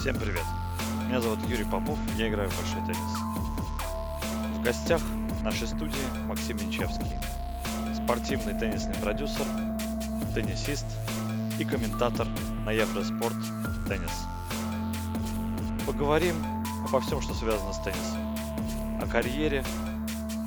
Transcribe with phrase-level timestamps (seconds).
[0.00, 0.44] Всем привет!
[1.08, 3.18] Меня зовут Юрий Попов, я играю в большой теннис.
[4.56, 5.02] В гостях
[5.42, 7.18] нашей студии Максим Янчевский,
[7.94, 9.44] спортивный теннисный продюсер,
[10.34, 10.86] теннисист
[11.58, 12.26] и комментатор
[12.64, 13.36] на Евроспорт
[13.86, 14.24] Теннис.
[15.86, 16.34] Поговорим
[16.88, 19.02] обо всем, что связано с теннисом.
[19.02, 19.62] О карьере,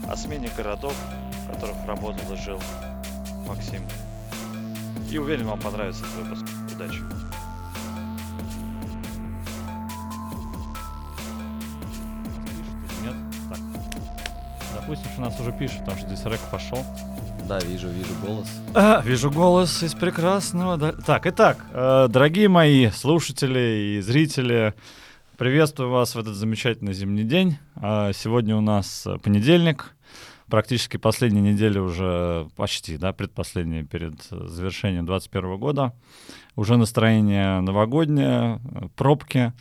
[0.09, 0.95] о смене городов,
[1.44, 2.59] в которых работал и жил
[3.48, 3.84] Максим.
[5.12, 6.45] И уверен, вам понравится этот выпуск.
[6.73, 7.23] Удачи!
[15.13, 16.80] Что нас уже пишут, потому что здесь рэк пошел.
[17.48, 18.48] Да, вижу, вижу голос.
[18.73, 20.77] А, вижу голос из прекрасного.
[20.77, 24.73] да- Так, итак, э, дорогие мои слушатели и зрители,
[25.38, 27.58] приветствую вас в этот замечательный зимний день.
[27.76, 29.94] А, Сегодня у нас э, понедельник,
[30.48, 35.94] практически последняя неделя уже, почти, да, предпоследняя перед э, завершением 2021 года.
[36.56, 39.53] Уже настроение новогоднее, э, пробки.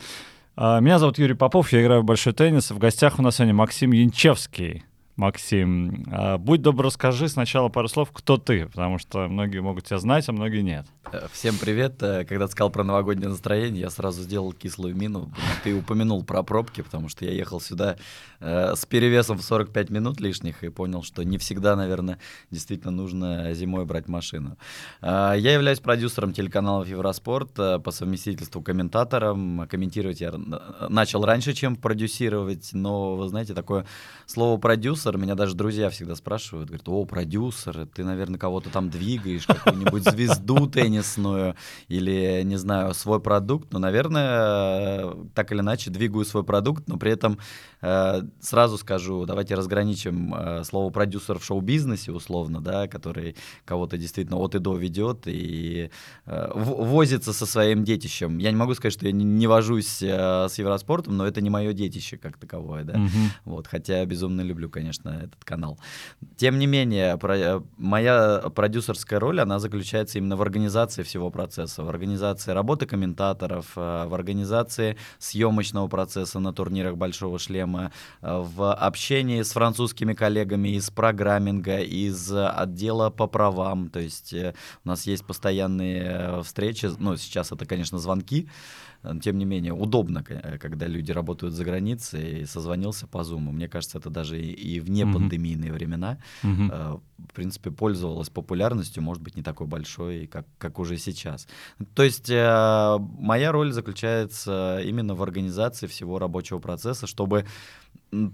[0.55, 2.71] А, Меня зовут Юрий Попов, я играю в большой теннис.
[2.71, 4.83] В гостях у нас сегодня Максим Янчевский.
[5.15, 9.99] Максим, а, будь добр, расскажи сначала пару слов, кто ты, потому что многие могут тебя
[9.99, 10.87] знать, а многие нет.
[11.11, 12.01] Э, Всем привет.
[12.01, 15.31] Э, Когда ты сказал про новогоднее настроение, я сразу сделал кислую мину.
[15.63, 17.97] Ты упомянул про пробки, потому что я ехал сюда
[18.39, 22.17] э, с перевесом в 45 минут лишних и понял, что не всегда, наверное,
[22.49, 24.57] действительно нужно зимой брать машину.
[25.03, 29.67] Э, Я являюсь продюсером телеканалов Евроспорт, по совместительству комментатором.
[29.69, 30.33] Комментировать я
[30.89, 33.85] начал раньше, чем продюсировать, но, вы знаете, такое
[34.25, 39.45] слово продюсер, меня даже друзья всегда спрашивают, говорят, о, продюсер, ты, наверное, кого-то там двигаешь,
[39.45, 41.55] какую-нибудь звезду теннисную
[41.87, 43.71] или, не знаю, свой продукт.
[43.71, 47.39] Ну, наверное, так или иначе двигаю свой продукт, но при этом
[47.81, 54.37] э, сразу скажу, давайте разграничим э, слово продюсер в шоу-бизнесе, условно, да, который кого-то действительно
[54.37, 55.89] от и до ведет и
[56.25, 58.37] э, возится со своим детищем.
[58.37, 61.49] Я не могу сказать, что я не, не вожусь э, с Евроспортом, но это не
[61.49, 62.97] мое детище как таковое, да.
[62.97, 63.31] Мгм.
[63.45, 65.77] Вот, хотя безумно люблю, конечно, этот канал.
[66.37, 71.83] Тем не менее, про- э, моя продюсерская роль, она заключается именно в организации всего процесса,
[71.83, 78.73] в организации работы комментаторов, э, в организации съемочного процесса на турнирах Большого шлема, э, в
[78.73, 83.89] общении с французскими коллегами из программинга, из отдела по правам.
[83.89, 88.49] То есть у нас есть постоянные встречи, ну, сейчас это, конечно, звонки,
[89.21, 93.51] тем не менее, удобно, э, когда люди работают за границей, и созвонился по Zoom.
[93.51, 96.71] Мне кажется, это даже и, в непандемийные времена, Мгм.
[96.71, 101.47] э, в принципе, пользовалась популярностью, может быть, не такой большой, как, как уже сейчас.
[101.95, 107.45] То есть э, моя роль заключается именно в организации всего рабочего процесса, чтобы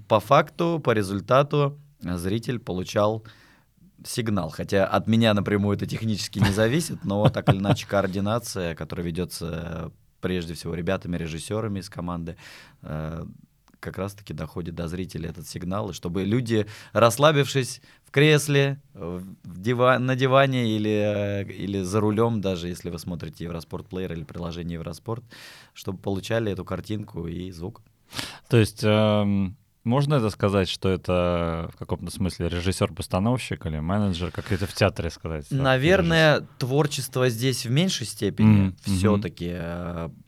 [0.08, 3.24] по факту, по результату э, зритель получал
[4.06, 4.50] сигнал.
[4.50, 9.48] Хотя от меня напрямую это технически не зависит, но так или иначе координация, которая ведется
[9.52, 9.90] э,
[10.22, 12.36] прежде всего ребятами, режиссерами из команды,
[12.82, 13.26] э,
[13.80, 20.00] как раз-таки доходит до зрителей этот сигнал, и чтобы люди, расслабившись в кресле, в дива-
[20.00, 24.76] на диване или, э, или за рулем, даже если вы смотрите Евроспорт Плеер или приложение
[24.76, 25.24] Евроспорт,
[25.74, 27.82] чтобы получали эту картинку и звук.
[28.50, 34.52] То есть эм, можно это сказать, что это в каком-то смысле режиссер-постановщик или менеджер, как
[34.52, 35.46] это в театре сказать?
[35.50, 38.76] Наверное, творчество здесь в меньшей степени мгм.
[38.84, 39.56] все-таки.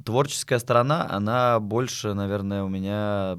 [0.04, 3.38] Творческая сторона, она больше, наверное, у меня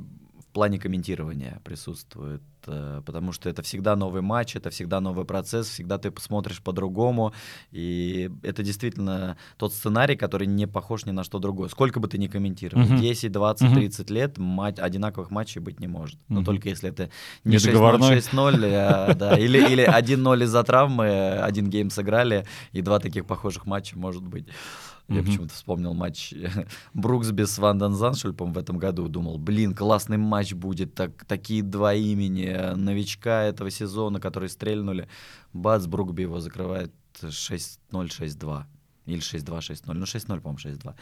[0.52, 2.42] плане комментирования присутствует.
[2.66, 7.32] э, Потому что это всегда новый матч, это всегда новый процесс, всегда ты посмотришь по-другому.
[7.72, 11.68] И это действительно тот сценарий, который не похож ни на что другое.
[11.68, 12.96] Сколько бы ты ни комментировал, Мгм.
[12.98, 13.74] 10, 20, Мгм.
[13.76, 16.18] 30 лет мать, одинаковых матчей быть не может.
[16.28, 16.44] Но Мгм.
[16.44, 17.10] только если это
[17.44, 18.08] не 6-0, Не договорной.
[18.20, 21.08] 6-0, а, да, или, или 1-0 из-за травмы,
[21.48, 24.46] один гейм сыграли, и два таких похожих матча может быть.
[25.12, 25.24] Я Мгм.
[25.26, 26.32] почему-то вспомнил матч
[26.94, 29.08] Бруксби с Ван де Зандшульпом в этом году.
[29.08, 30.94] Думал, блин, классный матч будет.
[30.94, 35.08] Так, такие два имени э, новичка этого сезона, которые стрельнули.
[35.52, 38.64] Бац, Брукби его закрывает 6-0, 6-2.
[39.06, 39.92] Или 6-2, 6-0.
[39.94, 40.94] Ну, 6-0, по-моему, 6-2.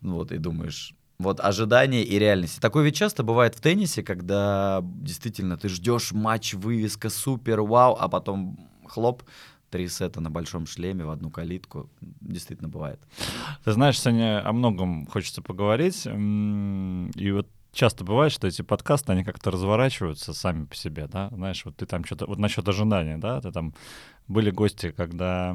[0.00, 2.60] Вот, и думаешь, вот ожидание и реальность.
[2.60, 8.08] Такое ведь часто бывает в теннисе, когда действительно ты ждешь матч, вывеска супер, вау, а
[8.08, 9.22] потом хлоп,
[9.76, 11.90] три сета на большом шлеме в одну калитку.
[12.00, 12.98] Действительно бывает.
[13.62, 16.06] Ты знаешь, сегодня о многом хочется поговорить.
[16.06, 21.28] И вот часто бывает, что эти подкасты, они как-то разворачиваются сами по себе, да?
[21.30, 22.24] Знаешь, вот ты там что-то...
[22.26, 23.42] Вот насчет ожидания, да?
[23.42, 23.74] Ты там...
[24.28, 25.54] Были гости, когда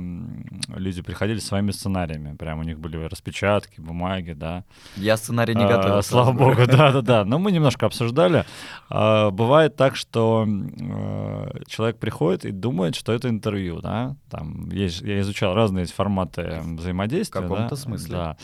[0.70, 2.36] люди приходили с своими сценариями.
[2.38, 4.64] Прям у них были распечатки, бумаги, да.
[4.96, 6.02] Я сценарий не А, готовил.
[6.04, 6.56] Слава сразу говорю.
[6.56, 7.26] богу, да-да-да.
[7.26, 8.46] Но мы немножко обсуждали.
[8.90, 14.16] А, Бывает так, что э, человек приходит и думает, что это интервью, да.
[14.30, 17.42] Там есть, я изучал разные форматы взаимодействия.
[17.42, 18.16] В каком-то да, смысле.
[18.16, 18.38] Да.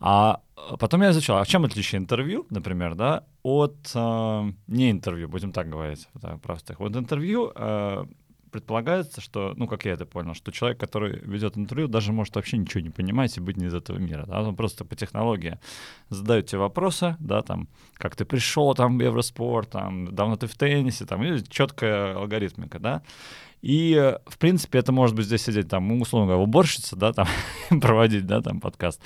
[0.00, 0.40] А
[0.78, 5.52] потом я изучал, а в чем отличие интервью, например, да, от э, не интервью, будем
[5.52, 6.74] так говорить, так, просто.
[6.78, 8.04] Вот интервью э,
[8.50, 12.58] предполагается, что, ну, как я это понял, что человек, который ведет интервью, даже может вообще
[12.58, 15.58] ничего не понимать и быть не из этого мира, да, он просто по технологии
[16.08, 20.56] задает тебе вопросы, да, там, как ты пришел, там, в Евроспорт, там, давно ты в
[20.56, 23.02] теннисе, там, и четкая алгоритмика, да,
[23.62, 27.28] и, в принципе, это может быть здесь сидеть, там, условно говоря, уборщица, да, там,
[27.80, 29.00] проводить, да, там, подкаст.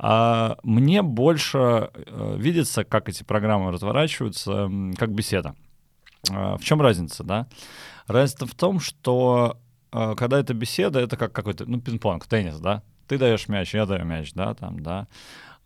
[0.00, 5.56] А мне больше э, видится, как эти программы разворачиваются, как беседа.
[6.30, 7.46] А, в чем разница, да?
[8.08, 9.58] Разница в том, что
[9.92, 12.82] э, когда это беседа, это как какой-то, ну, пинг-понг, теннис, да?
[13.06, 15.06] Ты даешь мяч, я даю мяч, да, там, да.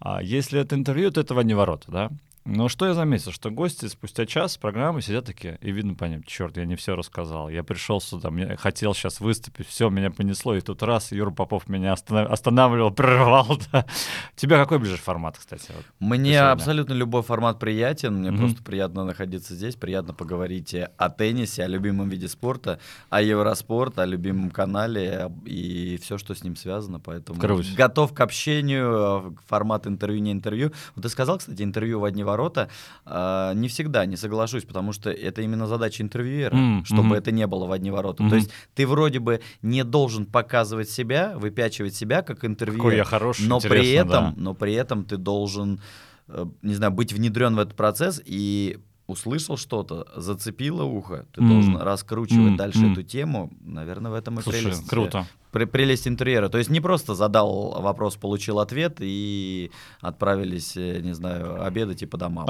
[0.01, 2.11] А если это интервью, то это одни ворота, да.
[2.45, 6.25] Но что я заметил, что гости спустя час программы сидят такие, и видно по ним,
[6.25, 10.57] черт, я не все рассказал, я пришел сюда, мне хотел сейчас выступить, все, меня понесло,
[10.57, 12.33] и тут раз Юра Попов меня останов...
[12.33, 13.61] останавливал, прерывал.
[13.71, 13.87] Да.
[14.35, 15.71] Тебе какой ближе формат, кстати?
[15.75, 18.39] Вот, мне абсолютно любой формат приятен, мне mm-hmm.
[18.39, 24.05] просто приятно находиться здесь, приятно поговорить о теннисе, о любимом виде спорта, о Евроспорт, о
[24.05, 27.73] любимом канале и все, что с ним связано, поэтому Крусь.
[27.75, 30.73] готов к общению, формат интервью, не интервью.
[30.97, 32.69] Вот ты сказал, кстати, интервью в одни ворота,
[33.07, 37.19] э, не всегда не соглашусь, потому что это именно задача интервьюера, mm, чтобы mm-hmm.
[37.19, 38.23] это не было в одни ворота.
[38.23, 38.31] Mm-hmm.
[38.31, 43.05] То есть ты вроде бы не должен показывать себя, выпячивать себя как интервьюер, Какой я
[43.05, 44.35] хороший, но при этом, да.
[44.37, 45.81] но при этом ты должен,
[46.29, 48.79] э, не знаю, быть внедрен в этот процесс и
[49.13, 51.49] услышал что-то, зацепило ухо, ты mm.
[51.49, 52.57] должен раскручивать mm.
[52.57, 52.93] дальше mm.
[52.93, 53.51] эту тему.
[53.61, 54.89] Наверное, в этом и Слушай, прелесть.
[54.89, 55.27] круто.
[55.51, 56.49] При, прелесть интерьера.
[56.49, 59.71] То есть не просто задал вопрос, получил ответ и
[60.01, 62.49] отправились, э, не знаю, обедать и по домам.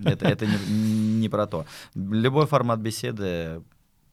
[0.00, 1.64] Нет, это, это не, не про то.
[1.94, 3.62] Любой формат беседы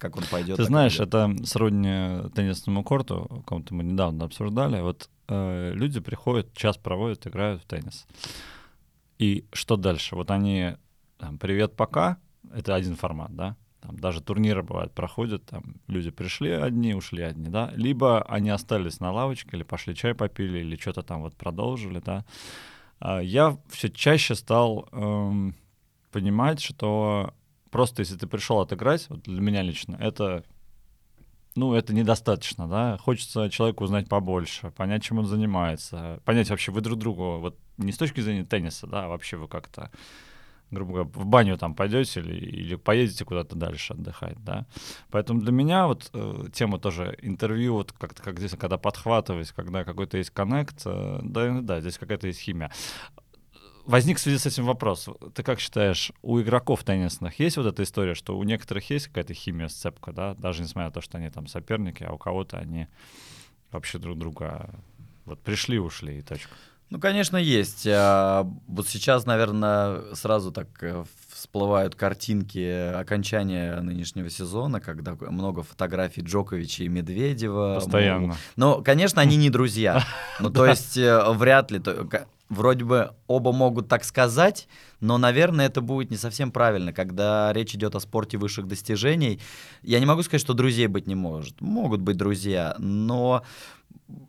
[0.02, 0.58] как он пойдет.
[0.58, 4.82] Ты знаешь, это сродни теннисному корту, кому-то мы недавно обсуждали.
[4.82, 8.08] Вот э, люди приходят, час проводят, играют в теннис.
[9.20, 10.16] И что дальше?
[10.16, 10.76] Вот они
[11.22, 12.18] там, привет, пока,
[12.52, 17.48] это один формат, да, там даже турниры бывают, проходят, там люди пришли одни, ушли одни,
[17.48, 22.00] да, либо они остались на лавочке, или пошли чай попили, или что-то там вот продолжили,
[22.00, 22.26] да.
[23.00, 25.56] А я все чаще стал эм,
[26.12, 27.36] понимать, что
[27.70, 30.44] просто если ты пришел отыграть, вот для меня лично, это
[31.56, 32.98] ну, это недостаточно, да.
[32.98, 37.92] Хочется человеку узнать побольше, понять, чем он занимается, понять вообще вы друг другу, вот не
[37.92, 39.92] с точки зрения тенниса, да, а вообще вы как-то
[40.72, 44.66] грубо говоря, в баню там пойдете или, или поедете куда-то дальше отдыхать, да.
[45.10, 49.84] Поэтому для меня вот э, тема тоже интервью, вот как-то как здесь, когда подхватывать, когда
[49.84, 52.72] какой-то есть коннект, э, да, да, здесь какая-то есть химия.
[53.86, 55.10] Возник в связи с этим вопрос.
[55.34, 59.34] Ты как считаешь, у игроков теннисных есть вот эта история, что у некоторых есть какая-то
[59.34, 62.88] химия, сцепка, да, даже несмотря на то, что они там соперники, а у кого-то они
[63.72, 64.70] вообще друг друга
[65.26, 66.52] вот пришли, ушли и точка.
[66.92, 67.88] Ну, конечно, есть.
[67.88, 76.22] А, вот сейчас, наверное, сразу так э, всплывают картинки окончания нынешнего сезона, когда много фотографий
[76.22, 77.76] Джоковича и Медведева.
[77.76, 78.36] Постоянно.
[78.58, 80.04] Но, конечно, они не друзья.
[80.42, 81.82] Ну, то есть, э, вряд ли.
[82.50, 84.68] Вроде бы оба могут так сказать,
[85.00, 89.40] но, наверное, это будет не совсем правильно, когда речь идет о спорте высших достижений.
[89.84, 91.62] Я не могу сказать, что друзей быть не может.
[91.62, 93.44] Могут быть друзья, но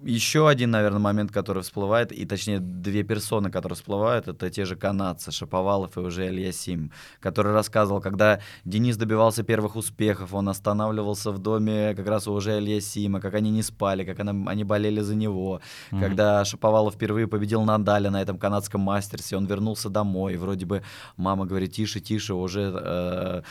[0.02, 4.76] еще один, наверное, момент, который всплывает, и точнее две персоны, которые всплывают, это те же
[4.76, 11.38] канадцы, Шаповалов и уже Ильясим, который рассказывал, когда Денис добивался первых успехов, он останавливался в
[11.38, 15.14] доме как раз у уже Ильясима, как они не спали, как она, они болели за
[15.14, 15.60] него.
[15.90, 16.00] Mm-hmm.
[16.00, 20.82] Когда Шаповалов впервые победил Надаля на этом канадском мастерсе, он вернулся домой, вроде бы
[21.16, 23.42] мама говорит, тише, тише, уже э,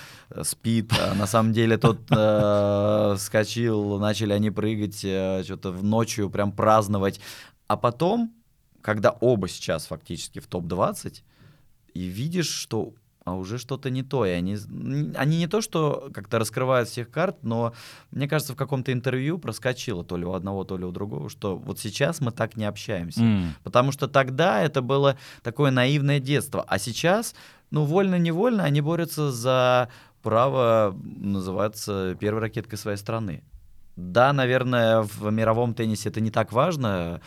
[0.43, 6.20] спит, а на самом деле тот э, скачил, начали они прыгать э, что-то в ночью
[6.21, 7.19] ночью прям праздновать.
[7.67, 8.31] А потом,
[8.81, 11.23] когда оба сейчас фактически в топ-20,
[11.93, 14.25] и видишь, что а уже что-то не то.
[14.25, 14.57] И они,
[15.15, 17.71] они не то, что как-то раскрывают всех карт, но
[18.09, 21.55] мне кажется, в каком-то интервью проскочило то ли у одного, то ли у другого, что
[21.55, 23.21] вот сейчас мы так не общаемся.
[23.21, 23.49] Mm.
[23.63, 26.65] Потому что тогда это было такое наивное детство.
[26.67, 27.35] А сейчас,
[27.69, 29.89] ну, вольно-невольно они борются за
[30.23, 33.43] право называться первой ракеткой своей страны.
[33.95, 37.21] Да, наверное, в мировом теннисе это не так важно.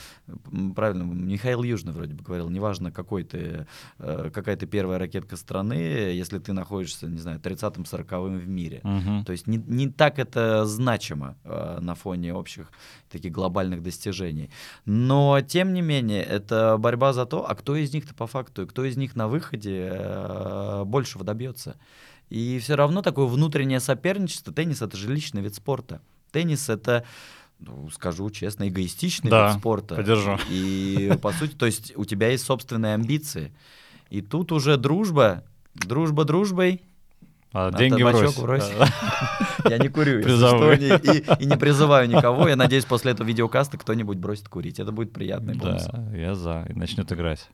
[0.75, 3.67] Правильно, Михаил Южный вроде бы говорил, неважно, какой ты,
[3.99, 8.81] э, какая ты первая ракетка страны, если ты находишься, не знаю, 30-40 в мире.
[8.83, 9.25] Угу.
[9.25, 12.71] То есть не, не так это значимо э, на фоне общих
[13.11, 14.51] таких глобальных достижений.
[14.87, 18.67] Но, тем не менее, это борьба за то, а кто из них-то по факту, и
[18.67, 21.77] кто из них на выходе э, большего добьется.
[22.31, 26.01] И все равно такое внутреннее соперничество, теннис— это же личный вид спорта.
[26.35, 27.05] Теннис— это
[27.61, 29.95] ну, скажу честно, эгоистичный Да, вид спорта.
[29.95, 30.39] поддержу.
[30.51, 33.53] И, по сути, то есть у тебя есть собственные амбиции.
[34.11, 36.83] И тут уже дружба, дружба дружбой,
[37.53, 38.37] А А деньги врозь.
[38.37, 38.71] врозь.
[39.69, 40.89] Я не курю, что, и,
[41.41, 42.49] и не призываю никого.
[42.49, 44.81] Я надеюсь, после этого видеокаста кто-нибудь бросит курить.
[44.81, 45.87] Это будет приятный бонус.
[45.87, 46.67] Да, я за.
[46.69, 47.49] И начнет играть.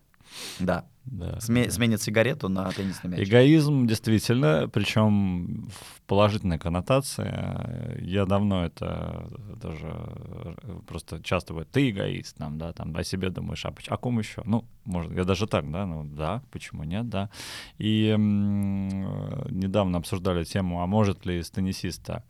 [0.58, 0.86] Да.
[1.06, 1.38] Да.
[1.38, 3.20] Сме- Сменит сигарету на теннисный мяч.
[3.28, 8.04] Эгоизм, действительно, причем в положительной коннотации.
[8.04, 9.26] Я давно это
[9.60, 10.54] даже э,
[10.86, 14.42] просто часто бывает, ты эгоист, там, да, там о себе думаешь, а о ком еще?
[14.44, 17.30] Ну, может, я даже так, да, ну да, почему нет, да.
[17.78, 22.24] И недавно обсуждали тему, а может ли из теннисиста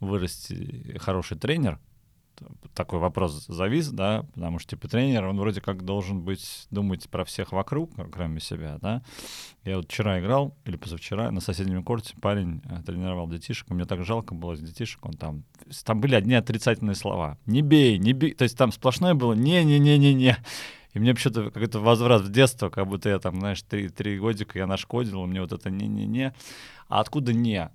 [0.00, 1.78] вырасти хороший тренер?
[2.74, 7.24] Такой вопрос завис, да, потому что типа тренер, он вроде как должен быть думать про
[7.24, 9.02] всех вокруг, кроме себя, да.
[9.64, 13.84] Я вот вчера играл или позавчера на соседнем корте парень э, тренировал детишек, и мне
[13.84, 15.44] так жалко было с детишек, он там
[15.84, 19.64] там были одни отрицательные слова, не бей, не бей, то есть там сплошное было не
[19.64, 20.36] не не не не.
[20.92, 24.58] И мне вообще-то какой-то возврат в детство, как будто я там, знаешь, три, три годика
[24.58, 26.34] я нашкодил, меня вот это не-не-не.
[26.88, 27.70] А откуда не?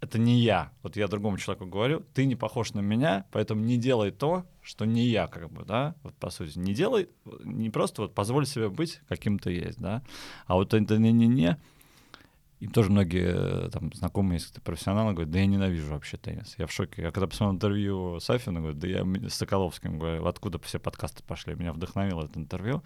[0.00, 0.72] Это не я.
[0.82, 4.84] Вот я другому человеку говорю, ты не похож на меня, поэтому не делай то, что
[4.84, 6.58] не я, как бы, да, вот по сути.
[6.58, 7.08] Не делай,
[7.44, 10.02] не просто вот позволь себе быть каким ты есть, да,
[10.46, 11.56] а вот это не-не-не,
[12.58, 16.54] и тоже многие там знакомые есть профессионалы говорят, да я ненавижу вообще теннис.
[16.56, 17.02] Я в шоке.
[17.02, 21.54] Я когда посмотрел интервью Сафина, говорю, да я с Соколовским говорю, откуда все подкасты пошли.
[21.54, 22.82] Меня вдохновило это интервью.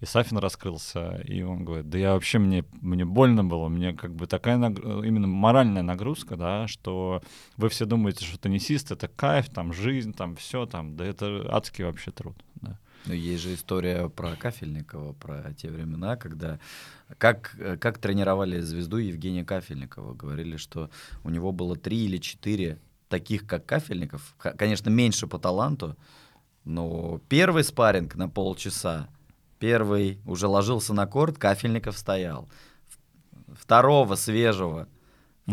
[0.00, 4.14] И Сафин раскрылся, и он говорит, да я вообще, мне, мне больно было, мне как
[4.14, 7.22] бы такая именно моральная нагрузка, да, что
[7.58, 11.84] вы все думаете, что теннисист— это кайф, там, жизнь, там, все там, да это адский
[11.84, 12.78] вообще труд, да.
[13.06, 16.58] Ну, есть же история про Кафельникова, про те времена, когда
[17.18, 20.14] как, как тренировали звезду Евгения Кафельникова.
[20.14, 20.90] Говорили, что
[21.24, 22.78] у него было три или четыре
[23.08, 24.34] таких, как Кафельников.
[24.38, 25.96] Конечно, меньше по таланту,
[26.64, 29.08] но первый спарринг на полчаса,
[29.58, 32.48] первый уже ложился на корт, Кафельников стоял.
[33.54, 34.88] Второго свежего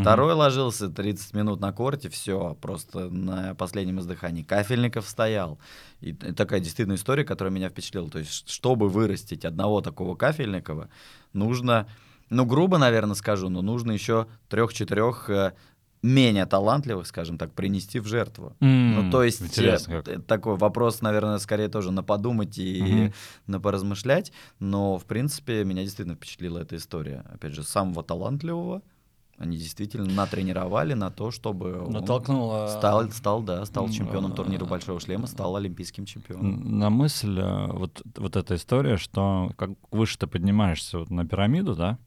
[0.02, 4.44] Второй ложился 30 минут на корте, все, просто на последнем издыхании.
[4.44, 5.60] Кафельников стоял.
[6.02, 8.10] И такая действительно история, которая меня впечатлила.
[8.10, 10.90] То есть, чтобы вырастить одного такого Кафельникова,
[11.34, 11.88] нужно,
[12.30, 15.54] ну, грубо, наверное, скажу, но нужно еще трех-четырех э,
[16.04, 18.56] менее талантливых, скажем так, принести в жертву.
[18.60, 20.08] Ну, М, то есть, интересно э, как.
[20.18, 23.14] э, такой вопрос, наверное, скорее тоже на подумать и Мгм.
[23.48, 24.32] на поразмышлять.
[24.60, 27.26] Но, в принципе, меня действительно впечатлила эта история.
[27.34, 28.82] Опять же, самого талантливого
[29.38, 34.66] они действительно натренировали на то, чтобы он Натолкнуло стал, стал, да, стал чемпионом а, турнира
[34.66, 36.80] Большого Шлема, стал олимпийским чемпионом.
[36.80, 41.76] На мысль э, вот, вот эта история, что как выше ты поднимаешься вот на пирамиду,
[41.76, 42.00] да,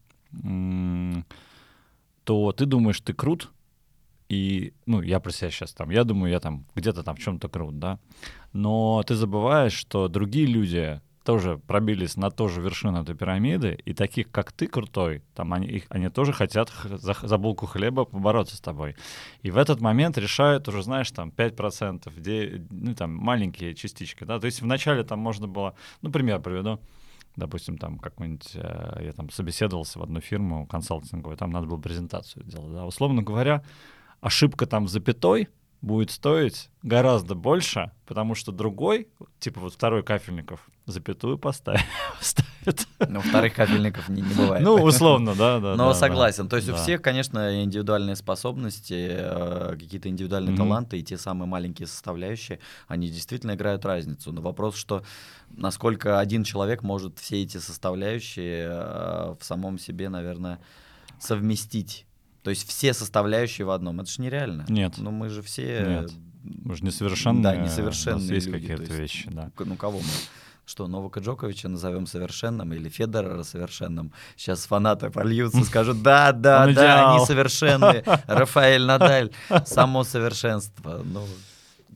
[2.23, 3.49] то ты думаешь, ты крут,
[4.27, 7.49] и, ну, я про себя сейчас там, я думаю, я там где-то там в чем-то
[7.49, 7.99] крут, да,
[8.53, 13.93] но ты забываешь, что другие люди тоже пробились на ту же вершину этой пирамиды, и
[13.93, 18.55] таких, как ты, крутой, там они, их, они тоже хотят за, за булку хлеба побороться
[18.55, 18.95] с тобой.
[19.43, 24.39] И в этот момент решают уже, знаешь, там 5%, где, ну, там маленькие частички, да,
[24.39, 26.79] то есть вначале там можно было, ну, пример приведу,
[27.35, 32.43] допустим, там какой-нибудь, э, я там собеседовался в одну фирму консалтинговую, там надо было презентацию
[32.45, 33.63] делать, да, условно говоря,
[34.21, 35.49] ошибка там запятой
[35.81, 39.07] будет стоить гораздо больше, потому что другой,
[39.39, 41.81] типа вот второй Кафельников, запятую поставит.
[42.21, 42.87] ставит.
[43.07, 44.63] Но вторых капельников не, не бывает.
[44.63, 45.75] Ну, условно, да, да.
[45.75, 46.49] Но да, согласен.
[46.49, 46.77] То есть у да.
[46.77, 50.63] всех, конечно, индивидуальные способности, э, какие-то индивидуальные Мгм.
[50.63, 54.31] таланты и те самые маленькие составляющие, они действительно играют разницу.
[54.31, 55.03] Но вопрос, что
[55.49, 60.59] насколько один человек может все эти составляющие э, в самом себе, наверное,
[61.19, 62.05] совместить.
[62.43, 64.01] То есть все составляющие в одном.
[64.01, 64.65] Это же нереально.
[64.67, 64.95] Нет.
[64.97, 66.01] Ну мы же все...
[66.01, 66.11] Нет.
[66.43, 67.43] Мы же несовершенные.
[67.43, 69.51] Да, у нас несовершенные есть какие-то вещи, да.
[69.59, 70.05] Ну кого мы?
[70.71, 74.13] Что, Новака Джоковича назовем совершенным или Федерера совершенным?
[74.37, 77.15] Сейчас фанаты польются, скажут, да, да, Он да, идеал».
[77.17, 78.03] они совершенные.
[78.27, 79.31] Рафаэль Надаль,
[79.65, 81.01] само совершенство.
[81.03, 81.25] Ну,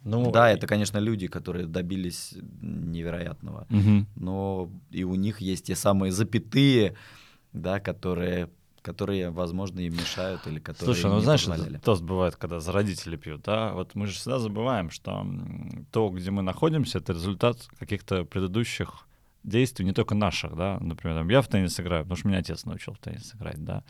[0.03, 3.65] Ну, да, это, конечно, люди, которые добились невероятного.
[3.69, 4.07] Мгм.
[4.17, 6.95] Но и у них есть те самые запятые,
[7.53, 8.49] да, которые,
[8.85, 11.77] которые, возможно, им мешают или которые Слушай, ну знаешь, позволяли.
[11.77, 13.73] тост бывает, когда за родители пьют, да?
[13.73, 15.25] Вот мы же всегда забываем, что
[15.91, 19.07] то, где мы находимся, это результат каких-то предыдущих
[19.43, 20.77] действий, не только наших, да?
[20.79, 23.83] Например, там, я в теннис играю, потому что меня отец научил в теннис играть, да?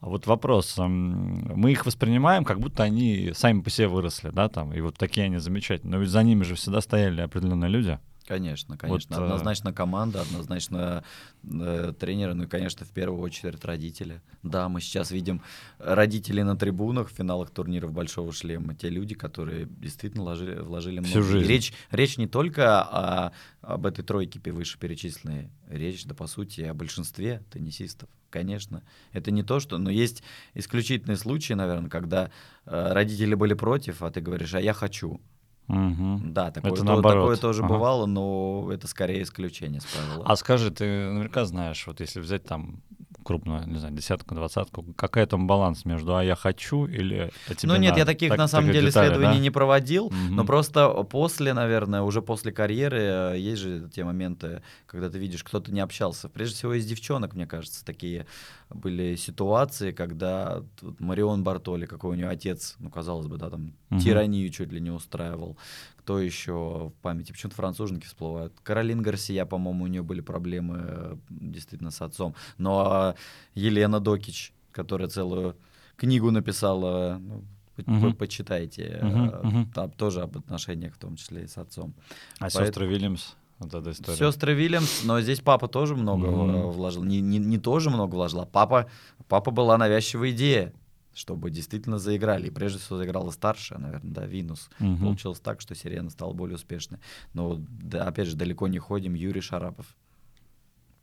[0.00, 4.72] А вот вопрос, мы их воспринимаем, как будто они сами по себе выросли, да, там,
[4.72, 5.92] и вот такие они замечательные.
[5.92, 9.16] Но ведь за ними же всегда стояли определенные люди, Конечно, конечно.
[9.16, 11.04] Вот, э, однозначно команда, однозначно
[11.42, 14.22] э, тренеры, ну и, конечно, в первую очередь родители.
[14.42, 15.42] Да, мы сейчас видим
[15.78, 18.74] родителей на трибунах в финалах турниров Большого Шлема.
[18.74, 21.10] Те люди, которые действительно вложили, вложили много.
[21.10, 21.48] Всю жизнь.
[21.48, 27.42] речь, речь не только о, об этой тройке вышеперечисленной, речь, да, по сути, о большинстве
[27.52, 28.08] теннисистов.
[28.30, 29.78] Конечно, это не то, что...
[29.78, 30.22] Но есть
[30.54, 32.30] исключительные случаи, наверное, когда
[32.64, 35.20] э, родители были против, а ты говоришь, а я хочу.
[35.68, 36.20] Угу.
[36.24, 37.74] Да, такое, это то, такое тоже ага.
[37.74, 40.24] бывало, но это скорее исключение с правила.
[40.26, 42.82] А скажи, ты наверняка знаешь, вот если взять там
[43.24, 47.72] крупную, не знаю, десятку, двадцатку, какая там баланс между «а я хочу» или «а тебе
[47.72, 48.00] Ну нет, надо?
[48.00, 49.42] я таких так, на самом деле детали, исследований да?
[49.42, 50.14] не проводил, угу.
[50.14, 55.42] но просто после, наверное, уже после карьеры э, есть же те моменты, когда ты видишь,
[55.42, 56.28] кто-то не общался.
[56.28, 58.26] Прежде всего из девчонок, мне кажется, такие
[58.74, 63.72] были ситуации, когда тут Марион Бартоли, какой у нее отец, ну, казалось бы, да, там
[63.90, 64.00] угу.
[64.00, 65.56] тиранию чуть ли не устраивал.
[65.96, 67.32] Кто еще в памяти?
[67.32, 68.52] Почему-то француженки всплывают.
[68.62, 72.34] Каролин Гарсия, по-моему, у нее были проблемы действительно с отцом.
[72.58, 73.14] Но а
[73.54, 75.56] Елена Докич, которая целую
[75.96, 77.44] книгу написала, ну,
[77.78, 78.10] uh-huh.
[78.10, 79.72] по почитайте, uh-huh, uh-huh.
[79.72, 81.94] там тоже об отношениях, в том числе и с отцом.
[82.38, 82.66] А Поэтому...
[82.66, 83.34] сестры Вильямс?
[83.64, 84.16] Вот эта история.
[84.16, 86.70] Сестры Вильямс, но здесь папа тоже много mm-hmm.
[86.70, 87.04] вложил.
[87.04, 88.88] Не, не, не тоже много вложил, а папа,
[89.28, 90.72] папа была навязчивая идея
[91.14, 92.48] чтобы действительно заиграли.
[92.48, 94.68] И прежде всего заиграла старшая, наверное, да, Винус.
[94.80, 94.96] Угу.
[94.96, 96.98] Получилось так, что Сирена стала более успешной.
[97.32, 99.14] Но, да, опять же, далеко не ходим.
[99.14, 99.86] Юрий Шарапов.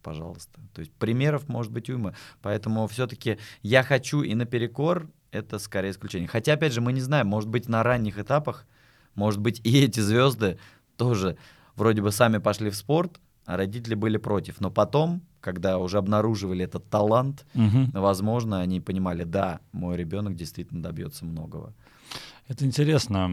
[0.04, 0.60] Пожалуйста.
[0.74, 2.14] То есть примеров может быть уйма.
[2.42, 6.28] Поэтому все-таки я хочу и наперекор это скорее исключение.
[6.28, 8.68] Хотя, опять же, мы не знаем, может быть, на ранних этапах,
[9.16, 10.60] может быть, и эти звезды
[10.98, 11.38] тоже
[11.76, 14.62] вроде бы сами пошли в спорт, а родители были против.
[14.62, 17.90] Но потом когда уже обнаруживали этот талант, угу.
[17.94, 21.74] возможно, они понимали, да, мой ребенок действительно добьется многого.
[22.48, 23.30] Это интересно,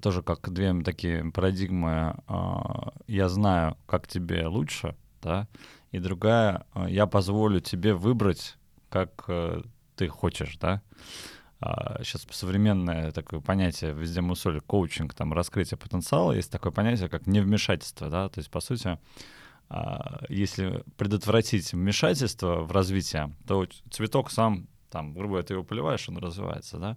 [0.00, 2.16] тоже как две такие парадигмы.
[2.26, 5.48] А, я знаю, как тебе лучше, да,
[5.92, 8.56] и другая, а, я позволю тебе выбрать,
[8.88, 9.62] как э,
[9.96, 10.82] ты хочешь, да.
[12.00, 17.26] Сейчас а, современное такое понятие, везде мусоль, коучинг, там, раскрытие потенциала, есть такое понятие, как
[17.26, 18.98] невмешательство, да, то есть, по сути,
[19.70, 26.08] а, если предотвратить вмешательство в развитие, то цветок сам там, грубо говоря, ты его поливаешь,
[26.08, 26.96] он развивается, да.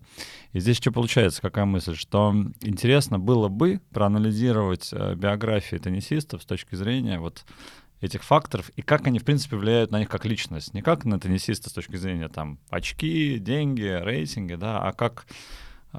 [0.51, 6.45] И здесь что получается, какая мысль, что интересно было бы проанализировать э, биографии теннисистов с
[6.45, 7.43] точки зрения вот
[8.01, 10.73] этих факторов и как они, в принципе, влияют на них как личность.
[10.73, 15.25] Не как на теннисиста с точки зрения там очки, деньги, рейтинги, да, а как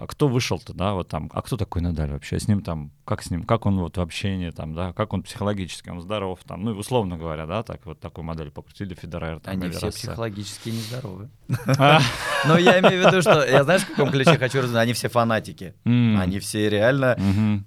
[0.07, 3.31] кто вышел-то, да, вот там, а кто такой Надаль вообще, с ним там, как с
[3.31, 6.73] ним, как он вот в общении там, да, как он психологически, он здоров там, ну,
[6.73, 9.41] условно говоря, да, так вот такую модель покрутили Федерер.
[9.41, 9.99] Там, Они все Росса.
[9.99, 11.31] психологически нездоровы.
[11.79, 12.01] А.
[12.47, 15.09] Но я имею в виду, что, я знаешь, в каком ключе хочу рассказать, они все
[15.09, 17.17] фанатики, они все реально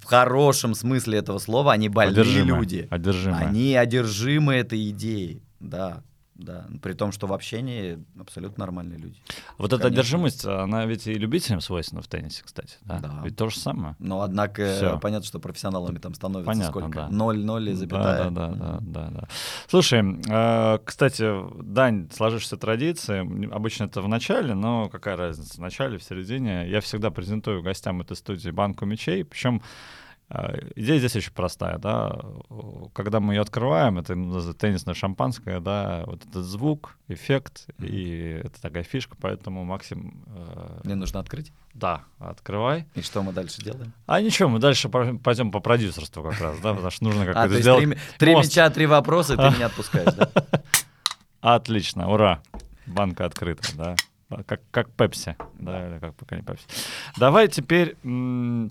[0.01, 2.87] в хорошем смысле этого слова, они больные люди.
[2.89, 3.45] Одержимые.
[3.47, 6.03] Они одержимы этой идеей, да.
[6.41, 9.15] Да, при том, что в общении абсолютно нормальные люди.
[9.57, 9.75] Вот Конечно.
[9.75, 12.77] эта одержимость, она ведь и любителям свойственна в теннисе, кстати.
[12.81, 12.99] Да.
[12.99, 13.21] да.
[13.23, 13.95] Ведь то же самое.
[13.99, 14.99] Но однако Всё.
[14.99, 17.07] понятно, что профессионалами там становится понятно, сколько?
[17.07, 18.29] Ноль, ноль и запятая.
[18.31, 19.27] Да, да, да, да, да.
[19.67, 21.31] Слушай, э, кстати,
[21.63, 26.67] Дань, сложившаяся традиция, обычно это в начале, но какая разница, в начале, в середине.
[26.69, 29.61] Я всегда презентую гостям этой студии банку мечей, причем
[30.75, 32.19] идея здесь очень простая, да.
[32.93, 34.13] Когда мы ее открываем, это
[34.53, 37.87] теннисное шампанское, да, вот этот звук, эффект, mm-hmm.
[37.87, 40.23] и это такая фишка, поэтому Максим...
[40.27, 40.81] Э...
[40.83, 41.51] Мне нужно открыть?
[41.73, 42.85] Да, открывай.
[42.95, 43.93] И что мы дальше делаем?
[44.05, 47.49] А ничего, мы дальше пойдем по продюсерству как раз, да, потому что нужно как-то а,
[47.49, 47.83] сделать...
[47.83, 50.29] Три, три мяча, три вопроса, ты меня отпускаешь, да?
[51.41, 52.41] Отлично, ура,
[52.85, 53.95] банка открыта, да.
[54.31, 56.65] А, как, как Пепси, да, или как пока не Пепси.
[57.17, 57.95] Давай теперь,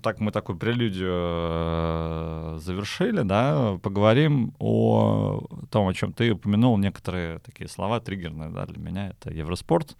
[0.01, 7.39] так мы такую прелюдию э, завершили, да, поговорим о том, о чем ты упомянул, некоторые
[7.39, 9.09] такие слова триггерные, да, для меня.
[9.09, 9.95] Это Евроспорт,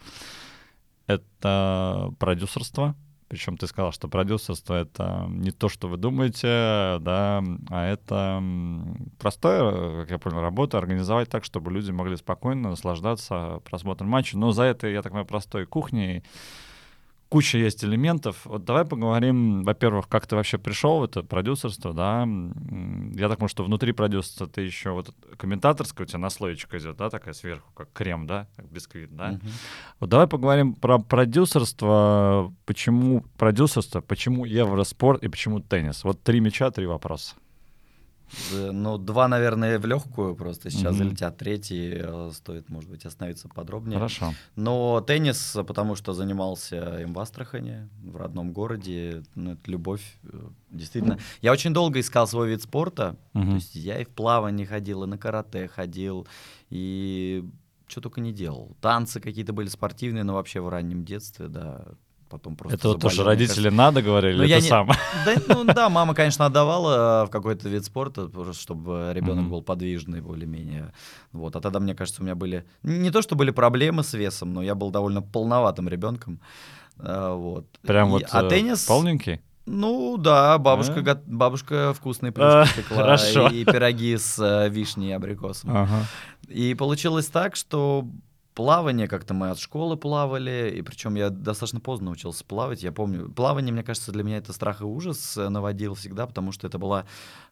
[1.05, 2.95] это продюсерство,
[3.31, 8.43] причем ты сказал, что продюсерство— это не то, что вы думаете, да, а это
[9.19, 14.37] простая, как я понял, работа, организовать так, чтобы люди могли спокойно наслаждаться просмотром матча.
[14.37, 16.25] Но за это, я так понимаю, простой кухней
[17.31, 18.41] куча есть элементов.
[18.43, 22.27] Вот давай поговорим, во-первых, как ты вообще пришел в это продюсерство, да?
[22.27, 27.09] Я так понимаю, что внутри продюсерства ты еще вот комментаторская у тебя наслоечка идет, да,
[27.09, 29.31] такая сверху, как крем, да, как бисквит, да?
[29.31, 29.49] Uh-huh.
[30.01, 36.03] Вот давай поговорим про продюсерство, почему продюсерство, почему Евроспорт и почему теннис.
[36.03, 37.35] Вот три мяча, три вопроса.
[38.51, 41.03] Э, Ну, два, наверное, в легкую просто сейчас Мгм.
[41.05, 41.37] залетят.
[41.37, 43.97] Третий э, стоит, может быть, остановиться подробнее.
[43.99, 44.33] Хорошо.
[44.55, 50.17] Но теннис, э, потому что занимался им в Астрахане, в родном городе, ну, это любовь,
[50.69, 51.17] действительно.
[51.41, 53.55] Я очень долго искал свой вид спорта, то Мгм.
[53.55, 56.27] есть я и в плавание ходил, и на карате ходил,
[56.69, 57.43] и
[57.87, 58.75] что только не делал.
[58.79, 61.85] Танцы какие-то были спортивные, но вообще в раннем детстве, да,
[62.31, 64.87] потом просто Это вот тоже родители надо говорили, Ну, или я ты не- сам?
[65.25, 69.49] да, ну да, мама, конечно, отдавала э, в какой-то вид спорта, просто чтобы ребенок Мгм.
[69.51, 70.93] был подвижный более-менее.
[71.33, 71.55] Вот.
[71.55, 72.63] А тогда, мне кажется, у меня были...
[72.83, 76.39] Не то, что были проблемы с весом, но я был довольно полноватым ребенком.
[76.97, 77.65] А, Вот.
[77.81, 78.85] Прям И- вот а э, теннис...
[78.85, 79.41] полненький?
[79.67, 81.13] Ну да, бабушка, Да?
[81.15, 83.47] го- бабушка вкусные А, плюшки пекла хорошо.
[83.49, 85.69] и пироги с э, вишней и абрикосом.
[85.75, 86.05] Ага.
[86.47, 88.05] И получилось так, что
[88.61, 92.83] плавание как-то мы от школы плавали, и причем я достаточно поздно научился плавать.
[92.83, 96.51] Я помню, плавание, мне кажется, для меня это страх и ужас э, наводил всегда, потому
[96.51, 97.05] что это была,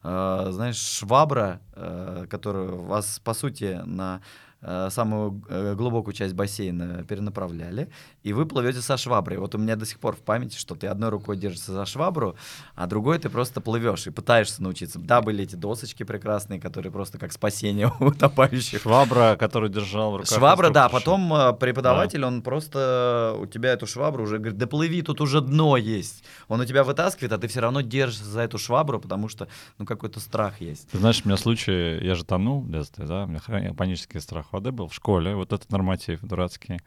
[0.04, 4.20] э, знаешь, швабра, э, которую вас, по сути, на
[4.60, 7.90] э, самую э, глубокую часть бассейна перенаправляли,
[8.22, 9.38] и вы плывете со шваброй.
[9.38, 12.36] Вот у меня до сих пор в памяти, что ты одной рукой держишься за швабру,
[12.74, 14.98] а другой ты просто плывешь и пытаешься научиться.
[14.98, 18.82] Да, были эти досочки прекрасные, которые просто как спасение утопающих.
[18.82, 20.36] Швабра, которую держал в руках.
[20.36, 25.02] Швабра, да, потом э, преподаватель, он просто у тебя эту швабру уже говорит, да плыви,
[25.02, 26.24] тут уже дно есть.
[26.48, 29.86] Он у тебя вытаскивает, а ты все равно держишься за эту швабру, потому что, ну,
[29.86, 30.90] какой-то страх есть.
[30.90, 34.52] Ты знаешь, у меня случай, я же тонул в детстве, да, у меня панический страх
[34.52, 36.80] воды был в школе, вот этот норматив дурацкий.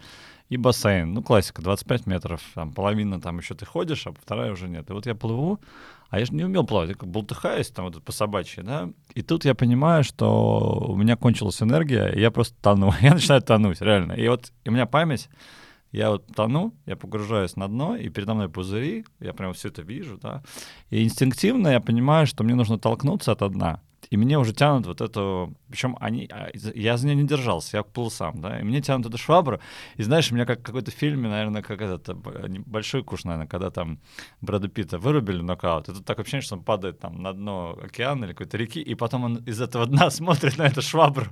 [0.54, 4.70] И бассейн, ну, классика, 25 метров, там, половина там еще ты ходишь, а вторая уже
[4.70, 4.88] нет.
[4.88, 5.60] И вот я плыву,
[6.12, 9.24] а я же не умел плавать, я как болтыхаюсь там вот по собачьи, да, и
[9.24, 13.82] тут я понимаю, что у меня кончилась энергия, и я просто тону, я начинаю тонуть,
[13.82, 14.14] реально.
[14.14, 15.28] И вот и у меня память,
[15.92, 19.82] я вот тону, я погружаюсь на дно, и передо мной пузыри, я прям все это
[19.82, 20.44] вижу, да,
[20.92, 23.82] и инстинктивно я понимаю, что мне нужно толкнуться от дна,
[24.14, 25.56] и мне уже тянут вот эту...
[25.70, 26.30] Причем они...
[26.32, 29.60] а, Я за нее не держался, я плыл сам, да, и мне тянут эту швабру.
[29.96, 32.16] И знаешь, у меня как в какой-то фильме, наверное, как этот
[32.68, 34.00] большой куш, наверное, когда там
[34.42, 35.88] Брэда Питта вырубили нокаут.
[35.88, 39.24] Тут такое ощущение, что он падает там на дно океана или какой-то реки, и потом
[39.24, 41.26] он из этого дна смотрит на эту швабру.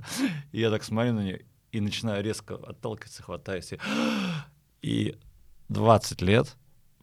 [0.50, 3.72] И я так смотрю на нее и начинаю резко отталкиваться, хватаюсь.
[3.72, 3.78] И,
[4.82, 5.14] и
[5.68, 6.56] 20 лет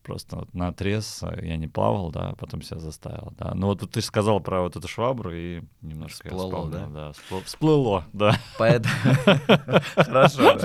[0.10, 3.52] просто вот на отрез э, я не плавал, да, потом себя заставил, да.
[3.54, 6.88] Ну вот ты сказал про вот эту швабру и немножко Всплыло, вспомнил, да?
[6.88, 8.96] да, вспло- всплыло, да, Поэтому...
[9.96, 10.58] Хорошо.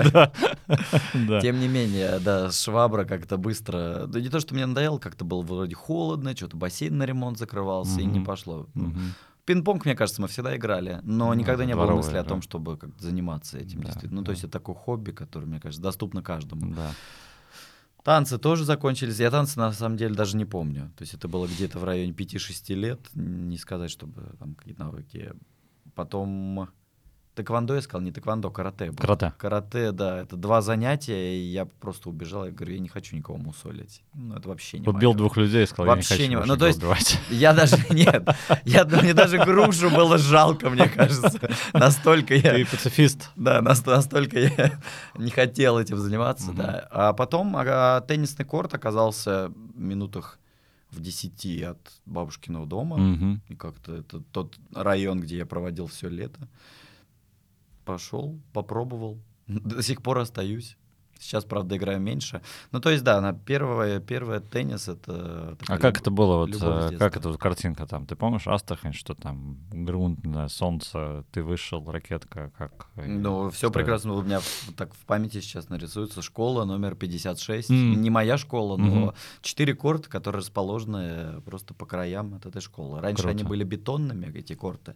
[1.41, 4.07] Тем не менее, да, швабра как-то быстро...
[4.07, 8.01] Да не то, что мне надоело, как-то было вроде холодно, что-то бассейн на ремонт закрывался,
[8.01, 8.65] и не пошло.
[8.73, 8.93] Ну.
[9.45, 12.29] Пинг-понг, мне кажется, мы всегда играли, но Ну, никогда не было мысли о да.
[12.29, 13.81] том, чтобы как-то заниматься этим.
[13.81, 14.21] Да, действительно.
[14.21, 14.31] Ну, то да.
[14.31, 16.73] есть это такое хобби, которое, мне кажется, доступно каждому.
[16.73, 16.89] Да.
[18.05, 19.19] Танцы тоже закончились.
[19.19, 20.91] Я танцы на самом деле даже не помню.
[20.95, 22.99] То есть это было где-то в районе 5-6 лет.
[23.15, 25.33] Не сказать, чтобы там какие-то навыки.
[25.95, 26.69] Потом
[27.35, 28.91] тэквондо я сказал, не тэквондо, карате.
[28.91, 28.97] было.
[28.97, 29.33] Карате.
[29.37, 30.21] Карате, да.
[30.21, 32.45] Это два занятия, и я просто убежал.
[32.45, 34.01] Я говорю, я не хочу никого мусолить.
[34.13, 36.57] Ну, это вообще не Убил двух людей и сказал, Вообще я не не хочу ну,
[36.57, 37.19] то есть- убивать.
[37.29, 38.27] Я даже, нет,
[38.63, 41.49] я, мне даже грушу было жалко, мне кажется.
[41.73, 42.53] Настолько я...
[42.53, 43.29] Ты пацифист.
[43.35, 44.79] Да, наст- настолько я
[45.17, 46.87] не хотел этим заниматься, да.
[46.91, 50.39] А потом а, теннисный корт оказался в минутах
[50.91, 53.39] в 10 от бабушкиного дома.
[53.49, 56.47] И как-то это тот район, где я проводил все лето.
[57.85, 59.19] Пошел, попробовал.
[59.47, 60.77] До сих пор остаюсь.
[61.17, 62.41] Сейчас, правда, играю меньше.
[62.71, 65.57] Ну, то есть, да, на первое, первое теннис это...
[65.67, 66.37] А как люб- это было?
[66.45, 66.49] Вот,
[66.93, 68.05] э, как это вот картинка там?
[68.05, 70.19] Ты помнишь Астрахань, что там грунт,
[70.51, 72.89] солнце, ты вышел, ракетка, как?
[72.97, 76.21] э, Ну, все прекрасно у меня в- так в памяти сейчас нарисуется.
[76.21, 77.69] Школа номер 56.
[77.69, 78.01] М.
[78.01, 82.99] Не моя школа, но четыре корта, которые расположены просто по краям от этой школы.
[82.99, 83.35] Раньше Круто.
[83.37, 84.95] они были бетонными, эти корты.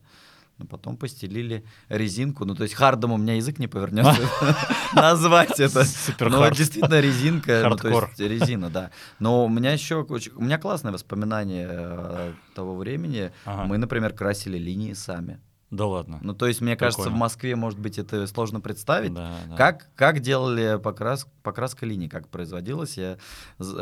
[0.59, 2.43] Но потом постелили резинку.
[2.45, 4.21] Ну, то есть хардом у меня язык не повернется
[4.93, 5.85] назвать это.
[5.85, 8.09] Супер Но действительно резинка, ну, то Хардкор.
[8.09, 8.91] есть резина, да.
[9.19, 13.31] Но у меня еще у меня классное воспоминание э, того времени.
[13.45, 15.39] Мы, например, красили линии сами.
[15.71, 16.19] Да ладно.
[16.21, 17.19] Ну, то есть, мне кажется, в Прикольно.
[17.19, 19.13] Москве, может быть, это сложно представить.
[19.13, 19.55] Да, да.
[19.55, 22.97] Как, как делали покрас, покраска линий, как производилась?
[22.97, 23.17] Я,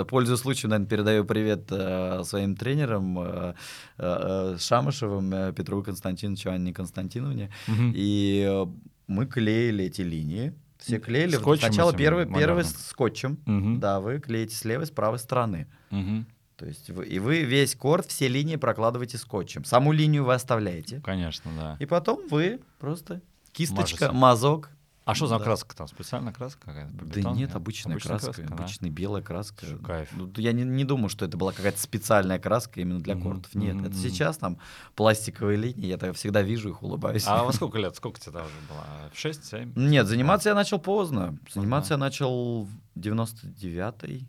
[0.10, 3.54] пользуясь случаем, наверное, передаю привет э, своим тренерам э,
[3.98, 7.52] э, Шамышевым, э, Петру Константиновичу, Анне Константиновне.
[7.68, 7.94] Мгм.
[7.96, 8.66] И э,
[9.08, 10.54] мы клеили эти линии.
[10.78, 11.36] Все клеили.
[11.36, 13.40] Скотчем Сначала первый, первый скотчем.
[13.46, 13.80] Мгм.
[13.80, 15.68] Да, вы клеите с левой, с правой стороны.
[15.90, 16.28] Мгм.
[16.58, 19.64] То есть вы, и вы весь корт, все линии прокладываете скотчем.
[19.64, 21.00] Саму линию вы оставляете.
[21.02, 21.78] Конечно, да.
[21.80, 24.12] И потом вы просто кисточка, Мажете.
[24.12, 24.70] мазок,
[25.06, 25.44] А что за Да.
[25.46, 25.88] краска там?
[25.88, 26.92] Специальная краска какая-то?
[27.06, 28.56] Да нет, обычная, краска, да?
[28.56, 29.66] обычная белая краска.
[29.66, 30.10] Слушай, кайф.
[30.12, 33.56] Ну, Я не, не думаю, что это была какая-то специальная краска именно для Мгм, кортов.
[33.56, 34.58] Нет, мгм, это сейчас там
[34.96, 37.24] пластиковые линии, я всегда вижу их, улыбаюсь.
[37.26, 37.96] А во сколько лет?
[37.96, 39.10] Сколько тебе там уже было?
[39.14, 39.72] В 6-7?
[39.80, 41.38] Нет, заниматься я начал поздно.
[41.54, 42.04] Заниматься Ага.
[42.04, 44.28] я начал в 99-й,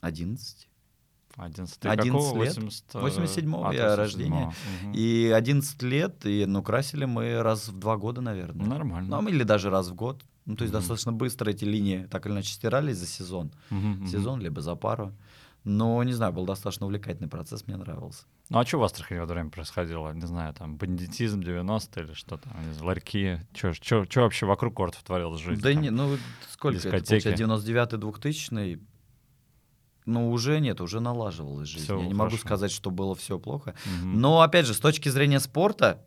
[0.00, 0.68] 11
[1.36, 1.78] 11.
[1.80, 2.44] Ты 11 какого?
[2.44, 2.54] лет.
[2.56, 3.96] 80, э, 87-го а, ты я 87-го.
[3.96, 4.52] рождения.
[4.82, 4.92] Мгм.
[4.92, 8.66] И 11 лет, и, ну, красили мы раз в два года, наверное.
[8.66, 9.20] Нормально.
[9.20, 10.22] Ну, или даже раз в год.
[10.46, 10.80] Ну, то есть Мгм.
[10.80, 13.50] достаточно быстро эти линии так или иначе стирались за сезон.
[13.70, 14.06] Мгм.
[14.06, 15.12] Сезон, либо за пару.
[15.64, 18.24] Но, не знаю, был достаточно увлекательный процесс, мне нравился.
[18.50, 20.12] Ну а что в Астрахани в это время происходило?
[20.12, 23.40] Не знаю, там бандитизм 90 или что там, ларьки.
[23.54, 25.62] Что вообще вокруг кортов творилось жизнь?
[25.62, 25.80] да там?
[25.82, 26.18] не, ну,
[26.50, 27.22] сколько это, дискотеки.
[27.24, 27.44] получается,
[27.94, 28.78] 99-й, 2000
[30.06, 31.84] ну, уже нет, уже налаживалась жизнь.
[31.84, 32.46] Всё Я не могу хорошо.
[32.46, 33.74] сказать, что было все плохо.
[33.86, 34.20] Мгм.
[34.20, 36.04] Но, опять же, с точки зрения спорта,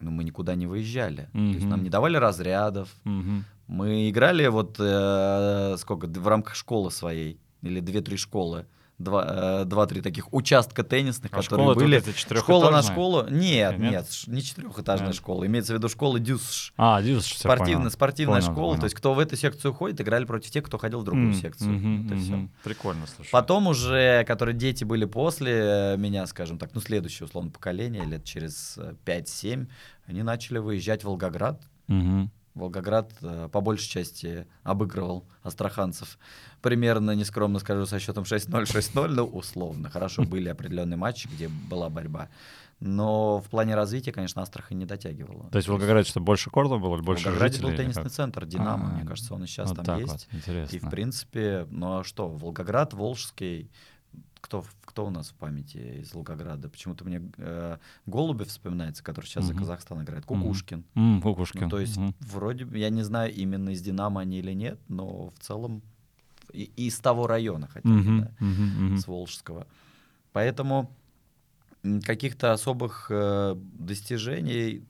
[0.00, 1.28] ну, мы никуда не выезжали.
[1.32, 2.88] То есть нам не давали разрядов.
[3.04, 3.44] Мгм.
[3.68, 8.66] Мы играли вот э, сколько, в рамках школы своей, или две-три школы.
[9.02, 12.02] Два, э, два-три таких участка теннисных, А которые это были.
[12.38, 13.26] Школа на школу?
[13.28, 13.90] Нет, Нет?
[13.92, 15.16] нет, не четырехэтажная Нет.
[15.16, 15.46] школа.
[15.46, 16.72] Имеется в виду школа ДЮСШ.
[16.76, 17.90] А, всё Спортивная, понял.
[17.90, 18.66] спортивная Понял, школа.
[18.68, 18.80] понял.
[18.80, 21.34] То есть, кто в эту секцию ходит, играли против тех, кто ходил в другую М,
[21.34, 21.72] секцию.
[22.04, 22.36] Вот и всё.
[22.36, 22.50] мгм.
[22.64, 23.30] Прикольно, слушай.
[23.30, 28.76] Потом уже, которые дети были после меня, скажем так, ну, следующее, условно, поколение, лет через
[28.78, 29.66] э, 5-7,
[30.06, 31.60] они начали выезжать в Волгоград.
[31.88, 32.30] Мгм.
[32.54, 36.18] Волгоград э, по большей части обыгрывал астраханцев.
[36.60, 39.88] Примерно, нескромно скажу, со счетом 6-0, 6-0, ну, условно.
[39.90, 42.28] Хорошо, были определенные матчи, где была борьба.
[42.80, 45.48] Но в плане развития, конечно, Астрахань не дотягивала.
[45.50, 47.70] То есть в Волгограде что, больше кортов было или больше Волгограде жителей?
[47.70, 48.12] был теннисный как?
[48.12, 50.10] центр «Динамо», А, мне кажется, он и сейчас вот там есть.
[50.12, 50.76] вот, интересно.
[50.76, 53.70] И, в принципе, ну а что, Волгоград, Волжский,
[54.40, 56.68] кто, в- кто у нас в памяти из Волгограда?
[56.68, 59.60] Почему-то мне э, Голубев вспоминается, который сейчас за Мгм.
[59.60, 60.26] Казахстан играет.
[60.26, 60.84] Кукушкин.
[60.94, 61.62] М, Кукушкин.
[61.62, 62.14] Ну, то есть, Мгм.
[62.20, 65.80] вроде, бы, я не знаю, именно из «Динамо» они или нет, но в целом
[66.52, 68.96] и, из того района хотя бы, Мгм, да, мгм.
[68.98, 69.66] с Волжского.
[70.34, 70.94] Поэтому
[72.04, 74.84] каких-то особых э, достижений...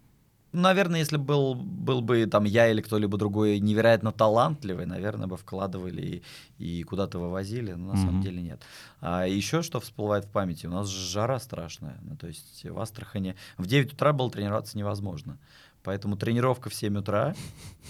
[0.52, 6.22] Наверное, если был, был бы там я или кто-либо другой невероятно талантливый, наверное, бы вкладывали
[6.58, 8.22] и, и куда-то вывозили, но на самом Мгм.
[8.22, 8.62] деле нет.
[9.00, 11.98] А еще что всплывает в памяти, у нас жара страшная.
[12.02, 15.38] Ну, то есть в Астрахани в 9 утра было тренироваться невозможно.
[15.82, 17.34] Поэтому тренировка в 7 утра,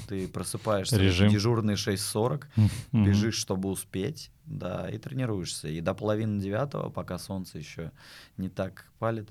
[0.09, 1.29] ты просыпаешься, Режим.
[1.31, 3.05] дежурный 6.40, Мгм.
[3.05, 5.69] бежишь, чтобы успеть, да, и тренируешься.
[5.69, 7.91] И до половины девятого, пока солнце еще
[8.39, 9.29] не так палит.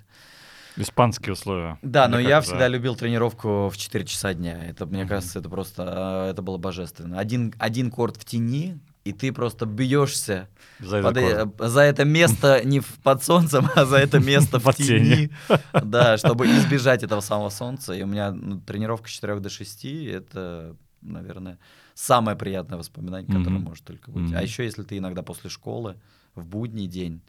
[0.78, 1.78] Испанские условия.
[1.82, 4.64] Да, но я всегда любил тренировку в 4 часа дня.
[4.66, 7.20] Это, мне кажется, это просто, а, это было божественно.
[7.20, 10.48] Один, один корт в тени, и ты просто бьешься
[10.80, 14.74] За под э- за это место не в- под солнцем, а за это место в
[14.74, 15.30] тени.
[15.84, 17.94] Да, чтобы избежать этого самого солнца.
[17.94, 21.58] И у меня ну, тренировка с 4 до 6, это, наверное,
[21.96, 24.32] самое приятное воспоминание, которое может только быть.
[24.34, 25.96] А еще если ты иногда после школы,
[26.36, 27.22] в будний день,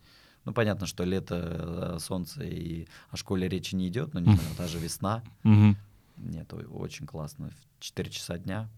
[0.45, 4.49] ну, понятно, что лето, э, солнце, и о школе речи не идет, но, не знаю,
[4.57, 5.23] та же весна,
[6.19, 7.51] нет, очень классно.
[7.79, 8.69] В 4 часа дня.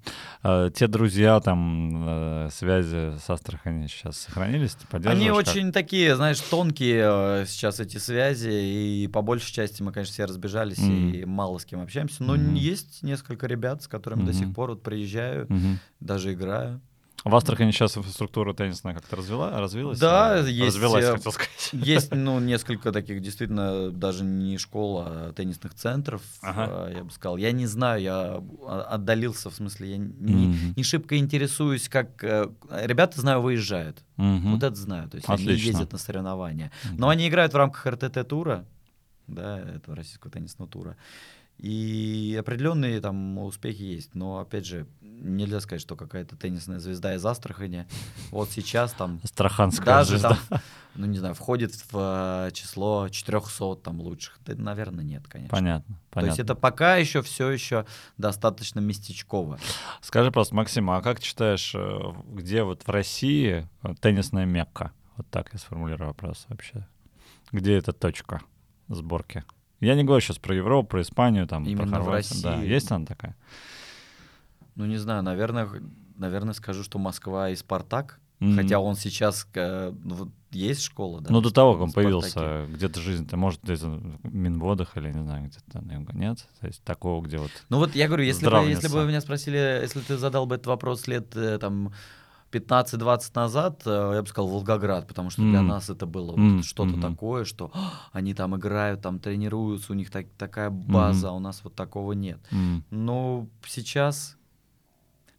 [0.42, 4.74] А, Те друзья, там, э, связи с Астрахани сейчас сохранились?
[4.76, 5.36] Ты Они как?
[5.36, 7.02] очень такие, знаешь, тонкие
[7.42, 10.92] э, сейчас эти связи, и по большей части мы, конечно, все разбежались Мгм.
[11.12, 12.54] и мало с кем общаемся, но Мгм.
[12.54, 15.80] есть несколько ребят, с которыми до сих пор вот приезжаю, Мгм.
[16.00, 16.80] даже играю.
[17.24, 19.98] В Астрахани сейчас инфраструктура теннисная как-то развила, развилась?
[19.98, 21.70] Да, Или есть, Развилась, э, хотел сказать.
[21.72, 26.90] Есть, ну, несколько таких действительно даже не школ, а теннисных центров, Ага.
[26.90, 27.38] э, я бы сказал.
[27.38, 30.74] Я не знаю, я а, отдалился, в смысле, я не, Мгм.
[30.76, 32.22] не шибко интересуюсь, как...
[32.22, 34.04] э, Ребята, знаю, выезжают.
[34.18, 34.52] Мгм.
[34.52, 35.08] Вот это знаю.
[35.08, 35.66] То есть они Отлично.
[35.68, 36.70] ездят на соревнования.
[36.84, 36.96] Мгм.
[36.98, 38.66] Но они играют в рамках РТТ-тура,
[39.28, 40.98] да, этого российского теннисного тура.
[41.56, 44.14] И определенные там успехи есть.
[44.14, 44.86] Но, опять же,
[45.20, 47.86] нельзя сказать, что какая-то теннисная звезда из Астрахани
[48.30, 50.38] вот сейчас там Астраханская даже звезда.
[50.48, 50.60] там,
[50.94, 54.38] ну не знаю, входит в э, число 400 там лучших.
[54.44, 55.50] Да, наверное, нет, конечно.
[55.56, 56.30] Понятно, То понятно.
[56.30, 57.86] есть это пока еще все еще
[58.18, 59.58] достаточно местечково.
[60.00, 61.98] Скажи просто, Максим, а как ты считаешь, э,
[62.32, 64.92] где вот в России э, теннисная Мекка?
[65.16, 66.86] Вот так я сформулирую вопрос вообще.
[67.52, 68.42] Где эта точка
[68.88, 69.44] сборки?
[69.80, 72.42] Я не говорю сейчас про Европу, про Испанию, там, Именно про в Хорватию.
[72.42, 72.68] Да, России.
[72.68, 73.36] есть она такая?
[74.76, 75.68] Ну не знаю, наверное,
[76.16, 78.20] наверное скажу, что Москва и Спартак.
[78.40, 78.56] Мгм.
[78.56, 81.32] Хотя он сейчас, э, ну, вот есть школа, да?
[81.32, 82.32] ну, до того, как он Спартаке.
[82.34, 86.12] появился, где-то жизнь-то, может, где-то в Минводах или, не знаю, где-то на юго.
[86.12, 86.44] Нет?
[86.60, 87.50] То есть такого, где вот...
[87.70, 90.56] Ну вот я говорю, если бы, если бы вы меня спросили, если ты задал бы
[90.56, 91.92] этот вопрос лет э, там
[92.52, 96.62] 15-20 назад, э, я бы сказал Волгоград, потому что для нас это было вот М,
[96.62, 97.00] что-то мгм.
[97.02, 101.34] такое, что «А, они там играют, там тренируются, у них так- такая база, Мгм.
[101.34, 102.38] а у нас вот такого нет.
[102.50, 104.36] м, Но сейчас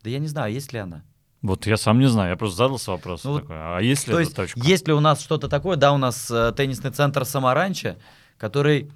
[0.05, 1.01] Да я не знаю, есть ли она.
[1.41, 4.19] Вот я сам не знаю, я просто задался вопросом Ну, такой, а есть ли То
[4.19, 4.59] эта есть, точка?
[4.59, 5.77] есть ли у нас что-то такое?
[5.77, 7.97] Да, у нас э, теннисный центр Самаранча,
[8.37, 8.91] который,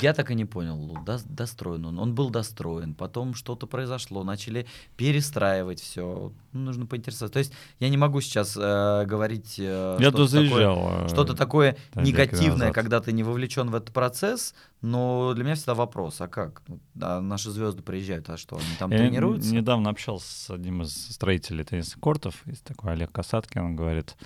[0.00, 1.98] я так и не понял, до- достроен он.
[1.98, 6.32] Он был достроен, потом что-то произошло, начали перестраивать все.
[6.52, 7.32] нужно поинтересоваться.
[7.32, 11.76] То есть я не могу сейчас э, говорить э, Я что-то такое- э, что-то такое
[11.94, 16.62] негативное, когда ты не вовлечен в этот процесс, но для меня всегда вопрос, а как?
[16.94, 19.54] Да, наши звезды приезжают, а что, они там Я тренируются?
[19.54, 24.16] недавно общался с одним из строителей теннисных кортов, есть такой Олег Касаткин, он говорит,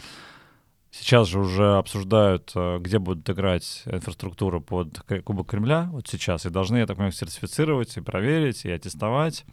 [1.01, 6.51] сейчас же уже обсуждают, э, где будут играть инфраструктура под Кубок Кремля, вот сейчас, и
[6.51, 9.45] должны, я так понимаю, сертифицировать и проверить, и аттестовать.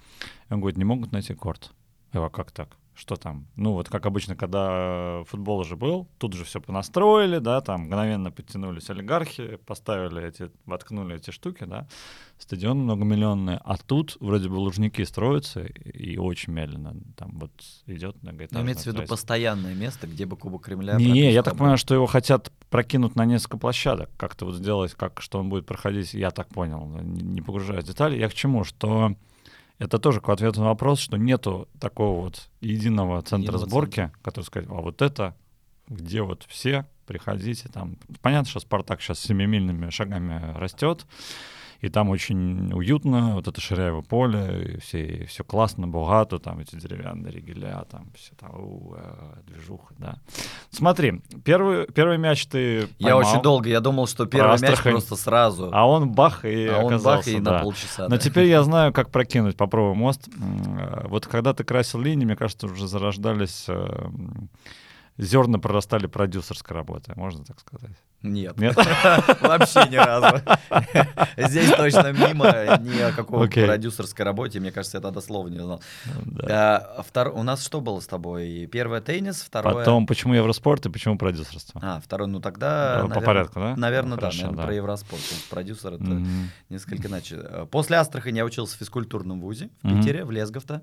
[0.50, 1.72] И он говорит, не могут найти корт.
[2.14, 2.78] Я говорю, а как так?
[2.96, 3.48] Что там?
[3.56, 7.82] Ну, вот как обычно, когда э, футбол уже был, тут же все понастроили, да, там
[7.82, 11.88] мгновенно подтянулись олигархи, поставили эти, воткнули эти штуки, да,
[12.38, 17.52] стадион многомиллионный, а тут вроде бы лужники строятся и, очень медленно там вот
[17.88, 20.96] идет Ну, многоэтажное имеется в виду постоянное место, где бы Кубок Кремля...
[20.96, 24.94] Не, не, я так понимаю, что его хотят прокинуть на несколько площадок, как-то вот сделать,
[24.94, 28.20] как что он будет проходить, я так понял, не, не погружаясь в детали.
[28.20, 29.16] Я к чему, что
[29.84, 34.46] это тоже к ответу на вопрос, что нету такого вот единого центра Единого сборки, который
[34.46, 35.36] сказать, а вот это,
[35.90, 41.06] где вот все, приходите, там, понятно, что Спартак сейчас семимильными шагами растет,
[41.84, 46.60] и там очень уютно, вот это Ширяево поле, и все, и все классно, богато, там
[46.60, 49.02] эти деревянные ригеля, там все там, у, э,
[49.48, 50.16] движуха, да.
[50.70, 55.18] Смотри, первый, первый мяч ты Я поймал, очень долго, я думал, что первый мяч просто
[55.18, 57.52] сразу, а он бах и а он оказался, бах и да.
[57.52, 58.04] на полчаса.
[58.04, 58.18] Но да.
[58.18, 60.30] теперь я знаю, как прокинуть, попробую мост.
[60.30, 64.08] Э, Вот когда ты красил линии, мне кажется, уже зарождались э,
[65.18, 67.92] зерна прорастали продюсерской работой, можно так сказать?
[68.22, 68.76] Нет, Нет?
[69.42, 70.42] вообще ни разу.
[71.38, 73.66] Здесь точно мимо ни о какой Окей.
[73.66, 75.82] продюсерской работе, мне кажется, я тогда слова не знал.
[76.26, 76.96] Да.
[76.98, 78.66] А, втор- У нас что было с тобой?
[78.72, 79.74] Первое теннис, второе...
[79.74, 81.82] Потом, почему Евроспорт и почему продюсерство?
[81.84, 83.00] А, второй, ну тогда...
[83.02, 83.76] По наверно- порядку, да?
[83.76, 84.64] Наверное, Ну, да, хорошо, наверное, да.
[84.68, 85.22] про Евроспорт.
[85.50, 86.50] Продюсер это Мгм.
[86.70, 87.36] несколько иначе.
[87.42, 89.98] Э, После Астрахани я учился в физкультурном вузе в.
[89.98, 90.82] Питере, в Лесговто.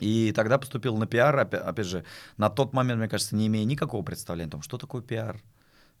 [0.00, 2.04] И тогда поступил на пиар, опя- опять же,
[2.36, 5.40] на тот момент, мне кажется, не имея никакого представления о том, что такое пиар.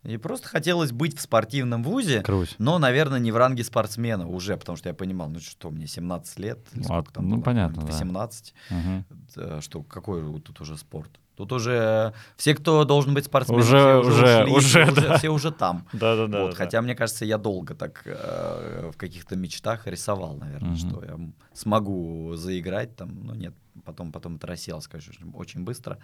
[0.04, 2.56] И просто хотелось быть в спортивном вузе, Круть.
[2.58, 6.38] но, наверное, не в ранге спортсмена уже, потому что я понимал, ну что, мне 17
[6.40, 7.44] лет, или Ну, там ну, было?
[7.44, 7.86] понятно, да.
[7.86, 9.04] 18, Мгм.
[9.36, 11.10] э, что какой вот тут уже спорт?
[11.36, 15.18] Тут уже все, кто должен быть спортсменом, Уже- все уже- ушли, уже, все, да.
[15.18, 15.86] все уже там.
[15.92, 16.42] Да-да-да.
[16.42, 16.56] Вот, да.
[16.56, 20.76] хотя, мне кажется, я долго так э, в каких-то мечтах рисовал, наверное, Мгм.
[20.76, 21.16] что я
[21.54, 25.98] смогу заиграть там, но нет, потом, потом это рассеялось, конечно, очень быстро.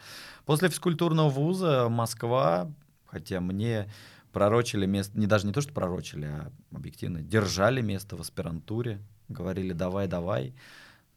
[0.44, 2.70] После физкультурного вуза Москва,
[3.06, 3.90] хотя мне
[4.32, 9.72] пророчили место, не даже не то, что пророчили, а объективно держали место в аспирантуре, говорили,
[9.72, 10.54] давай, давай,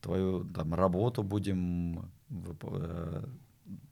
[0.02, 3.26] твою там работу будем э,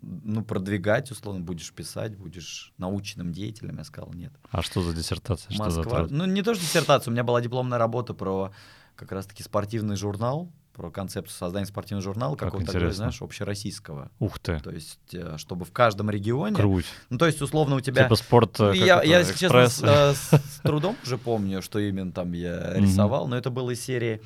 [0.02, 3.78] ну, продвигать, условно, будешь писать, будешь научным деятелем.
[3.78, 4.34] Я сказал, нет.
[4.52, 5.52] А что за диссертация?
[5.52, 6.00] Что за Москва.
[6.00, 6.12] труд?
[6.12, 8.52] Ну, не то, что диссертация, у меня была дипломная работа про
[8.96, 12.94] как раз-таки спортивный журнал, про концепцию создания спортивного журнала, Как какого-то, интересно.
[12.96, 14.10] знаешь, общероссийского.
[14.20, 16.56] Ух ты, То есть, э, чтобы в каждом регионе...
[16.56, 16.86] круть.
[17.10, 18.04] Ну, то есть, условно, у тебя...
[18.04, 21.80] Типа спорт, э, я, я, если честно, с, э, с- с трудом уже помню, что
[21.80, 24.22] именно там я рисовал, но это было из серии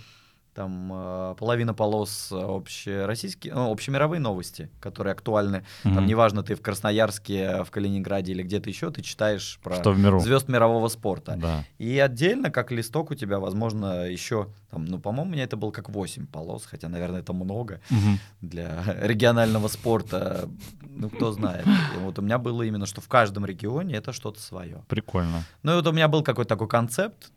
[0.53, 5.65] там э, половина полос э, общероссийские, ну, общемировые новости, которые актуальны.
[5.83, 6.05] Там Мгм.
[6.05, 10.19] неважно, ты в Красноярске, в Калининграде или где-то еще, ты читаешь про Что в миру.
[10.19, 11.35] звезд мирового спорта.
[11.37, 11.65] Да.
[11.79, 15.71] И отдельно, как листок у тебя, возможно, еще, там, ну, по-моему, у меня это было
[15.71, 18.19] как 8 полос, хотя, наверное, это много Мгм.
[18.41, 20.47] для регионального спорта,
[20.81, 21.65] ну, кто знает.
[21.95, 24.83] И вот у меня было именно, что в каждом регионе это что-то свое.
[24.87, 25.43] Прикольно.
[25.63, 27.31] Ну, и вот у меня был какой-то такой концепт,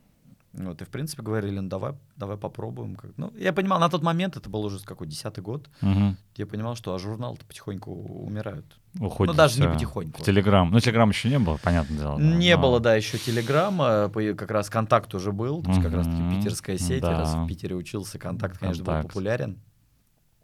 [0.56, 2.96] вот, и, в принципе, говорили, ну, давай, давай попробуем.
[2.96, 3.10] Как...
[3.16, 6.16] Ну, я понимал, на тот момент, это был уже какой, десятый год, Мгм.
[6.36, 8.64] я понимал, что а журналы-то потихоньку умирают.
[8.98, 10.22] Уходит ну, даже не потихоньку.
[10.22, 10.70] В Телеграм.
[10.70, 12.16] Ну, Телеграм еще не было, понятное дело.
[12.18, 15.82] да, Не но- было, да, еще телеграмма, по- как раз контакт уже был, то есть
[15.82, 16.36] как раз таки Мгм.
[16.38, 17.18] питерская сеть, Да.
[17.18, 19.08] раз в Питере учился, контакт, конечно, был Контакт.
[19.12, 19.60] популярен.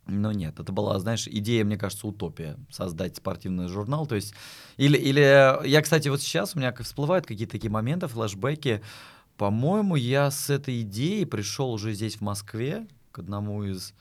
[0.06, 4.34] Но нет, это была, знаешь, идея, мне кажется, утопия, создать спортивный журнал, то есть,
[4.76, 5.20] или, или,
[5.68, 8.82] я, кстати, вот сейчас у меня всплывают какие-то такие моменты, флешбеки,
[9.42, 13.92] по-моему, я с этой идеей пришел уже здесь, в Москве, к одному из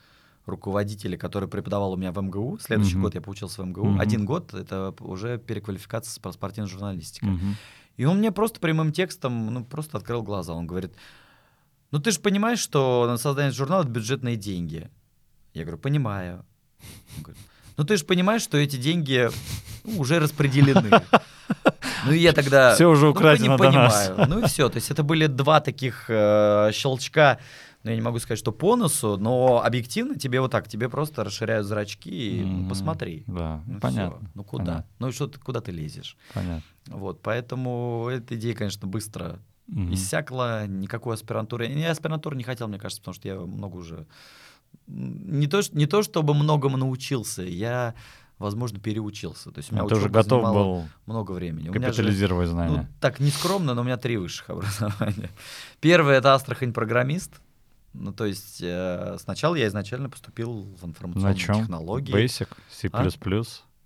[0.46, 2.58] руководителей, который преподавал у меня в МГУ.
[2.60, 3.02] Следующий Мгм.
[3.02, 3.84] год я поучился в МГУ.
[3.86, 4.00] Мгм.
[4.00, 7.30] Один год— это уже переквалификация с спортивной журналистикой.
[7.30, 7.56] Мгм.
[7.96, 10.52] И он мне просто прямым текстом, ну, просто открыл глаза.
[10.52, 10.94] Он говорит,
[11.90, 14.92] ну, ты же понимаешь, что на создание журнала это бюджетные деньги.
[15.54, 16.44] Я говорю, понимаю.
[17.16, 17.42] Он говорит,
[17.82, 19.28] ну, ты же понимаешь, что эти деньги
[19.84, 20.90] ну, уже распределены.
[22.04, 22.74] Ну, и я тогда...
[22.74, 24.12] Всё уже ну, украдено пони- до нас.
[24.28, 24.68] Ну, и все.
[24.68, 27.38] То есть это были два таких э, щелчка
[27.84, 31.24] ну, я не могу сказать, что по носу, но объективно тебе вот так, тебе просто
[31.24, 33.24] расширяют зрачки и ну, посмотри.
[33.26, 34.30] Да, Ну, понятно.
[34.34, 34.64] Ну куда?
[34.64, 34.86] понятно.
[35.00, 36.16] Ну что ты, куда ты лезешь?
[36.32, 36.62] Понятно.
[36.86, 39.94] Вот, поэтому эта идея, конечно, быстро Мгм.
[39.94, 41.66] иссякла, никакой аспирантуры.
[41.66, 44.06] Я аспирантуру не хотел, мне кажется, потому что я много уже...
[44.86, 47.94] Не то, не то чтобы многому научился, я,
[48.38, 49.50] возможно, переучился.
[49.50, 51.68] То есть у меня Ну, Ты уже готов был много времени.
[51.68, 52.88] Меня же- капитализировать ну, знания.
[53.00, 55.30] так не скромно, но у меня три высших образования.
[55.80, 57.32] Первое это Астрахань программист.
[57.94, 61.56] Ну, то есть э, сначала я изначально поступил в На информационные чем?
[61.56, 62.14] технологии.
[62.14, 63.10] Basic, C++, А?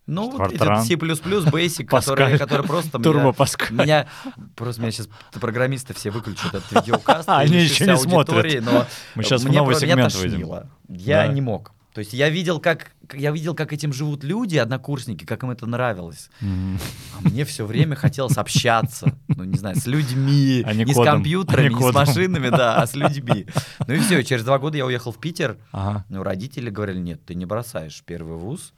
[0.06, 0.84] Ну, вот этот Fortran?
[0.84, 3.34] C++, Basic, который, который просто Турбо
[3.70, 4.06] меня, меня...
[4.54, 7.28] Просто меня сейчас программисты все выключат этот видеокаст.
[7.28, 8.64] А, и они еще не смотрят.
[8.64, 8.86] Но
[9.16, 10.70] Мы сейчас в мне новый про- меня сегмент выйдем.
[10.88, 11.32] Я Да.
[11.32, 11.72] не мог.
[11.92, 15.64] То есть я видел, как я видел, как этим живут люди, однокурсники, как им это
[15.64, 16.28] нравилось.
[16.42, 16.78] Мгм.
[17.16, 20.94] А мне все время хотелось общаться, ну, не знаю, с людьми, А не не с
[20.94, 23.46] кодом, компьютерами, а не не с машинами, да, а с людьми.
[23.86, 25.56] Ну и все, через два года я уехал в Питер.
[25.72, 26.04] Ага.
[26.10, 28.74] Ну, родители говорили, нет, ты не бросаешь первый вуз.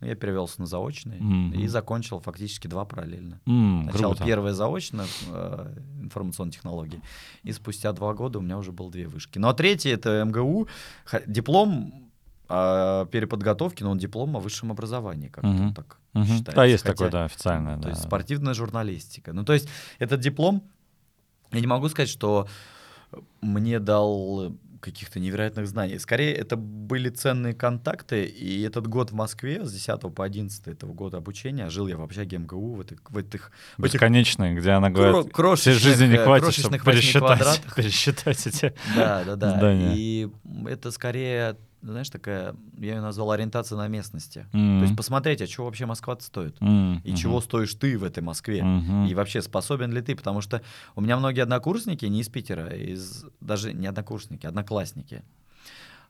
[0.00, 1.52] Я перевелся на заочный Мгм.
[1.52, 3.38] и закончил фактически два параллельно.
[3.46, 4.24] М, Сначала круто.
[4.24, 7.00] первое заочно, э, информационные технологии,
[7.42, 9.38] и спустя два года у меня уже было две вышки.
[9.38, 10.68] Ну а третье это МГУ,
[11.26, 12.10] диплом
[12.48, 16.24] о переподготовке, но он диплом о высшем образовании, как он так Мгм.
[16.24, 16.52] считается.
[16.52, 17.76] Да, есть Хотя- такое, да, официальное.
[17.76, 17.88] то да.
[17.90, 19.32] есть спортивная журналистика.
[19.34, 20.62] Ну, то есть этот диплом,
[21.52, 22.48] я не могу сказать, что
[23.42, 25.98] мне дал каких-то невероятных знаний.
[25.98, 30.92] Скорее, это были ценные контакты, и этот год в Москве с 10 по 11 этого
[30.92, 34.70] года обучения, жил я в общаге МГУ, в этих, в этих, в этих Бесконечный, где
[34.70, 39.36] она кро- говорит, всей крошечных, жизни не э, хватит, чтобы пересчитать, пересчитать эти Да, да,
[39.36, 39.50] да.
[39.56, 39.92] здания.
[39.94, 40.28] И
[40.66, 44.46] это скорее, знаешь, такая, я ее назвал ориентация на местности.
[44.52, 44.80] М.
[44.80, 46.56] То есть посмотреть, а чего вообще Москва стоит?
[46.60, 48.62] М, И чего стоишь ты в этой Москве?
[48.62, 49.06] Мгм.
[49.06, 50.14] И вообще способен ли ты?
[50.14, 50.62] Потому что
[50.94, 55.22] у меня многие однокурсники не из Питера, а из даже не однокурсники, одноклассники.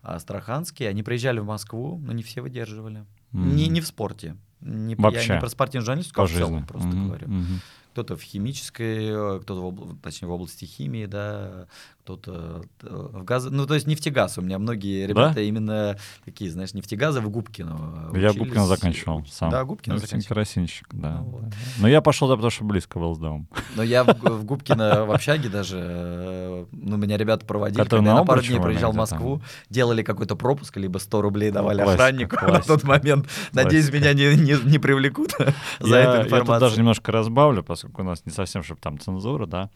[0.03, 3.05] Астраханские, они приезжали в Москву, но не все выдерживали.
[3.33, 3.55] Мгм.
[3.57, 4.37] Не, не в спорте.
[4.61, 5.35] Не, Я Вообще.
[5.35, 7.29] не про спортивную журналистику, а в целом просто Мгм, говорю.
[7.29, 7.61] мгм.
[7.93, 11.66] Кто-то в химической, кто-то, в обл- точнее, в области химии, да,
[12.05, 13.47] кто-то э, в газ...
[13.51, 14.39] Ну, то есть нефтегаз.
[14.39, 18.37] У меня многие ребята именно такие, знаешь, нефтегазы в Губкино Я учились.
[18.39, 19.51] Губкина заканчивал сам.
[19.51, 20.21] Да, Губкино Ну.
[20.21, 21.19] Керосинщик, да.
[21.19, 21.43] Ну вот.
[21.43, 21.57] да.
[21.79, 23.49] Но я пошел туда, потому что близко был с домом.
[23.77, 28.11] Но я в, в Губкино в общаге даже, э, ну, меня ребята проводили, Который когда
[28.11, 29.19] я на на пару дней приезжал в где там?
[29.19, 32.67] Москву, делали какой-то пропуск, либо 100 рублей давали классика, охраннику на классика.
[32.67, 33.27] тот момент.
[33.53, 34.15] Надеюсь, Классика.
[34.15, 35.33] меня не, не, не привлекут
[35.81, 36.61] за я, эту я тут информацию.
[36.61, 39.71] даже немножко разбавлю, поскольку у нас не совсем, чтобы там цензура, да.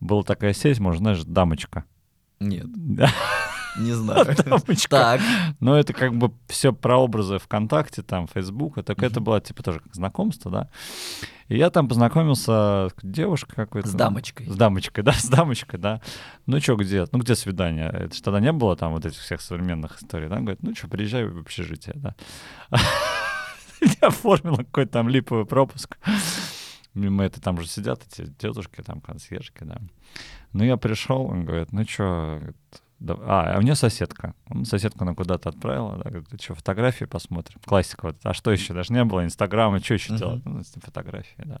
[0.00, 1.22] Была такая сеть, можно, знаешь,
[1.60, 1.84] дамочка.
[2.40, 3.10] Нет, Да,
[3.78, 4.24] не знаю.
[4.44, 4.88] дамочка.
[4.88, 5.20] Так,
[5.60, 9.80] Но это как бы все про образы ВКонтакте, там, Фейсбука, только это было типа тоже
[9.80, 10.70] как знакомство, да.
[11.48, 13.88] И я там познакомился с девушкой какой-то.
[13.88, 14.46] С ну, дамочкой.
[14.46, 16.00] С дамочкой, да, с дамочкой, да.
[16.46, 17.06] Ну что, где?
[17.12, 17.90] Ну где свидание?
[17.92, 20.36] Это ж тогда не было там вот этих всех современных историй, да.
[20.36, 22.14] Говорит, ну что, приезжай в общежитие, да.
[23.80, 25.98] Я оформила какой-то там липовый пропуск.
[26.94, 29.80] Мимо это там же сидят эти тетушки, там консьержки, да.
[30.52, 32.40] Ну я пришел, он говорит, ну что,
[33.06, 34.34] а, а у нее соседка.
[34.64, 37.58] Соседку она куда-то отправила, да, говорит, что, фотографии посмотрим.
[37.64, 38.16] Классика вот.
[38.24, 38.74] А что еще?
[38.74, 40.18] Даже не было Инстаграма, что еще Мгм.
[40.18, 40.42] делать?
[40.44, 41.60] Ну, фотографии, да.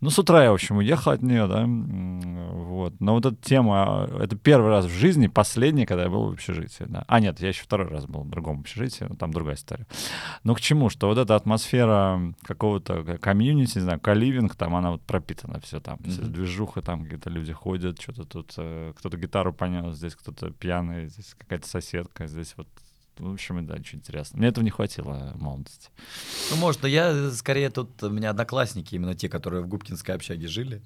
[0.00, 2.94] Ну, с утра я, в общем, уехал от нее, да, вот.
[3.00, 6.84] Но вот эта тема, это первый раз в жизни, последний, когда я был в общежитии,
[6.88, 7.04] да.
[7.06, 9.86] А, нет, я еще второй раз был в другом общежитии, но там другая история.
[10.44, 10.88] Но к чему?
[10.88, 15.98] Что вот эта атмосфера какого-то комьюнити, не знаю, каливинг, там она вот пропитана все там,
[16.06, 16.32] все Мгм.
[16.32, 21.34] движуха, там какие-то люди ходят, что-то тут, э, кто-то гитару понес, здесь кто-то пьяный, здесь
[21.38, 22.68] какая-то соседка, здесь вот
[23.20, 24.38] в общем, да, очень интересно.
[24.38, 25.90] Мне этого не хватило молодости.
[26.50, 30.14] ну, может, но я э, скорее тут, у меня одноклассники, именно те, которые в Губкинской
[30.14, 30.80] общаге жили.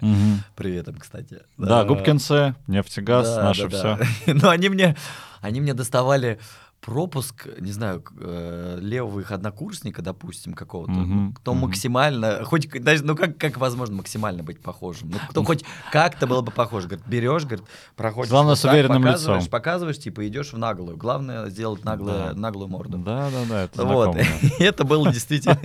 [0.56, 1.42] Привет им, кстати.
[1.58, 3.98] Да, Губкинцы, нефтегаз, Да, наше да, все.
[4.26, 4.34] да.
[4.42, 4.96] Но они мне,
[5.42, 6.40] они мне доставали
[6.84, 11.62] пропуск, не знаю, э, левого их однокурсника, допустим, какого-то, Мгм, ну, кто мгм.
[11.62, 15.10] максимально, хоть, даже, ну как, как возможно максимально быть похожим?
[15.10, 16.84] Ну, кто хоть как-то было бы похож.
[16.84, 17.64] Говорит, берешь, говорит,
[17.96, 18.30] проходишь.
[18.30, 19.50] Главное, вот с так, уверенным показываешь, лицом.
[19.50, 20.98] Показываешь, типа, идешь в наглую.
[20.98, 22.34] Главное сделать наглую, Да.
[22.34, 22.98] наглую морду.
[22.98, 24.16] Да, да, да, это Вот.
[24.58, 25.58] это было действительно,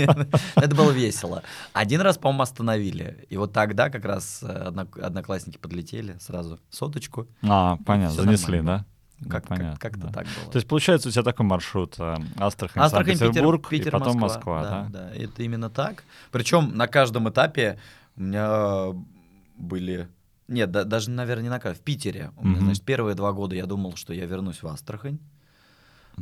[0.56, 1.44] это было весело.
[1.74, 3.26] Один раз, по-моему, остановили.
[3.30, 7.28] И вот тогда как раз э, однок- одноклассники подлетели сразу соточку.
[7.44, 8.86] А, понятно, занесли, да?
[9.24, 10.12] Как, как, понятно, как-то да.
[10.12, 10.52] так было.
[10.52, 14.18] То есть, получается, у тебя такой маршрут э, Астрахань, Астрахань, Питер, Санкт-Петербург, Питер, и потом
[14.18, 14.60] Москва.
[14.60, 14.88] Москва, да?
[14.90, 15.16] да?
[15.16, 16.04] это именно так.
[16.32, 17.80] Причем на каждом этапе
[18.16, 18.94] у меня
[19.58, 20.08] были...
[20.48, 21.82] Нет, да- даже, наверное, не на каждом.
[21.82, 22.32] В Питере.
[22.38, 22.66] У меня, Мгм.
[22.66, 25.20] значит, первые два года я думал, что я вернусь в Астрахань.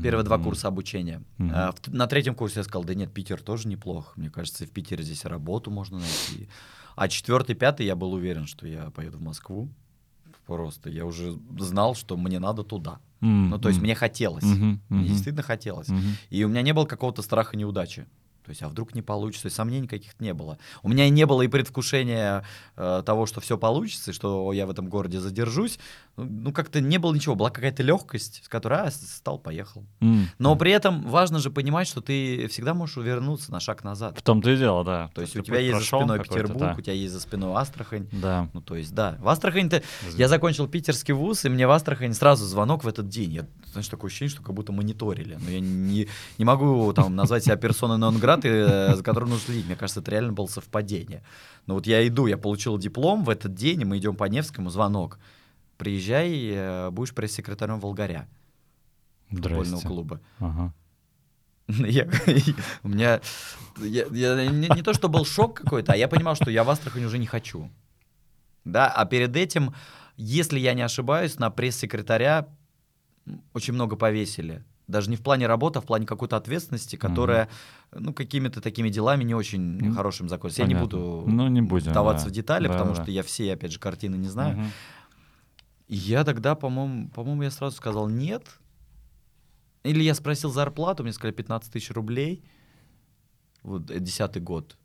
[0.01, 0.43] Первые два Мгм.
[0.45, 1.21] курса обучения.
[1.37, 1.51] Мгм.
[1.55, 4.15] А в- на третьем курсе я сказал, да нет, Питер тоже неплох.
[4.17, 6.49] Мне кажется, в Питере здесь работу можно найти.
[6.95, 9.69] А четвертый, пятый я был уверен, что я поеду в Москву.
[10.47, 12.99] Просто я уже знал, что мне надо туда.
[13.21, 14.43] М, Ну, то есть мне хотелось.
[14.45, 15.89] Мгм, Мне мгм, действительно хотелось.
[15.89, 16.15] мгм.
[16.29, 18.05] И у меня не было какого-то страха неудачи.
[18.47, 19.43] То есть, а вдруг не получится?
[19.43, 20.57] То есть сомнений каких-то не было.
[20.83, 22.45] У меня и не было и предвкушения
[22.77, 25.79] э, того, что все получится, и что я в этом городе задержусь.
[26.15, 27.35] Ну, как-то не было ничего.
[27.35, 29.83] Была какая-то легкость, с которой а, стал, поехал.
[29.99, 30.57] М, Но м.
[30.57, 34.17] при этом важно же понимать, что ты всегда можешь вернуться на шаг назад.
[34.17, 35.11] В том-то и дело, да.
[35.13, 36.75] То есть Ты у тебя есть за спиной Петербург, да.
[36.77, 38.07] у тебя есть за спиной Астрахань.
[38.13, 38.47] Да.
[38.53, 39.17] Ну, то есть, да.
[39.19, 39.83] В Астрахань-то...
[40.15, 43.33] Я закончил питерский вуз, и мне в Астрахань сразу звонок в этот день.
[43.33, 45.37] Я, знаешь, такое ощущение, что как будто мониторили.
[45.43, 49.65] Но я не, не могу там назвать себя персоной нон граты, за которой нужно следить.
[49.65, 51.23] Мне кажется, это реально было совпадение.
[51.65, 54.69] Но вот я иду, я получил диплом в этот день, и мы идем по Невскому,
[54.69, 55.19] звонок.
[55.77, 58.27] Приезжай, э, будешь пресс-секретарем Волгаря,
[59.29, 60.21] футбольного клуба.
[60.39, 60.73] Ага.
[61.67, 62.07] Я-
[62.83, 63.19] у меня
[63.81, 66.69] я- я не, не то, что был шок какой-то, а я понимал, что я в
[66.69, 67.69] Астрахань уже не хочу.
[68.65, 69.73] Да, а перед этим,
[70.15, 72.47] если я не ошибаюсь, на пресс-секретаря
[73.53, 74.63] очень много повесили.
[74.87, 77.49] Даже не в плане работы, а в плане какой-то ответственности, которая,
[77.91, 80.61] ну, какими-то такими делами не очень М, хорошим закончится.
[80.61, 82.29] Я не буду Ну, не будем, вдаваться да.
[82.31, 83.03] в детали, Да, потому да.
[83.03, 84.57] что я все, опять же, картины не знаю.
[84.57, 84.67] Мгм.
[85.89, 88.43] И я тогда, по-моему, по-моему, я сразу сказал нет.
[89.83, 92.43] Или я спросил зарплату, мне сказали 15 тысяч рублей.
[93.63, 94.77] Вот, э, десятый год.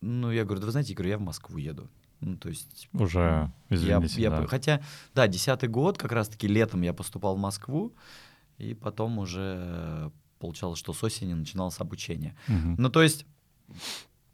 [0.00, 1.88] Ну, я говорю, да вы знаете, я говорю, я в Москву еду.
[2.20, 2.88] Ну, то есть...
[2.92, 4.42] Уже, я- извините, я да.
[4.42, 4.80] по- Хотя,
[5.14, 7.92] да, десятый год, как раз-таки летом я поступал в Москву,
[8.62, 12.34] и потом уже э, получалось, что с осени начиналось обучение.
[12.48, 12.76] Мгм.
[12.78, 13.26] Ну, то есть,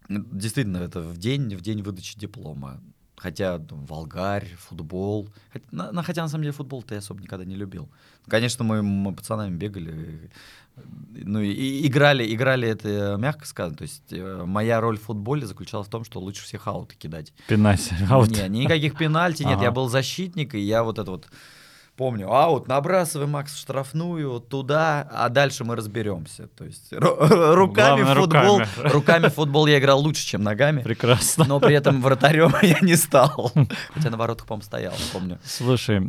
[0.08, 2.80] действительно, это в день, в день выдачи диплома.
[3.16, 5.28] Хотя там, Волгарь, футбол.
[5.52, 7.88] Хотя на, на- хотя, на самом деле, футбол-то я особо никогда не любил.
[8.28, 10.30] Конечно, мы, мы пацанами бегали,
[10.76, 10.80] э,
[11.24, 13.76] ну и, и играли, играли это э, мягко сказано.
[13.76, 17.32] То есть э, моя роль в футболе заключалась в том, что лучше всех ауты кидать.
[17.48, 17.92] Пенальти.
[18.08, 18.30] Аут.
[18.30, 19.54] Не, никаких пенальти нет.
[19.56, 19.64] Ага.
[19.64, 21.28] Я был защитник, и я вот это вот
[21.98, 22.32] помню.
[22.32, 26.46] Аут, набрасываем Макс в штрафную, туда, а дальше мы разберемся.
[26.56, 28.88] То есть ру- руками Главное, футбол, руками.
[28.92, 30.80] руками футбол я играл лучше, чем ногами.
[30.82, 31.44] Прекрасно.
[31.46, 33.52] Но при этом вратарем я не стал.
[33.92, 35.38] Хотя на воротах, по-моему, стоял, помню.
[35.44, 36.00] Слушай,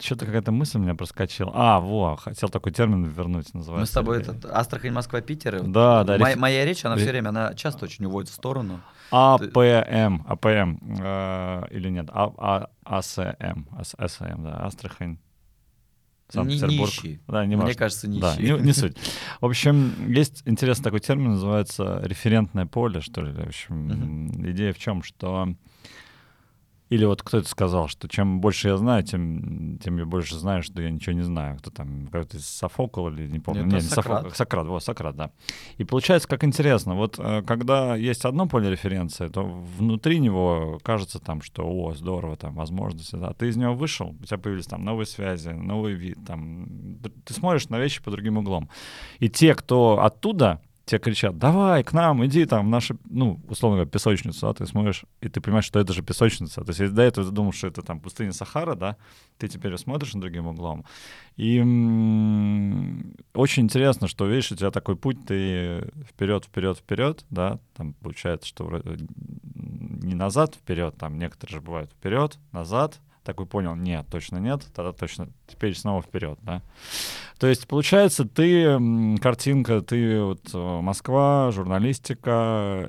[0.00, 1.52] что-то какая-то мысль у меня проскочила.
[1.54, 3.80] А, во, хотел такой термин вернуть, называется.
[3.80, 5.62] Мы с тобой этот Астрахань, Москва, Питер.
[5.62, 8.80] Да, да, Моя, реф- моя речь, она все время, она часто очень уводит в сторону.
[9.14, 15.18] АПМ, АПМ, э, или нет, А- А- АСМ, Ас- АСМ, да, Астрахань,
[16.28, 16.90] Санкт-Петербург.
[16.90, 17.20] ищи.
[17.28, 17.78] Да, не Мне важно.
[17.78, 18.96] кажется, не Да, не, не суть.
[19.40, 23.32] В общем, есть интересный такой термин, называется референтное поле, что ли.
[23.32, 25.48] В общем, идея в чем, что...
[26.94, 30.80] Или вот кто-то сказал, что чем больше я знаю, тем, тем я больше знаю, что
[30.80, 31.58] я ничего не знаю.
[31.58, 33.62] Кто там, какой-то Софокл или не помню.
[33.62, 34.18] Это Не, не Сократ.
[34.18, 35.30] Софокл, Сократ, вот, Сократ, да.
[35.76, 41.18] И получается, как интересно, вот э, когда есть одно поле референции, то внутри него кажется
[41.18, 43.32] там, что, о, здорово, там, возможности, да.
[43.32, 47.68] Ты из него вышел, у тебя появились там новые связи, новый вид, там, ты смотришь
[47.70, 48.68] на вещи по другим углом.
[49.18, 53.76] И те, кто оттуда, те кричат, давай к нам, иди там, в нашу, ну, условно
[53.76, 56.62] говоря, песочницу, а ты смотришь, и ты понимаешь, что это же песочница.
[56.62, 58.96] То есть если до этого ты думал, что это там пустыня Сахара, да,
[59.38, 60.84] ты теперь смотришь на другим углом.
[61.36, 67.58] И м, очень интересно, что, видишь, у тебя такой путь, ты вперед, вперед, вперед, да,
[67.74, 68.82] там получается, что
[69.54, 74.92] не назад, вперед, там некоторые же бывают вперед, назад, такой понял, нет, точно нет, тогда
[74.92, 76.62] точно, теперь снова вперед, да.
[77.38, 78.78] То есть, получается, ты,
[79.18, 82.30] картинка, ты вот э, Москва, журналистика,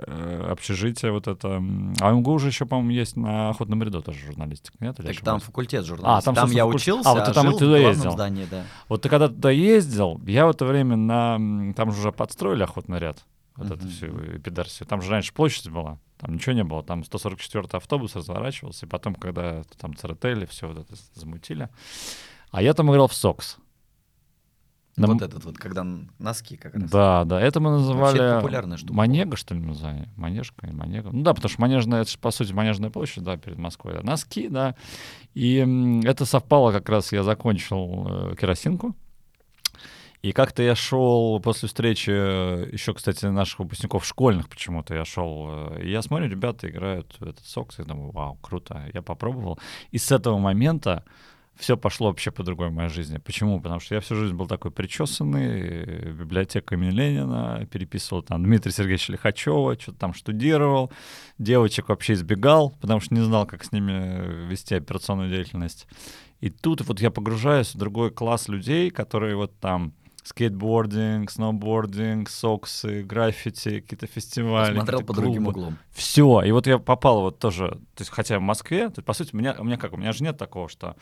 [0.05, 1.61] э, общежитие вот это.
[2.01, 4.99] А МГУ уже еще, по-моему, есть на Охотном ряду тоже журналистика, нет?
[4.99, 6.25] Или Так там факультет журналистики.
[6.25, 6.81] там, там собственно, я факультет.
[6.88, 8.11] учился, А, вот ты там жил туда ездил.
[8.11, 8.63] здании, да.
[8.89, 11.73] Вот ты когда туда ездил, я в это время на...
[11.73, 13.17] Там же уже подстроили охотный ряд.
[13.55, 13.89] Вот эту Мгм.
[13.89, 14.07] всю
[14.38, 14.86] эпидарсию.
[14.88, 15.97] Там же раньше площадь была.
[16.18, 16.84] Там ничего не было.
[16.84, 18.86] Там 144-й автобус разворачивался.
[18.86, 21.70] И потом, когда там церетели, все вот это замутили.
[22.51, 23.57] А я там играл в СОКС.
[24.97, 25.86] На Вот этот вот, когда
[26.20, 26.89] носки как раз.
[26.89, 30.07] Да, да, это мы называли это популярная штука Манега, что ли, назвали?
[30.16, 31.09] Манежка и Манега.
[31.11, 33.95] Ну да, потому что Манежная, это же, по сути, Манежная площадь, да, перед Москвой.
[33.95, 34.03] да.
[34.03, 34.76] Носки, да.
[35.34, 35.57] И
[36.05, 38.95] это совпало как раз, я закончил э, керосинку.
[40.26, 45.45] И как-то я шел после встречи, э, еще, кстати, наших выпускников школьных почему-то я шел,
[45.49, 49.59] э, и я смотрю, ребята играют этот сокс, и думаю, вау, круто, я попробовал.
[49.91, 51.03] И с этого момента
[51.53, 53.19] все пошло вообще по-другому в моей жизни.
[53.19, 53.61] Почему?
[53.61, 58.71] Потому что я всю жизнь был такой причесанный, э, библиотека имени Ленина, переписывал там Дмитрия
[58.71, 60.91] Сергеевича Лихачева, что-то там штудировал,
[61.38, 65.86] девочек вообще избегал, потому что не знал, как с ними вести операционную деятельность.
[66.41, 69.93] И тут вот я погружаюсь в другой класс людей, которые вот там
[70.26, 74.73] скейтбординг, сноубординг, соксы, граффити, какие-то фестивали.
[74.73, 75.59] Смотрел какие-то по другим клубы.
[75.59, 75.78] углом.
[75.91, 76.41] Все.
[76.41, 79.30] И вот я попал вот тоже, то есть хотя в Москве, то есть, по сути,
[79.34, 80.95] у меня, у меня как, у меня же нет такого, что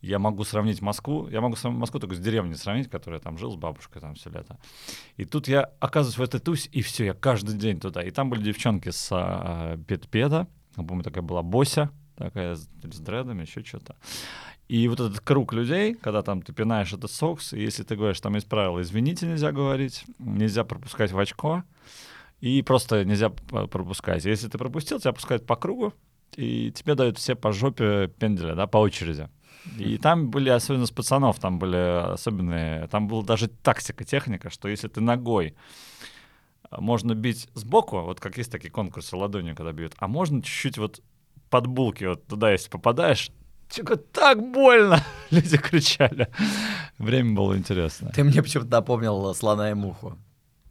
[0.00, 3.56] я могу сравнить Москву, я могу Москву только с деревней сравнить, которая там жил с
[3.56, 4.58] бабушкой там все лето.
[5.16, 8.02] И тут я оказываюсь в этой тусе, и все, я каждый день туда.
[8.02, 13.42] И там были девчонки с а, Петпеда, по-моему, такая была Бося, такая с, с дредами,
[13.42, 13.96] еще что-то.
[14.70, 18.20] И вот этот круг людей, когда там ты пинаешь этот сокс, и если ты говоришь,
[18.20, 21.64] там есть правило, извините, нельзя говорить, нельзя пропускать в очко,
[22.40, 24.24] и просто нельзя пропускать.
[24.24, 25.92] Если ты пропустил, тебя пускают по кругу,
[26.36, 29.28] и тебе дают все по жопе пенделя, да, по очереди.
[29.76, 34.68] И там были, особенно с пацанов, там были особенные, там была даже тактика, техника, что
[34.68, 35.56] если ты ногой
[36.70, 41.02] можно бить сбоку, вот как есть такие конкурсы ладонью, когда бьют, а можно чуть-чуть вот
[41.48, 43.32] под булки вот туда, если попадаешь,
[43.70, 45.00] Типа, так больно!
[45.30, 46.28] Люди кричали.
[46.98, 48.10] Время было интересно.
[48.14, 50.18] Ты мне почему-то напомнил слона и муху.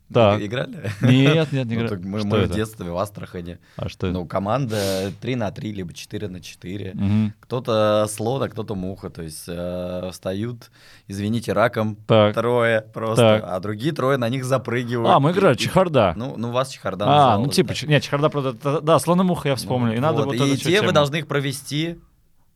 [0.09, 0.43] Да.
[0.43, 0.91] Играли?
[1.01, 1.87] Нет, нет, не Ну, играли.
[1.87, 3.59] так мы Что мы в детстве в Астрахани.
[3.77, 4.13] А что это?
[4.17, 6.93] Ну, команда 3 на 3, либо 4 на 4.
[6.95, 7.33] Мгм.
[7.39, 9.11] Кто-то слон, а кто-то муха.
[9.11, 10.71] То есть э, встают,
[11.07, 12.33] извините, раком Так.
[12.33, 13.43] трое просто, Так.
[13.45, 15.09] а другие трое на них запрыгивают.
[15.15, 16.13] А, мы играли И- чехарда.
[16.17, 17.87] Ну, ну, у вас чехарда а, называлась, ну типа, да.
[17.87, 19.93] нет, чехарда, правда, да, слономуха я вспомнил.
[19.93, 21.99] и надо Вот, вот и те вы должны их провести.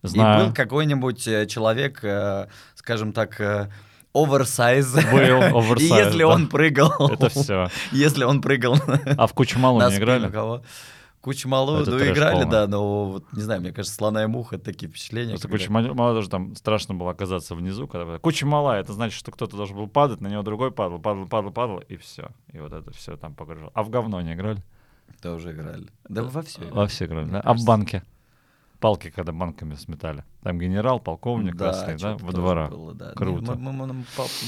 [0.04, 0.46] И Знаю.
[0.48, 3.70] был какой-нибудь э, человек, э, скажем так, э,
[4.14, 4.94] оверсайз.
[4.94, 5.04] Был
[5.58, 6.28] оверсайз, И если да.
[6.28, 7.10] он прыгал...
[7.10, 7.70] Это все.
[7.92, 8.78] Если он прыгал
[9.18, 10.30] А в кучу малу не играли?
[10.30, 10.62] кого?
[11.22, 12.52] Кучу малу, Это ну, играли, полный.
[12.52, 15.30] да, но вот, не знаю, мне кажется, слона и муха это такие впечатления.
[15.30, 17.88] Просто когда- куча мала, даже там страшно было оказаться внизу.
[17.88, 18.20] Когда...
[18.20, 21.52] Куча мала, это значит, что кто-то должен был падать, на него другой падал, падал, падал,
[21.54, 22.28] падал, и все.
[22.52, 23.72] И вот это все там погружало.
[23.74, 24.62] А в говно не играли?
[25.22, 25.88] Тоже играли.
[26.10, 26.60] Да во все.
[26.72, 27.40] Во все играли, да?
[27.40, 28.04] А в банке?
[28.84, 30.26] Палки, когда банками сметали.
[30.42, 32.68] Там генерал, полковник красный, да, во тоже двора.
[32.68, 33.14] было, да.
[33.14, 33.56] Круто.
[33.56, 34.04] Мы- мы- мы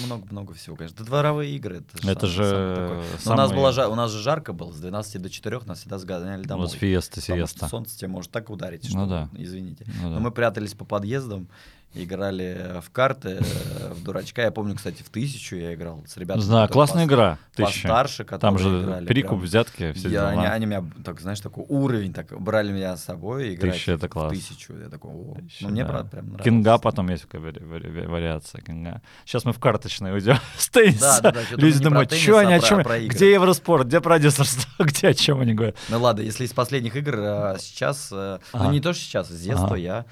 [0.07, 0.97] Много-много всего, конечно.
[0.99, 1.77] Да дворовые игры.
[1.77, 2.85] Это, Это самое- же самое.
[2.97, 5.65] Но у нас, самые- была, жа- у нас же жарко было, с 12 до 4
[5.65, 6.65] нас всегда сгоняли домой.
[6.67, 7.67] Вот фиеста, Потому что сиеста.
[7.69, 9.29] солнце тебе может так ударить, что, Ну да.
[9.37, 9.85] извините.
[10.01, 10.15] Ну да.
[10.15, 11.47] Но мы прятались по подъездам,
[11.95, 14.41] играли в карты, э, в дурачка.
[14.43, 16.43] Я помню, кстати, в тысячу я играл с ребятами.
[16.43, 17.37] Знаю, классная игра.
[17.55, 17.81] Тысяча.
[17.87, 19.05] Постарше, Там же играли.
[19.05, 19.41] перекуп, прям.
[19.41, 20.53] взятки, все Я- они, дела.
[20.53, 24.31] они меня, так, знаешь, такой уровень, так, брали меня с собой играть Тысяча— это класс.
[24.33, 24.73] тысячу.
[24.77, 25.35] Я такой, о.
[25.39, 25.89] Тысяча, ну, мне, да.
[25.89, 26.43] правда, прям нравилось.
[26.43, 29.01] Кинга потом есть такая вари- вари- вариация кинга.
[29.25, 31.19] Сейчас мы в карточной уйдем с тенниса.
[31.21, 33.15] Да, да, да, Люди думают, что а они, о чем, про игры».
[33.15, 35.75] где Евроспорт, где продюсерство, где о чем они говорят.
[35.89, 39.41] Ну ладно, если из последних игр а, сейчас, э, ну не то, что сейчас, с
[39.41, 40.05] детства я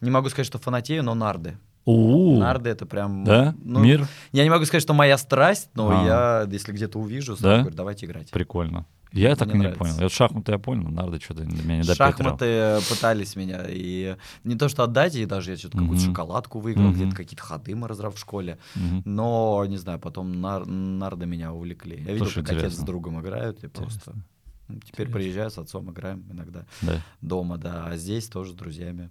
[0.00, 1.58] не могу сказать, что фанатею, но нарды.
[1.84, 3.22] У, Нарды это прям...
[3.24, 3.54] да?
[3.62, 4.08] ну, Мир?
[4.32, 6.04] Я не могу сказать, что моя страсть, но А.
[6.44, 7.60] я, если где-то увижу, Да?
[7.60, 8.30] говорю, давайте играть.
[8.32, 8.86] Прикольно.
[9.12, 9.78] Я так и Мне не нравится.
[9.78, 9.94] понял.
[10.02, 11.94] Вот шахматы я понял, нарды что-то меня не допетрил.
[11.94, 16.10] Шахматы пытались меня, и не то, что отдать, и даже я что-то какую-то Мгм.
[16.10, 16.94] шоколадку выиграл, Мгм.
[16.94, 19.02] где-то какие-то ходы мы разрав в школе, Мгм.
[19.04, 21.98] но, не знаю, потом нар- нарды меня увлекли.
[22.04, 24.10] Я видел, Слушай, как отец с другом играют, и просто...
[24.10, 24.22] Интересно.
[24.68, 25.12] Теперь Интересно.
[25.14, 27.00] приезжаю с отцом, играем иногда Да.
[27.20, 29.08] дома, да, а здесь тоже с друзьями.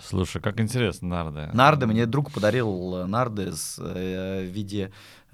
[0.00, 1.50] Слушай, как интересно, нарды.
[1.52, 4.92] Нарды, мне друг подарил э, нарды с, э, в виде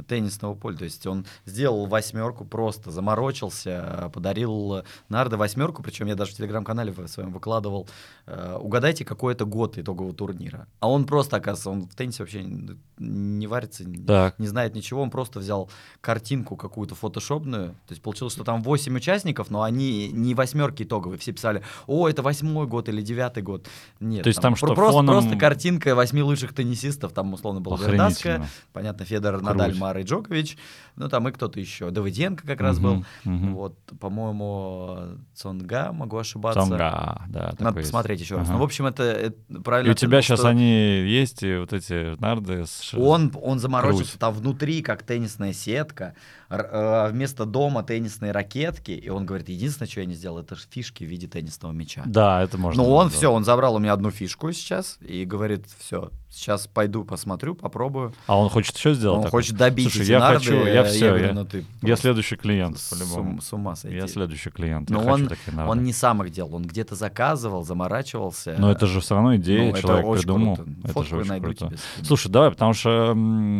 [0.08, 0.78] теннисного поля.
[0.78, 6.36] То есть он сделал восьмерку, просто заморочился, э, подарил нарды восьмерку, причем я даже в
[6.36, 7.88] телеграм-канале в своем выкладывал.
[8.26, 10.66] Э, угадайте, какой это год итогового турнира.
[10.80, 14.38] А он просто, оказывается, он в теннисе вообще не, не варится, не- Так.
[14.38, 15.68] не знает ничего, он просто взял
[16.00, 21.18] картинку какую-то фотошопную, то есть получилось, что там 8 участников, но они не восьмерки итоговые,
[21.18, 23.66] все писали, о, это восьмой год или девятый год.
[24.00, 27.60] Нет, То есть там что, про- просто, фоном- просто картинка восьми лучших теннисистов, там условно
[27.60, 28.46] была Охренительно.
[28.72, 29.44] понятно, Федор, Круть.
[29.44, 30.56] Надаль, Мара и Джокович,
[30.96, 33.54] ну там и кто-то еще, Давыденко как раз был, Мгм, мгм.
[33.54, 36.60] вот, по-моему, Цонга, могу ошибаться.
[36.60, 37.54] Цонга, да.
[37.58, 37.90] Надо есть.
[38.14, 38.46] Посмотреть еще раз.
[38.46, 38.52] Ага.
[38.54, 39.92] Ну, в общем, это, это И правильно.
[39.92, 42.94] у тебя сейчас что- они есть, и вот эти нарды с...
[42.94, 44.20] Он, он заморочился Круть.
[44.20, 46.14] там внутри, как теннисная сетка,
[46.50, 51.04] э, вместо дома теннисные ракетки, и он говорит, единственное, что я не сделал, это фишки
[51.04, 52.02] в виде теннисного мяча.
[52.06, 52.82] Да, это можно.
[52.82, 53.16] Ну, он сделать.
[53.18, 58.12] все, он забрал у меня одну фишку сейчас и говорит, все, сейчас пойду посмотрю, попробую.
[58.26, 59.18] А он хочет еще сделать?
[59.18, 59.40] он такое?
[59.42, 62.78] хочет добить Слушай, я нарды, хочу, я все, говорю, я, ну ты я следующий клиент,
[62.78, 63.30] с, по-любому.
[63.32, 63.96] ум- с ума сойти.
[63.96, 64.90] Я следующий клиент.
[64.90, 68.56] Но я хочу он, он не сам их делал, он где-то заказывал, заморачивался.
[68.58, 70.56] Но это же все равно идея, Ну, это человек очень придумал.
[70.56, 70.70] круто.
[70.84, 71.72] Это Фотку же очень круто.
[72.02, 73.16] Слушай, давай, потому что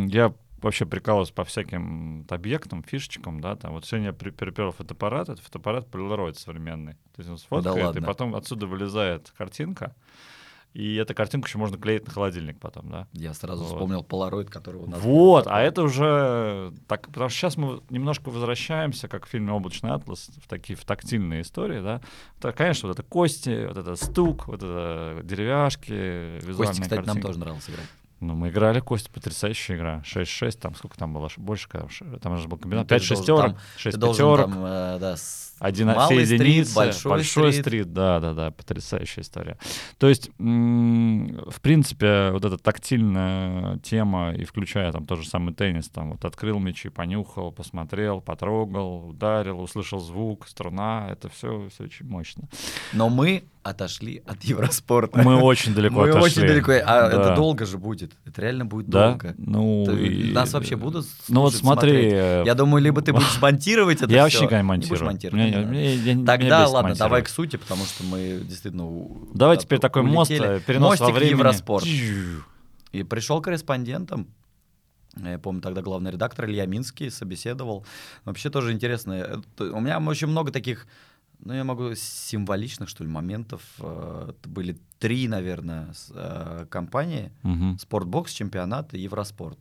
[0.07, 5.41] я вообще прикалываюсь по всяким объектам, фишечкам, да, там вот сегодня я припер фотоаппарат, это
[5.41, 6.93] фотоаппарат Polaroid современный.
[7.15, 8.01] То есть он сфоткает, и ладно.
[8.01, 9.93] потом отсюда вылезает картинка,
[10.75, 13.07] и эту картинку еще можно клеить на холодильник потом, да.
[13.13, 13.71] Я сразу Вот.
[13.71, 14.99] вспомнил Polaroid, который у нас...
[14.99, 19.91] Вот, а это уже так, потому что сейчас мы немножко возвращаемся, как в фильме «Облачный
[19.91, 22.01] атлас», в такие в тактильные истории, да.
[22.41, 25.93] Так, конечно, вот это кости, вот это стук, вот это деревяшки,
[26.45, 27.25] визуальные Костя, кстати, нам картинки.
[27.25, 27.87] тоже нравилось играть.
[28.21, 30.01] Ну, мы играли, Костя, потрясающая игра.
[30.05, 31.29] 6-6, там сколько там было?
[31.37, 31.87] Больше, когда
[32.19, 32.83] там же был комбинат.
[32.83, 35.15] Ну, ты 5 должен шестерок, там- 6 Ты должен пятерок, там, э, да,
[35.59, 37.65] один малый все стрит, единицы, большой, стрит.
[37.65, 37.93] стрит.
[37.93, 39.57] да, да, да, потрясающая история.
[39.97, 45.87] То есть, в принципе, вот эта тактильная тема, и включая там тот же самый теннис,
[45.89, 52.05] там вот открыл мячи, понюхал, посмотрел, потрогал, ударил, услышал звук, струна, это все, все очень
[52.05, 52.43] мощно.
[52.93, 55.21] Но мы отошли от Евроспорта.
[55.23, 56.21] Мы очень далеко Мы отошли.
[56.23, 56.71] очень далеко.
[56.85, 57.21] А Да.
[57.21, 58.04] это долго же будет.
[58.25, 59.09] Это реально будет Да?
[59.09, 59.35] долго.
[59.37, 62.13] Ну, Ты- и- Нас вообще будут Ну вот слушать, смотри, смотреть?
[62.13, 65.05] э, Я думаю, либо ты будешь монтировать это я вообще никогда не монтирую.
[65.05, 65.67] монтировать, Мне- да.
[65.67, 68.87] мне- я- меня Тогда ладно, давай к сути, потому что мы действительно...
[69.33, 71.31] Давай да, теперь такой мост, э, перенос Мостик во времени.
[71.39, 71.85] Евроспорт.
[72.91, 74.27] И пришел корреспондентом.
[75.17, 77.85] Я помню, тогда главный редактор Илья Минский собеседовал.
[78.25, 79.13] Вообще тоже интересно.
[79.13, 80.87] Это- У меня очень много таких,
[81.39, 83.61] ну, я могу, символичных, что ли, моментов.
[83.79, 87.31] Э, Это были три, наверное, э, компании.
[87.43, 87.77] Мгм.
[87.79, 89.59] Спортбокс, чемпионат и Евроспорт.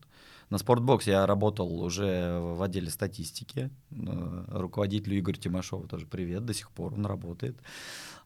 [0.51, 3.71] На Спортбокс я работал уже в отделе статистики.
[3.91, 7.57] Э, Руководителю Игорь Тимошову тоже привет, до сих пор он работает.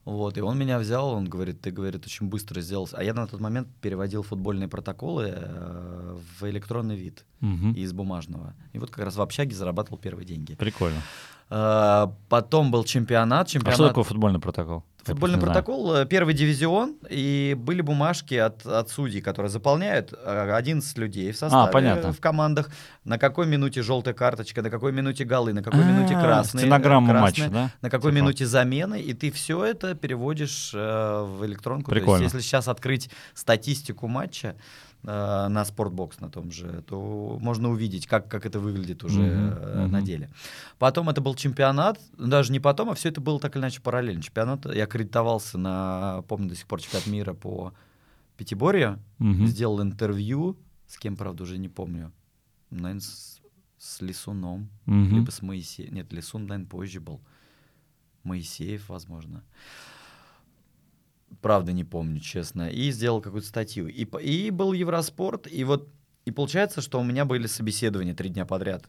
[0.05, 2.87] Вот, и он меня взял, он говорит, ты, говорит, очень быстро сделал.
[2.93, 5.35] А я на тот момент переводил футбольные протоколы
[6.39, 7.73] в электронный вид Мгм.
[7.73, 8.53] из бумажного.
[8.73, 10.55] И вот как раз в общаге зарабатывал первые деньги.
[10.55, 11.01] Прикольно.
[11.49, 13.47] Э, Потом был чемпионат.
[13.47, 14.83] А чемпионат что такое футбольный протокол?
[15.03, 15.65] Футбольный просто не знаю.
[15.65, 21.31] протокол, э, первый дивизион, и были бумажки от, от судей, которые заполняют э, 11 людей
[21.31, 22.13] в составе, А, понятно.
[22.13, 22.69] в командах,
[23.05, 27.09] на какой минуте желтая карточка, на какой минуте голы, на какой минуте А, красные, Стенограмма
[27.13, 27.71] красные, матча, да?
[27.81, 28.21] на какой Типа.
[28.21, 30.77] минуте замены, и ты все это переводишь э,
[31.25, 31.89] в электронку.
[31.89, 32.17] Прикольно.
[32.19, 34.55] То есть, если сейчас открыть статистику матча
[35.03, 39.57] э, на Спортбокс на том же, то можно увидеть, как, как это выглядит уже Мгм,
[39.57, 40.29] э, на деле.
[40.77, 44.21] Потом это был чемпионат, даже не потом, а все это было так или иначе параллельно.
[44.21, 47.73] Чемпионат, я аккредитовался на, помню до сих пор, чемпионат мира по
[48.37, 49.47] пятиборью, Мгм.
[49.47, 52.11] сделал интервью, с кем, правда, уже не помню,
[52.69, 53.41] наверное, с,
[53.77, 55.15] с Лисуном, Мгм.
[55.15, 55.93] либо с Моисеем.
[55.93, 57.19] Нет, Лисун, наверное, позже был.
[58.23, 59.43] Моисеев, возможно.
[61.41, 62.69] Правда, не помню, честно.
[62.69, 63.87] И сделал какую-то статью.
[63.87, 65.89] И, и был Евроспорт, и вот
[66.25, 68.85] и получается, что у меня были собеседования три дня подряд,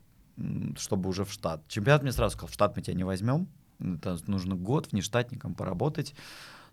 [0.77, 1.67] чтобы уже в штат.
[1.69, 3.49] Чемпионат мне сразу сказал, в штат мы тебя не возьмем.
[3.79, 6.15] Это нужно год внештатником поработать.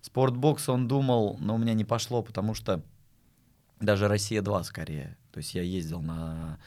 [0.02, 2.82] Спортбокс он думал, но у меня не пошло, потому что
[3.80, 5.16] даже Россия-2 скорее.
[5.32, 6.58] То есть я ездил на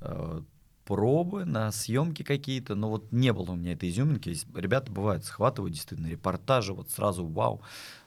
[0.00, 0.42] э,
[0.84, 4.36] пробы, на съемки какие-то, но вот не было у меня этой изюминки.
[4.54, 7.62] Ребята бывают, схватывают действительно репортажи, вот сразу вау.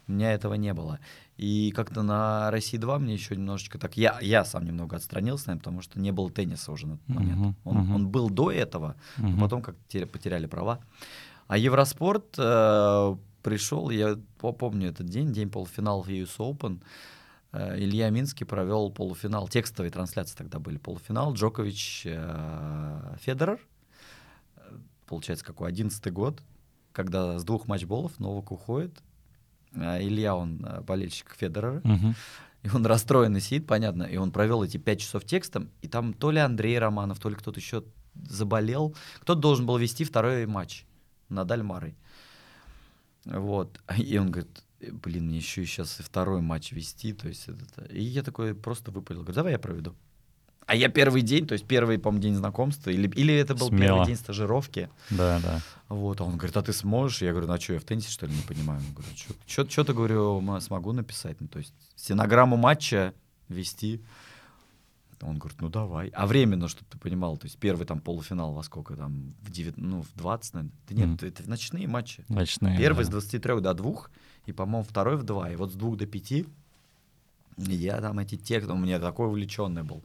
[0.10, 0.99] У меня этого не было.
[1.38, 3.95] И как-то на России-2 мне еще немножечко так...
[3.95, 7.38] Я, я сам немного отстранился, наверное, потому что не было тенниса уже на тот момент.
[7.39, 7.95] Мгм, Он, мгм.
[7.95, 9.39] он был до этого, но Мгм.
[9.39, 10.80] потом как-то теря- потеряли права.
[11.47, 16.82] А Евроспорт э, пришел, я по- помню этот день, день полуфиналов US Open.
[17.51, 23.60] Э, Илья Минский провел полуфинал, текстовые трансляции тогда были, полуфинал, Джокович, э, Федерер,
[24.57, 24.62] Э,
[25.05, 26.41] получается, какой, одиннадцатый год,
[26.93, 29.01] когда с двух матчболов Новак уходит, А
[29.74, 32.16] Илья, он э, болельщик Федерера, Мгм.
[32.64, 36.32] и он расстроенный сидит, понятно, и он провел эти пять часов текстом, и там то
[36.32, 37.84] ли Андрей Романов, то ли кто-то еще
[38.16, 40.86] заболел, кто-то должен был вести второй матч
[41.30, 41.96] Надаль Марой.
[43.26, 47.28] Вот, и он говорит, «Э, блин, мне еще и сейчас и второй матч вести, то
[47.28, 47.86] есть это...
[47.94, 49.96] И я такой просто выпалил, говорю, давай я проведу.
[50.70, 53.82] А я первый день, то есть первый, по-моему, день знакомства, или, или это был Смело.
[53.82, 55.62] первый день стажировки, Да, да.
[55.90, 57.24] вот, а он говорит, а ты сможешь?
[57.24, 58.80] Я говорю, ну а что, я в теннисе, что ли, не понимаю?
[58.88, 59.18] Он говорит,
[59.48, 61.42] что-то, говорю, смогу написать.
[61.42, 63.16] Ну, то есть стенограмму матча
[63.48, 64.00] вести.
[65.22, 66.10] Он говорит, ну давай.
[66.10, 69.76] А временно, чтобы ты понимал, то есть первый там полуфинал во сколько там, в 9,
[69.78, 70.72] ну, в 20, наверное.
[70.88, 71.28] Да нет, Мгм.
[71.30, 72.24] это ночные матчи.
[72.30, 72.78] Ночные.
[72.78, 73.14] Первый с да.
[73.14, 73.94] 23 до 2,
[74.46, 75.50] и, по-моему, второй в 2.
[75.50, 76.46] И вот с 2 до 5
[77.58, 80.04] я там эти тексты, у меня такой увлеченный был.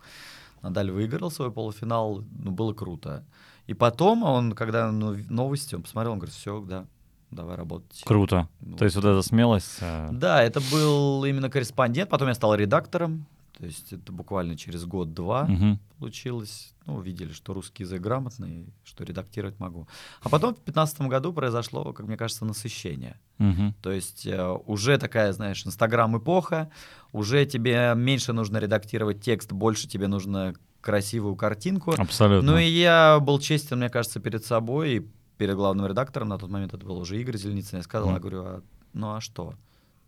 [0.64, 3.22] Надаль выиграл свой полуфинал, ну, было круто.
[3.66, 6.86] И потом он, когда ну, новости, он посмотрел, он говорит, все, да,
[7.30, 8.02] давай работать.
[8.06, 8.48] Круто.
[8.60, 9.76] Ну, То есть вот эта смелость.
[9.82, 13.26] э, Да, это был именно корреспондент, потом я стал редактором,
[13.58, 15.78] то есть это буквально через год-два мгм.
[15.98, 16.74] получилось.
[16.86, 19.86] Ну, увидели, что русский язык грамотный, что редактировать могу.
[20.22, 23.18] А потом в 2015 году произошло, как мне кажется, насыщение.
[23.38, 23.74] Мгм.
[23.80, 26.70] То есть э, уже такая, знаешь, Инстаграм-эпоха,
[27.12, 31.94] уже тебе меньше нужно редактировать текст, больше тебе нужно красивую картинку.
[31.96, 32.52] Абсолютно.
[32.52, 36.50] Ну и я был честен, мне кажется, перед собой и перед главным редактором, на тот
[36.50, 38.14] момент это был уже Игорь Зеленицын, я сказал, Мгм.
[38.16, 39.54] я говорю, а, ну а что?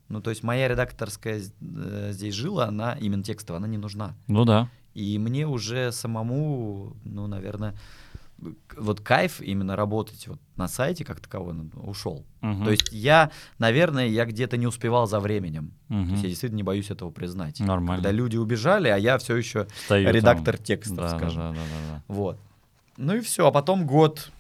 [0.09, 4.15] Ну то есть моя редакторская э, здесь жила, она именно текстовая, она не нужна.
[4.29, 4.69] Ну да.
[4.95, 7.75] И мне уже самому, ну, наверное,
[8.77, 12.25] вот кайф именно работать вот на сайте как таковой ушел.
[12.41, 12.65] Мгм.
[12.65, 15.73] То есть я, наверное, я где-то не успевал за временем.
[15.89, 16.11] То Мгм.
[16.13, 17.61] есть я действительно не боюсь этого признать.
[17.61, 17.97] Нормально.
[18.03, 20.15] Когда люди убежали, а я все еще Стою там.
[20.15, 21.41] редактор текстов, Да, скажем.
[21.41, 22.03] да, да, да, да.
[22.09, 22.39] Вот.
[22.97, 23.47] Ну и все.
[23.47, 24.31] А потом год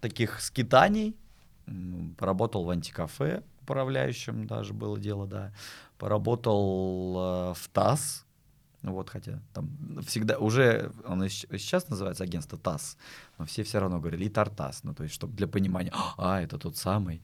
[0.00, 1.16] таких скитаний.
[2.16, 5.52] Поработал в антикафе управляющим, даже было дело, да.
[5.98, 8.24] Поработал э, в ТАСС.
[8.82, 9.68] Вот, хотя там
[10.06, 12.96] всегда уже, он сейчас называется агентство ТАСС,
[13.36, 16.58] но все все равно говорили и Тартас, ну то есть, чтобы для понимания, а, это
[16.58, 17.20] тот самый.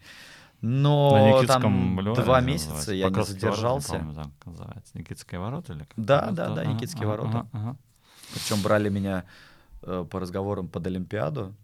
[0.60, 2.94] Но там два месяца называется.
[2.94, 3.92] я не задержался.
[4.14, 4.98] так называется.
[4.98, 5.92] Никитские ворота или как?
[5.96, 7.38] Да, да, да, ага, Никитские ага, ворота.
[7.38, 7.76] ага, ага.
[8.32, 9.24] Причем брали меня
[9.82, 11.54] э, по разговорам под Олимпиаду,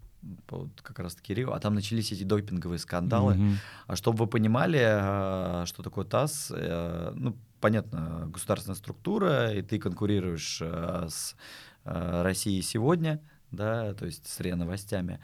[0.49, 3.35] вот как раз таки Рио, а там начались эти допинговые скандалы.
[3.35, 3.59] Мгм.
[3.87, 9.79] А чтобы вы понимали, э, что такое ТАСС, э, ну, понятно, государственная структура, и ты
[9.79, 11.37] конкурируешь э, с
[11.85, 15.21] э, Россией сегодня, да, то есть с РИА Новостями,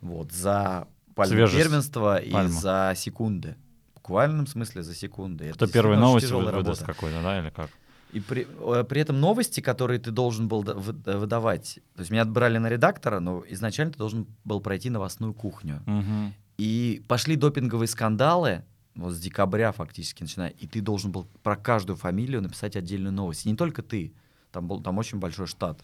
[0.00, 2.52] вот, за пальму первенства и Пальму.
[2.52, 3.56] за секунды.
[3.92, 5.46] В буквальном смысле за секунды.
[5.46, 7.70] Это Кто первые действительно очень новости выдаст какой-то, да, или как?
[8.12, 8.46] И при,
[8.88, 12.68] при этом новости, которые ты должен был да- вы- выдавать, то есть меня отбрали на
[12.68, 15.82] редактора, но изначально ты должен был пройти новостную кухню.
[15.86, 16.32] Мгм.
[16.56, 21.96] И пошли допинговые скандалы, вот с декабря фактически начиная, и ты должен был про каждую
[21.96, 23.46] фамилию написать отдельную новость.
[23.46, 24.12] И не только ты,
[24.52, 25.80] там был там очень большой штат.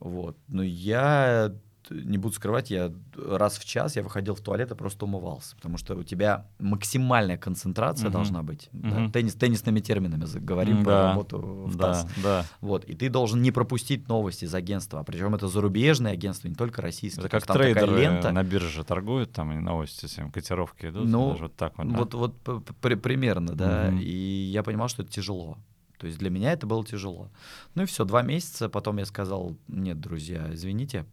[0.00, 0.36] Вот.
[0.48, 1.52] Но я
[1.90, 5.78] не буду скрывать, я раз в час я выходил в туалет и просто умывался, потому
[5.78, 8.12] что у тебя максимальная концентрация Мгм.
[8.12, 8.68] должна быть.
[8.72, 9.12] Да, Мгм.
[9.12, 12.06] теннис, теннисными терминами говорим М, про да, работу в Да, ТАСС.
[12.16, 12.46] да.
[12.60, 16.82] Вот, и ты должен не пропустить новости из агентства, причем это зарубежные агентства, не только
[16.82, 17.26] российские.
[17.26, 18.30] Это как там трейдеры лента.
[18.32, 21.96] на бирже торгуют, там и новости всем, котировки идут, Ну, даже вот так вот, да?
[21.98, 22.34] Вот, вот
[22.80, 23.88] при- примерно, да.
[23.90, 23.98] Мгм.
[24.00, 25.58] И я понимал, что это тяжело.
[25.98, 27.28] То есть для меня это было тяжело.
[27.74, 28.68] Ну и все, два месяца.
[28.68, 31.06] Потом я сказал, нет, друзья, извините.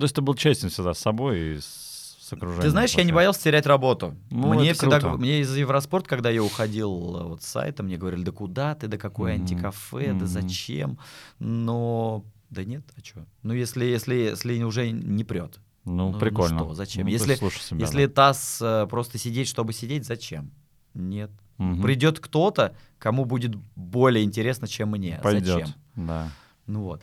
[0.00, 2.62] То есть ты был честен всегда с собой и с, окружением.
[2.62, 4.14] Ты знаешь, я не боялся терять работу.
[4.30, 5.16] Ну, мне всегда, круто.
[5.18, 8.86] мне из Евроспорт, когда я уходил э, вот с сайта, мне говорили, да куда ты,
[8.88, 9.42] да какое Мгм.
[9.42, 10.18] антикафе, Мгм.
[10.20, 10.98] да зачем?
[11.38, 13.26] Но да нет, а что?
[13.42, 15.58] Ну если, если, если уже не прет.
[15.84, 16.58] Ну, ну прикольно.
[16.58, 17.04] что, зачем?
[17.06, 18.12] Ну, Если- себя, Если да.
[18.12, 20.50] ТАСС э, просто сидеть, чтобы сидеть, зачем?
[20.94, 21.30] Нет.
[21.58, 21.82] Мгм.
[21.82, 25.20] Придет кто-то, кому будет более интересно, чем мне.
[25.22, 25.74] Пойдет, Зачем?
[25.96, 26.28] да.
[26.66, 27.02] Ну вот.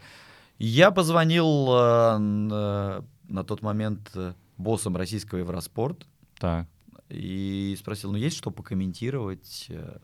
[0.60, 6.08] Я позвонил э, н- на тот момент э, боссом российского Евроспорт
[6.40, 6.68] Так.
[7.10, 9.68] и спросил, ну есть что покомментировать?
[9.70, 10.00] Э,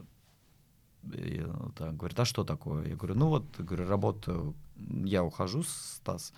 [1.11, 2.87] и, ну, так, говорит, а что такое?
[2.87, 6.33] Я говорю, ну вот, говорю, работаю, я ухожу с ТАСС.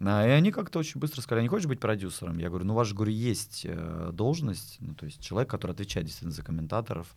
[0.00, 2.38] А, и они как-то очень быстро сказали, не хочешь быть продюсером?
[2.38, 5.72] Я говорю, ну у вас же, говорю, есть э, должность, ну то есть человек, который
[5.72, 7.14] отвечает действительно за комментаторов.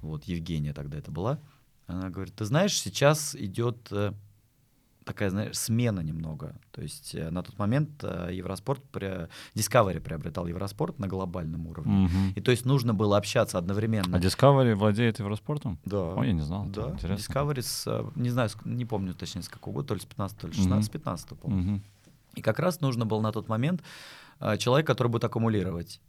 [0.00, 1.38] Вот, Евгения тогда это была.
[1.86, 4.12] Она говорит, ты знаешь, сейчас идет э,
[5.04, 6.54] такая, знаешь, смена немного.
[6.70, 8.80] То есть э, на тот момент э, Евроспорт,
[9.54, 11.92] Discovery приобретал Евроспорт на глобальном уровне.
[12.08, 12.32] Мгм.
[12.36, 14.16] И то есть нужно было общаться одновременно.
[14.16, 15.78] А Discovery владеет Евроспортом?
[15.84, 16.14] Да.
[16.14, 16.66] Ой, я не знал.
[16.66, 17.32] Да, интересно.
[17.32, 20.38] Discovery с, э, не знаю, не помню точнее с какого года, то ли с 15,
[20.38, 20.64] то ли с Мгм.
[20.64, 21.62] 16, с 15, по-моему.
[21.72, 21.82] Мгм.
[22.34, 23.82] И как раз нужно был на тот момент
[24.58, 26.00] человек, который будет аккумулировать.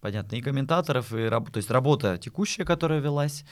[0.00, 3.44] Понятно, и комментаторов, и раб- то есть работа текущая, которая велась,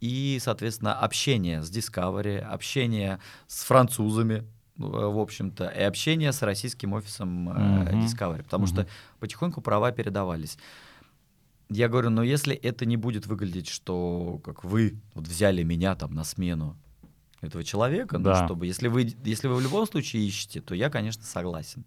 [0.00, 4.42] и, соответственно, общение с Discovery, общение с французами, э,
[4.78, 8.00] в общем-то, и общение с российским офисом э, Мгм.
[8.04, 8.88] Discovery, потому что Мгм.
[9.20, 10.58] потихоньку права передавались.
[11.68, 16.14] Я говорю, но если это не будет выглядеть, что как вы вот взяли меня там
[16.14, 16.76] на смену
[17.42, 18.44] этого человека, ну, Да.
[18.44, 21.84] чтобы, если вы, если вы в любом случае ищете, то я, конечно, согласен.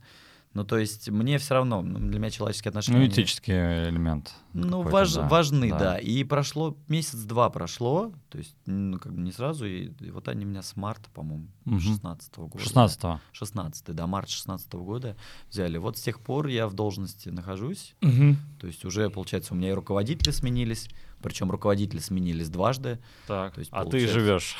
[0.53, 2.99] Ну, то есть мне все равно, ну, для меня человеческие отношения...
[2.99, 4.33] Ну, этический элемент.
[4.53, 5.27] ну, важ- да.
[5.27, 5.79] важны, да.
[5.79, 5.97] Да.
[5.97, 10.45] И прошло, месяц-два прошло, то есть, ну, как бы не сразу, и, и вот они
[10.45, 11.79] меня с марта, по-моему, Мгм.
[11.79, 12.59] 16 года.
[12.59, 13.01] 16
[13.31, 15.17] 16 да, март 16 года
[15.49, 15.77] взяли.
[15.77, 17.95] Вот с тех пор я в должности нахожусь,
[18.59, 20.87] то есть уже, получается, у меня и руководители сменились,
[21.24, 22.99] причем руководители сменились дважды.
[23.28, 24.55] Так, То есть а ты получается- живешь.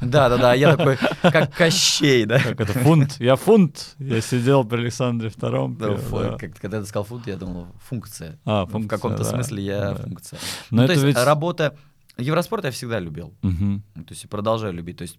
[0.00, 2.38] Да-да-да, я такой, как Кощей, да.
[2.38, 3.16] Как это, фунт?
[3.18, 3.96] Я фунт.
[3.98, 5.76] Я сидел при Александре Втором.
[5.76, 6.36] Да, да.
[6.38, 8.38] как- Когда ты сказал фунт, я думал, функция.
[8.44, 9.94] А, Ну, функция, в каком-то да, смысле я да.
[9.96, 10.38] функция.
[10.70, 11.76] Но ну, то это есть ведь- работа...
[12.18, 13.34] Евроспорт я всегда любил.
[13.42, 14.98] Ну, То есть продолжаю любить.
[14.98, 15.18] То есть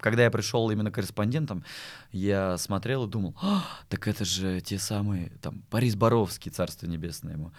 [0.00, 1.64] когда я пришел именно корреспондентом,
[2.12, 7.34] я смотрел и думал, «А, так это же те самые, там, Борис Боровский, царство небесное
[7.34, 7.52] ему,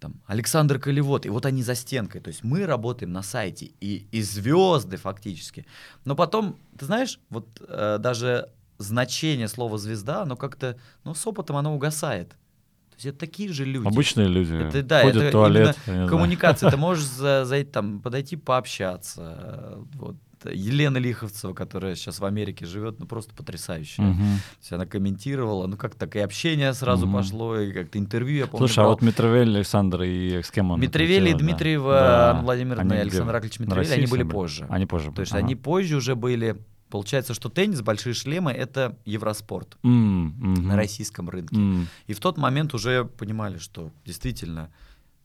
[0.00, 2.20] там, Александр Колевод, и вот они за стенкой.
[2.20, 5.66] То есть мы работаем на сайте, и, и звезды фактически.
[6.04, 11.56] Но потом, ты знаешь, вот э, даже значение слова «звезда», оно как-то, ну, с опытом
[11.56, 12.30] оно угасает.
[12.30, 13.86] То есть это такие же люди.
[13.86, 15.76] Обычные люди Это, да, ходят это в туалет.
[16.08, 19.36] Коммуникация, ты можешь за, за- там, подойти пообщаться.
[19.40, 20.16] э, Вот.
[20.44, 24.04] Елена Лиховцева, которая сейчас в Америке живет, ну просто потрясающая.
[24.04, 24.18] Мгм.
[24.18, 27.16] То есть она комментировала, ну как так и общение сразу Мгм.
[27.16, 28.90] пошло, и как-то интервью, я помню, Слушай, а брал.
[28.92, 30.80] вот Митревель Александр и с кем он?
[30.80, 31.34] Митревели и?
[31.34, 32.30] Дмитриева, Да.
[32.30, 33.02] Анна Владимировна Они и?
[33.02, 34.32] Александр Аклич России они были были?
[34.32, 34.66] позже.
[34.68, 35.12] Они позже.
[35.12, 35.40] То есть ага.
[35.44, 36.56] они позже уже были...
[36.90, 40.68] Получается, что теннис, большие шлемы— это Евроспорт М, мгм.
[40.68, 41.54] на российском рынке.
[41.54, 41.86] М.
[42.06, 44.70] И в тот момент уже понимали, что действительно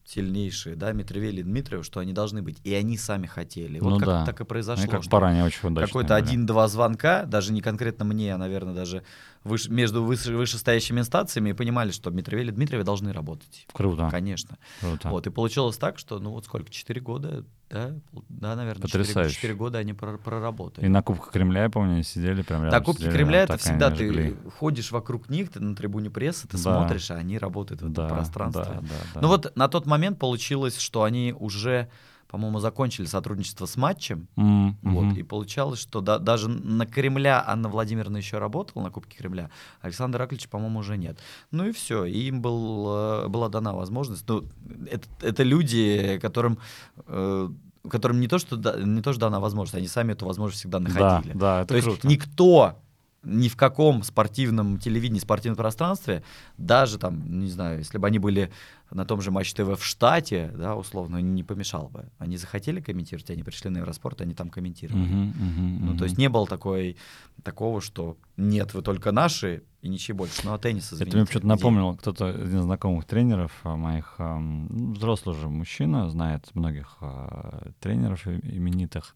[0.06, 2.58] сильнейшие, да, Митревели и Дмитриев, что они должны быть.
[2.64, 3.80] И они сами хотели.
[3.80, 4.26] Вот Ну как да.
[4.26, 4.88] так и Они произошло.
[4.88, 9.04] как что баране очень удачные какой-то один-два звонка, даже не конкретно мне, а, наверное, даже
[9.44, 13.66] выше- между выше- вышестоящими инстанциями, и понимали, что Митревели и Дмитриевы должны работать.
[13.74, 14.08] Круто.
[14.12, 14.58] Конечно.
[14.80, 15.10] Круто.
[15.10, 17.91] Вот, и получилось так, что, ну вот сколько, 4 года, да,
[18.30, 19.54] да, наверное, 4, Потрясающе.
[19.56, 20.86] года они прор- проработали.
[20.86, 22.80] И на Кубках Кремля, я помню, они сидели прям рядом.
[22.80, 24.38] На Кубке сидели, Кремля это всегда ты жгли.
[24.60, 26.64] ходишь вокруг них, ты на трибуне прессы, ты Да.
[26.64, 28.64] смотришь, а они работают в этом Да, пространстве.
[28.66, 29.22] да, да, да.
[29.22, 31.89] Ну вот на тот момент получилось, что они уже,
[32.34, 34.28] по-моему, закончили сотрудничество с матчем.
[34.38, 39.16] М, Вот, и получалось, что да- даже на Кремля Анна Владимировна еще работала, на Кубке
[39.20, 41.20] Кремля, Александр Аклич, по-моему, уже нет.
[41.52, 44.28] Ну и все, и им был, э, была дана возможность.
[44.28, 44.46] Ну,
[44.90, 46.58] это, это люди, которым,
[47.06, 47.50] э,
[47.88, 50.80] которым не то, что да- не то, что дана возможность, они сами эту возможность всегда
[50.80, 51.38] Да, находили.
[51.38, 52.08] да, это То есть круто.
[52.08, 52.80] никто
[53.24, 56.24] ни в каком спортивном телевидении, спортивном пространстве,
[56.58, 58.52] даже там, не знаю, если бы они были
[58.92, 62.06] на том же Матч ТВ в штате, да, условно, не помешал бы.
[62.20, 65.04] Они захотели комментировать, они пришли на Евроспорт, они там комментировали.
[65.04, 66.98] Мгм, мгм, Ну, то есть не было такой,
[67.44, 70.42] такого, что нет, вы только наши и ничего больше.
[70.44, 71.18] Ну, а теннис, Это извините.
[71.18, 76.10] мне что-то напомнил кто-то один из знакомых тренеров а, моих, ам, ну, взрослый уже мужчина,
[76.10, 79.16] знает многих а, тренеров именитых.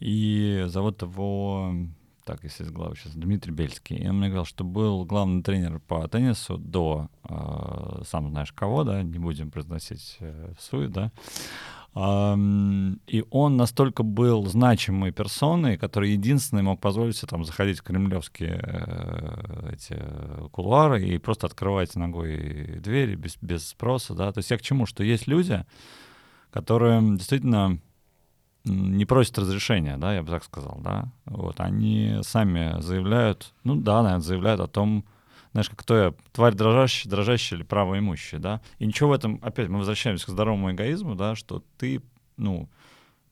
[0.00, 1.74] И зовут его,
[2.24, 3.96] так, если из головы сейчас, Дмитрий Бельский.
[3.96, 8.84] И он мне говорил, что был главный тренер по теннису до, а, сам знаешь кого,
[8.84, 11.10] да, не будем произносить э, в суе, да.
[11.94, 17.82] Ам, И он настолько был значимой персоной, который единственный мог позволить себе там заходить в
[17.82, 24.32] кремлевские э, эти э, кулуары и просто открывать ногой двери без, без спроса, да.
[24.32, 24.86] То есть я к чему?
[24.86, 25.64] Что есть люди,
[26.50, 27.78] которые действительно
[28.64, 31.10] не просят разрешения, да, я бы так сказал, да.
[31.24, 35.04] Вот, они сами заявляют, ну да, наверное, заявляют о том,
[35.52, 38.60] знаешь, как кто я, тварь дрожащая, дрожащая или правоимущая, да.
[38.78, 42.02] И ничего в этом, опять мы возвращаемся к здоровому эгоизму, да, что ты,
[42.36, 42.68] ну,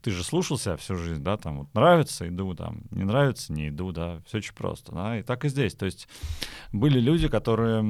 [0.02, 3.68] ты же слушал себя всю жизнь, да, там вот нравится, иду, там, не нравится, не
[3.68, 5.74] иду, да, все очень просто, да, и так и здесь.
[5.74, 6.08] То есть
[6.72, 7.82] были люди, которые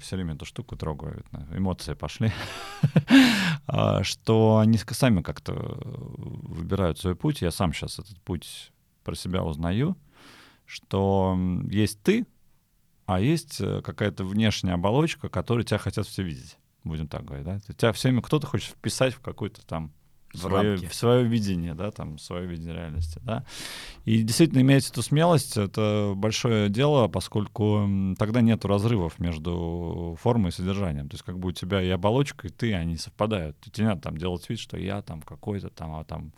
[0.00, 2.32] все время эту штуку трогают, эмоции пошли,
[3.66, 7.40] а, что они сами как-то выбирают свой путь.
[7.40, 8.72] Я сам сейчас этот путь
[9.02, 9.96] про себя узнаю,
[10.66, 11.38] что
[11.70, 12.26] есть ты,
[13.06, 16.58] а есть э, какая-то внешняя оболочка, которую тебя хотят все видеть.
[16.84, 17.58] Будем так говорить, да?
[17.58, 19.92] Тебя все время кто-то хочет вписать в какую-то там
[20.32, 20.86] В свое, рамки.
[20.86, 23.44] в свое видение, да, там, свое видение реальности, да.
[24.04, 30.52] И действительно иметь эту смелость— это большое дело, поскольку тогда нет разрывов между формой и
[30.52, 31.08] содержанием.
[31.08, 33.56] То есть как бы у тебя и оболочка, и ты, они совпадают.
[33.66, 36.32] И тебе надо там делать вид, что я там какой-то там, а там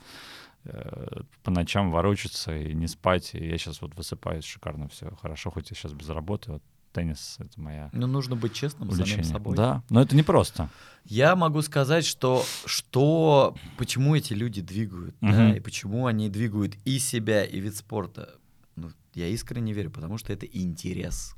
[0.65, 5.51] э, по ночам ворочаться и не спать, и я сейчас вот высыпаюсь шикарно, все хорошо,
[5.51, 6.63] хоть я сейчас без работы, вот
[6.93, 9.25] теннис— это моя Ну, нужно быть честным с самим увлечение.
[9.33, 9.57] собой.
[9.57, 10.69] Да, но это непросто.
[11.05, 15.55] Я могу сказать, что, что почему эти люди двигают, да, Мгм.
[15.57, 18.35] и почему они двигают и себя, и вид спорта.
[18.77, 21.35] Ну, я искренне верю, потому что это интерес.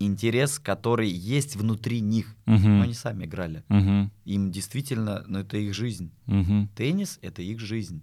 [0.00, 2.36] Интерес, который есть внутри них.
[2.46, 2.78] Мгм.
[2.78, 3.64] Ну, они сами играли.
[3.68, 4.12] Мгм.
[4.24, 6.12] Им действительно, ну, это их жизнь.
[6.26, 6.68] Мгм.
[6.76, 8.00] Теннис— это их жизнь.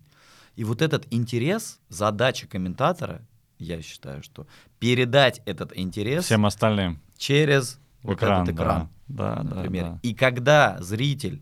[0.57, 3.25] И вот этот интерес, задача комментатора,
[3.57, 4.47] я считаю, что
[4.79, 6.99] передать этот интерес Всем остальным.
[7.17, 9.83] через вот экран, этот экран, Да, да, например.
[9.85, 9.99] да.
[10.03, 11.41] И когда зритель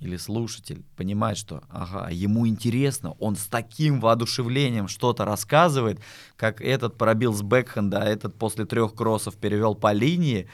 [0.00, 6.00] или слушатель понимает, что ага, ему интересно, он с таким воодушевлением что-то рассказывает,
[6.36, 10.48] как этот пробил с бэкхенда, а этот после трех кроссов перевел по линии,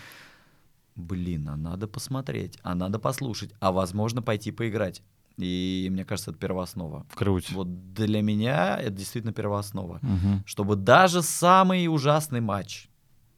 [0.96, 5.02] блин, а надо посмотреть, а надо послушать, а возможно пойти поиграть.
[5.36, 7.06] И мне кажется, это первооснова.
[7.14, 7.50] Круть.
[7.52, 9.98] Вот для меня это действительно первооснова.
[10.02, 10.44] Мгм.
[10.46, 12.88] Чтобы даже самый ужасный матч,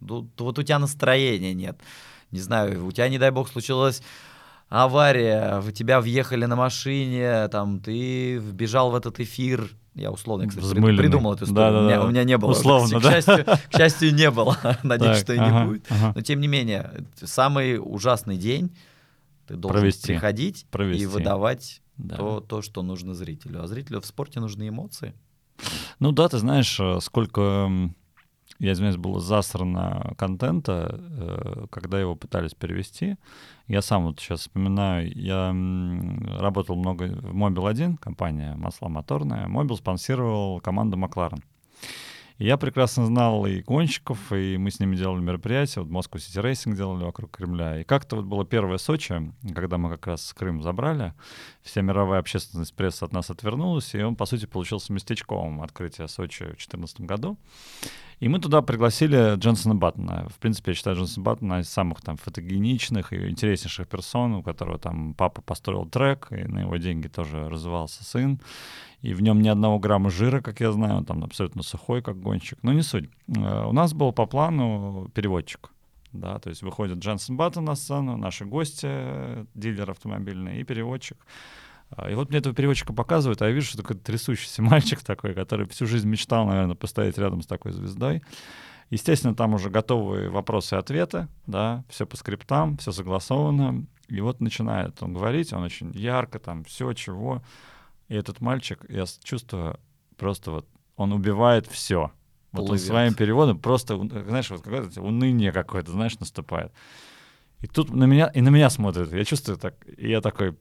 [0.01, 1.81] ну, вот у тебя настроения нет,
[2.33, 4.03] не знаю, у тебя, не дай бог, случилась
[4.69, 10.65] авария, в тебя въехали на машине, там, ты вбежал в этот эфир, я условно, кстати,
[10.65, 11.03] Взмыленный.
[11.03, 11.85] придумал эту историю, Да-да-да.
[11.85, 12.51] у, меня, у меня не было.
[12.51, 13.11] Условно, к, да?
[13.13, 15.87] счастью, к счастью, не было, надеюсь, Так, что и ага, не будет.
[15.91, 16.13] ага.
[16.15, 16.91] Но тем не менее,
[17.23, 18.77] самый ужасный день
[19.47, 20.09] ты должен Провести.
[20.09, 21.05] приходить Провести.
[21.05, 22.17] и выдавать Да.
[22.17, 23.63] то, то, что нужно зрителю.
[23.63, 25.15] А зрителю в спорте нужны эмоции.
[25.99, 27.71] Ну да, ты знаешь, э, сколько
[28.59, 33.17] я извиняюсь, было засрано контента, э, когда его пытались перевести.
[33.69, 35.49] Я сам вот сейчас вспоминаю, я
[36.39, 39.47] работал много в Mobile 1, компания масла моторная.
[39.47, 41.43] Mobile спонсировал команду Макларен.
[42.39, 45.81] И я прекрасно знал и гонщиков, и мы с ними делали мероприятия.
[45.81, 47.81] Вот Moscow City Racing делали вокруг Кремля.
[47.81, 51.15] И как-то вот было первое Сочи, когда мы как раз Крым забрали,
[51.63, 56.45] вся мировая общественность пресса от нас отвернулась, и он, по сути, получился местечковым открытием Сочи
[56.45, 57.39] в 2014 году.
[58.19, 60.27] И мы туда пригласили Дженсона Баттона.
[60.31, 64.79] В принципе, я считаю Дженсона Баттона из самых там фотогеничных и интереснейших персон, у которого
[64.79, 68.41] там папа построил трек, и на его деньги тоже развивался сын.
[69.03, 72.19] И в нем ни одного грамма жира, как я знаю, он там абсолютно сухой, как
[72.19, 72.59] гонщик.
[72.63, 73.11] Но не суть.
[73.29, 75.71] Э, у нас был по плану переводчик.
[76.13, 78.89] Да, то есть выходит Джонсон Баттон на сцену, наши гости,
[79.55, 81.19] дилер автомобильный и переводчик.
[81.91, 85.35] А, и вот мне этого переводчика показывают, а я вижу, что такой трясущийся мальчик такой,
[85.35, 88.23] который всю жизнь мечтал, наверное, постоять рядом с такой звездой.
[88.91, 93.87] Естественно, там уже готовые вопросы и ответы, да, все по скриптам, все согласовано.
[94.09, 97.43] И вот начинает он говорить, он очень ярко, там, все, чего.
[98.09, 99.81] И этот мальчик, я чувствую,
[100.17, 102.13] просто вот, он убивает все.
[102.53, 106.73] Вот он своим переводом просто, знаешь, вот какое-то уныние какое-то, знаешь, наступает.
[107.61, 109.13] И тут на меня, и на меня смотрит.
[109.13, 110.57] Я чувствую так, и я такой,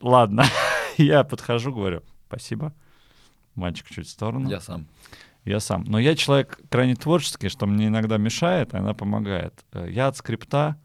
[0.00, 0.44] ладно.
[0.98, 2.72] я подхожу, говорю, спасибо.
[3.54, 4.48] Мальчик чуть в сторону.
[4.48, 4.86] Я сам.
[5.44, 5.84] Я сам.
[5.84, 9.54] Но я человек крайне творческий, что мне иногда мешает, а она помогает.
[9.72, 10.76] Э, я от скрипта,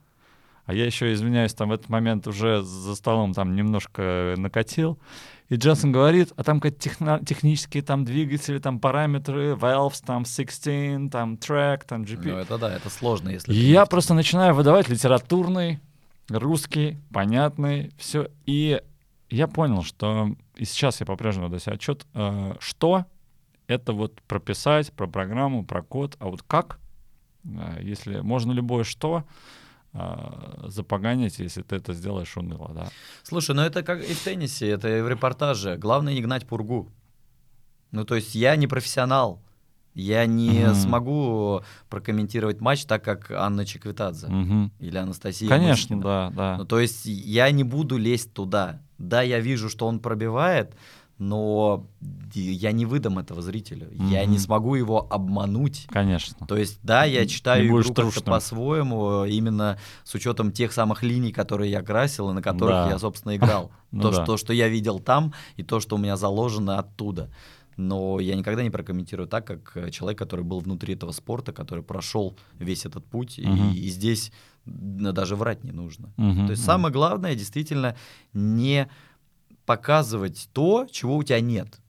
[0.65, 4.99] а я еще, извиняюсь, там в этот момент уже за столом там немножко накатил.
[5.47, 11.09] И Джонсон говорит, а там какие-то техно- технические там двигатели, там параметры, valves, там 16,
[11.09, 12.31] там track, там GP.
[12.31, 13.51] Ну это да, это сложно, если...
[13.51, 15.79] Я просто начинаю выдавать литературный,
[16.29, 18.29] русский, понятный, все.
[18.45, 18.79] И
[19.29, 23.05] я понял, что и сейчас я по-прежнему даю себе отчет, э, что
[23.67, 26.79] это вот прописать про программу, про код, а вот как,
[27.43, 29.23] э, если можно любое что
[29.93, 32.89] э, запоганить, если ты это сделаешь уныло, да.
[33.23, 35.77] Слушай, ну это как и в теннисе, это и в репортаже.
[35.77, 36.89] Главное не гнать пургу.
[37.91, 39.41] Ну то есть я не профессионал,
[39.99, 45.49] я не mm смогу прокомментировать матч так, как Анна Чеквитадзе mm или Анастасия.
[45.49, 46.01] Конечно, Мышкина.
[46.01, 46.57] да, да.
[46.57, 48.81] Ну, то есть я не буду лезть туда.
[48.97, 50.75] Да, я вижу, что он пробивает,
[51.19, 51.85] но
[52.33, 53.87] я не выдам этого зрителю.
[53.87, 54.09] Mm-hmm.
[54.09, 55.85] Я не смогу его обмануть.
[55.89, 56.47] Конечно.
[56.47, 61.33] То есть, да, я читаю не игру как-то по-своему, именно с учетом тех самых линий,
[61.33, 62.89] которые я красил и на которых да.
[62.91, 63.69] я, собственно, играл.
[63.91, 64.23] ну, то, да.
[64.23, 67.29] что, что я видел там, и то, что у меня заложено оттуда.
[67.79, 72.35] Но я никогда не прокомментирую так, как человек, который был внутри этого спорта, который прошел
[72.59, 73.73] весь этот путь, uh-huh.
[73.73, 74.33] и, и здесь
[74.65, 76.13] даже врать не нужно.
[76.17, 76.45] Uh-huh.
[76.45, 76.65] То есть uh-huh.
[76.65, 77.95] самое главное действительно
[78.33, 78.89] не
[79.65, 81.79] показывать то, чего у тебя нет.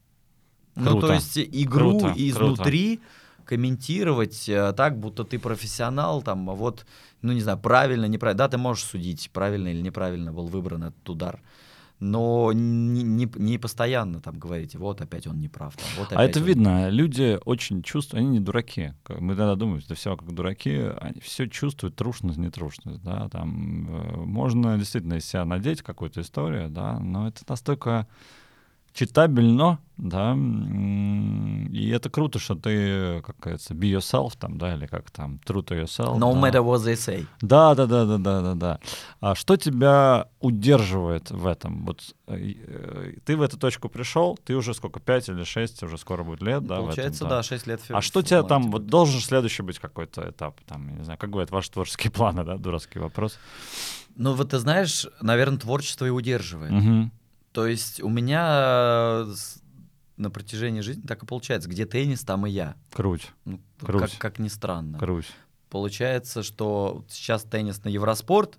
[0.75, 0.91] Круто.
[0.91, 3.47] Ну, то есть игру круто, изнутри круто.
[3.47, 6.87] комментировать э, так, будто ты профессионал, там, а вот,
[7.21, 8.39] ну, не знаю, правильно, неправильно.
[8.39, 11.41] Да, ты можешь судить, правильно или неправильно был выбран этот удар
[12.01, 15.77] но не, не, не постоянно там говорите, вот опять он не прав.
[15.77, 16.47] Там, вот а это он...
[16.47, 18.95] видно, люди очень чувствуют, они не дураки.
[19.09, 24.17] Мы тогда думаем, что все как дураки, они все чувствуют трушность, нетрушность, да, там э,
[24.17, 28.09] можно действительно из себя надеть какую-то историю, да, но это настолько
[28.93, 35.11] читабельно, да, и это круто, что ты, как говорится, be yourself, там, да, или как
[35.11, 36.17] там, true to yourself.
[36.17, 36.41] No да.
[36.41, 37.27] matter what they say.
[37.43, 38.81] Да, да, да, да, да, да, да.
[39.21, 41.85] А что тебя удерживает в этом?
[41.85, 45.99] Вот э, э, ты в эту точку пришел, ты уже сколько, пять или шесть, уже
[45.99, 46.77] скоро будет лет, да?
[46.77, 47.81] Получается, этом, да, шесть лет.
[47.91, 51.51] А что тебя там, вот должен следующий быть какой-то этап, там, не знаю, как говорят,
[51.51, 53.39] ваши творческие планы, да, дурацкий вопрос.
[54.17, 56.73] Ну вот ты знаешь, наверное, творчество и удерживает.
[56.73, 57.11] Угу.
[57.53, 59.27] То есть у меня
[60.17, 61.69] на протяжении жизни так и получается.
[61.69, 62.77] Где теннис, там и я.
[62.93, 63.33] Круть.
[63.45, 64.03] Ну, Круть.
[64.03, 64.99] Как, как ни странно.
[64.99, 65.27] Круть.
[65.71, 68.59] Получается, что сейчас теннис на Евроспорт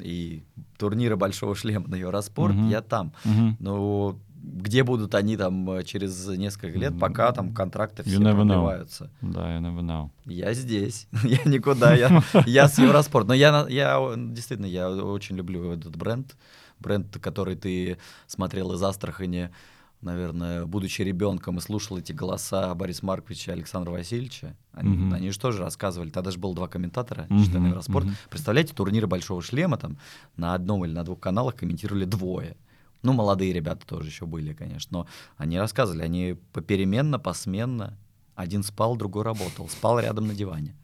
[0.00, 0.44] и
[0.76, 2.68] турниры большого шлема на Евроспорт, угу.
[2.68, 3.12] я там.
[3.24, 3.56] Угу.
[3.60, 9.10] Ну, где будут они там э, через несколько лет, пока там контракты все продлеваются.
[9.20, 10.10] Да, я never know.
[10.24, 13.26] Я здесь, я никуда, я, я с Евроспорт.
[13.26, 16.36] Но я, я действительно, я очень люблю этот бренд
[16.80, 19.50] бренд, который ты смотрел из Астрахани,
[20.00, 25.14] наверное, будучи ребенком и слушал эти голоса Бориса Марковича и Александра Васильевича, они, mm-hmm.
[25.14, 27.58] они же тоже рассказывали, тогда же было два комментатора, mm-hmm.
[27.58, 28.06] на Евроспорт.
[28.06, 28.28] Mm-hmm.
[28.30, 29.98] Представляете, турниры Большого Шлема там
[30.36, 32.56] на одном или на двух каналах комментировали двое.
[33.02, 37.96] Ну, молодые ребята тоже еще были, конечно, но они рассказывали, они попеременно, посменно,
[38.34, 40.76] один спал, другой работал, спал рядом на диване.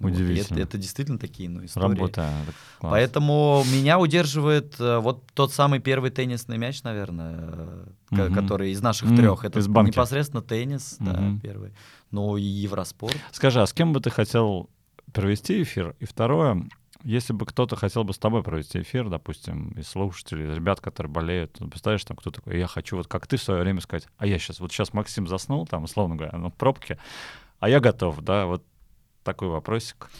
[0.00, 0.56] Вот, и Удивительно.
[0.56, 1.88] это, это действительно такие ну, истории.
[1.88, 2.32] Работа.
[2.78, 2.90] класс.
[2.90, 8.34] Поэтому меня удерживает э, вот тот самый первый теннисный мяч, наверное, Мгм.
[8.34, 9.44] который из наших трех.
[9.44, 9.90] Это из банки.
[9.90, 11.40] непосредственно теннис, да, Мгм.
[11.40, 11.72] первый.
[12.10, 13.16] Ну и Евроспорт.
[13.30, 14.70] Скажи, а с кем бы ты хотел
[15.12, 15.94] провести эфир?
[16.00, 16.66] И второе,
[17.04, 21.12] если бы кто-то хотел бы с тобой провести эфир, допустим, из слушателей, из ребят, которые
[21.12, 24.06] болеют, ну, представляешь, там кто такой, я хочу, вот как ты в свое время сказать,
[24.16, 26.98] а я сейчас, вот сейчас Максим заснул, там, условно говоря, ну, в пробке,
[27.58, 28.64] а я готов, да, вот
[29.22, 30.10] такой вопросик.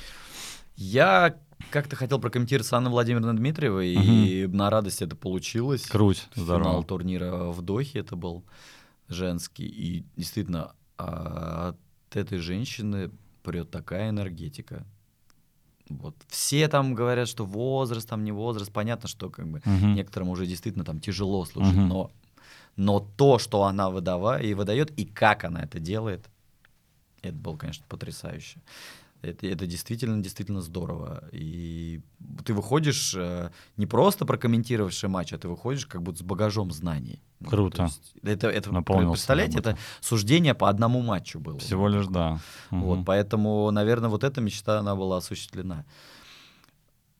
[0.76, 1.36] Я
[1.70, 5.82] как-то хотел прокомментировать с Анной Владимировной Дмитриевой, и на радость это получилось.
[5.86, 6.84] Круть, Финал здорово.
[6.84, 8.44] турнира в Дохе это был
[9.08, 9.66] женский.
[9.66, 11.74] И действительно, а,
[12.10, 13.10] от этой женщины
[13.42, 14.84] прет такая энергетика.
[15.88, 16.14] Вот.
[16.28, 18.72] Все там говорят, что возраст, там не возраст.
[18.72, 19.94] Понятно, что как бы Мгм.
[19.94, 21.88] некоторым уже действительно там тяжело слушать, Мгм.
[21.88, 22.10] но,
[22.76, 26.24] но то, что она выдавая, и выдает, и как она это делает,
[27.22, 28.60] это было, конечно, потрясающе.
[29.22, 31.24] Это, это действительно, действительно здорово.
[31.32, 32.00] И
[32.46, 37.20] ты выходишь э, не просто прокомментировавший матч, а ты выходишь как будто с багажом знаний.
[37.46, 37.76] Круто.
[37.76, 41.58] то есть это, это Наполнился представляете, это суждение по одному матчу было.
[41.58, 42.40] Всего лишь, да.
[42.70, 43.04] Вот, Мгм.
[43.04, 45.84] поэтому, наверное, вот эта мечта, она была осуществлена.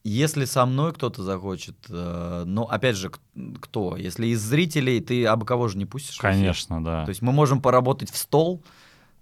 [0.02, 3.12] Если со мной кто-то захочет, э, ну, опять же,
[3.60, 3.98] кто?
[3.98, 6.16] Если из зрителей, ты об кого же не пустишь?
[6.16, 7.05] Конечно, да.
[7.05, 8.62] То есть мы можем поработать в стол.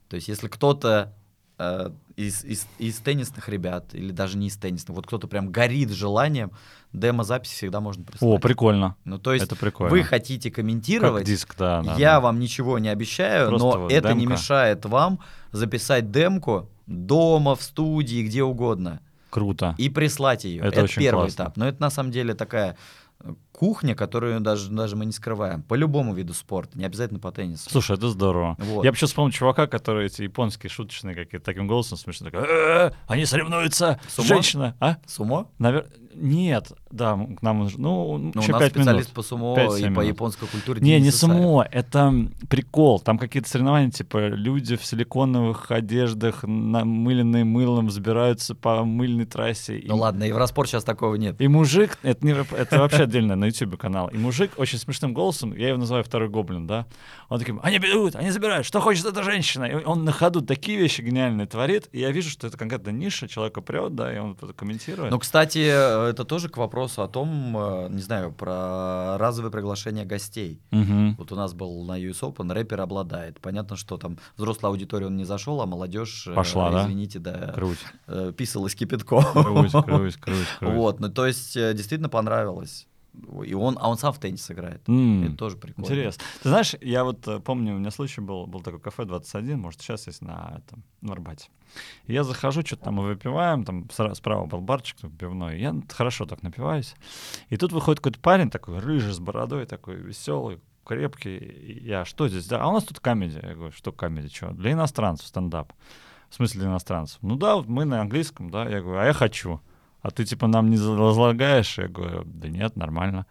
[0.09, 1.15] То есть если кто-то
[1.59, 5.91] э, из, из, из теннисных ребят, или даже не из теннисных, вот кто-то прям горит
[5.91, 6.53] желанием,
[6.93, 8.23] демо-запись всегда можно прислать.
[8.23, 8.97] О, прикольно.
[9.05, 9.91] Ну, то есть Это прикольно.
[9.91, 11.83] вы хотите комментировать, Как диск, да.
[11.83, 12.21] да, я да.
[12.21, 14.33] вам ничего не обещаю, Просто но вот это не демка.
[14.35, 15.21] мешает вам
[15.53, 19.75] записать демку дома, в студии, где угодно, Круто.
[19.77, 20.61] и прислать ее.
[20.61, 21.43] Это Это, очень первый классно.
[21.43, 21.57] этап.
[21.59, 22.77] Но это на самом деле такая
[23.59, 25.63] кухня, которую даже, даже мы не скрываем.
[25.65, 27.69] По любому виду спорта, не обязательно по теннису.
[27.69, 28.55] Слушай, это здорово.
[28.57, 28.85] Вот.
[28.85, 33.25] Я почему вспомнил чувака, который эти японские шуточные какие-то таким голосом смешно такой, «Э, они
[33.25, 34.29] соревнуются, Сумо?
[34.29, 34.99] женщина, а?
[35.07, 35.51] Сумо?
[35.59, 35.89] Навер...
[36.15, 39.15] Нет, да, к нам, ну, Ну, у еще нас пять специалист минут.
[39.15, 40.81] по сумо Пять-семь и по японской культуре.
[40.81, 42.13] Не, не сумо, это
[42.49, 43.01] прикол.
[43.01, 49.79] Там какие-то соревнования, типа люди в силиконовых одеждах, намыленные мылом, взбираются по мыльной трассе.
[49.79, 51.41] и- Ну ладно, Евроспорт сейчас такого нет.
[51.41, 54.09] И мужик, это, не, это вообще отдельно на YouTube канал.
[54.09, 56.87] И мужик очень смешным голосом, я его называю второй гоблин, да.
[57.29, 59.65] Он таким, они берут, они забирают, что хочет эта женщина.
[59.65, 61.89] И он на ходу такие вещи гениальные творит.
[61.93, 65.11] И я вижу, что это конкретно ниша, человека прет, да, и он это комментирует.
[65.11, 70.05] Ну, кстати, э, это тоже к вопросу о том, э, не знаю, про разовое приглашение
[70.05, 70.61] гостей.
[70.71, 71.15] Мгм.
[71.17, 73.41] Вот у нас был на US Open, рэпер обладает.
[73.41, 76.85] Понятно, что там взрослая аудитория он не зашел, а молодежь, э, Пошла, да?
[76.85, 79.25] извините, да, Круть, э, писалась кипятком.
[79.33, 80.17] круть, круть, круть,
[80.59, 80.75] круть.
[80.75, 82.88] Вот, ну то есть э, действительно понравилось.
[83.45, 84.89] И он, а он сам в теннис играет.
[84.89, 85.87] М, Это тоже прикольно.
[85.87, 86.23] Интересно.
[86.43, 89.81] Ты знаешь, я вот э, помню, у меня случай был, был такой кафе 21, может,
[89.81, 91.49] сейчас есть на, этом, на Арбате.
[92.07, 96.43] И я захожу, что-то там мы выпиваем, там справа был барчик пивной, я хорошо так
[96.43, 96.95] напиваюсь.
[97.49, 101.81] И тут выходит какой-то парень такой, рыжий, с бородой, такой веселый, крепкий.
[101.85, 102.47] Я, что здесь?
[102.47, 103.41] Да, а у нас тут комедия.
[103.43, 104.51] Я говорю, что комедия, что?
[104.53, 105.73] Для иностранцев стендап.
[106.31, 107.19] В смысле для иностранцев?
[107.23, 108.69] Ну да, вот мы на английском, да.
[108.69, 109.61] Я говорю, а я хочу.
[110.01, 111.79] А ты типа нам не возлагаешь?
[111.79, 113.27] Я говорю, да нет, нормально.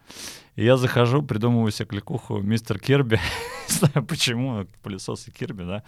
[0.54, 3.20] И я захожу, придумываю себе кликуху мистер Кирби.
[3.68, 5.82] Не знаю почему, пылесос и Кирби, да.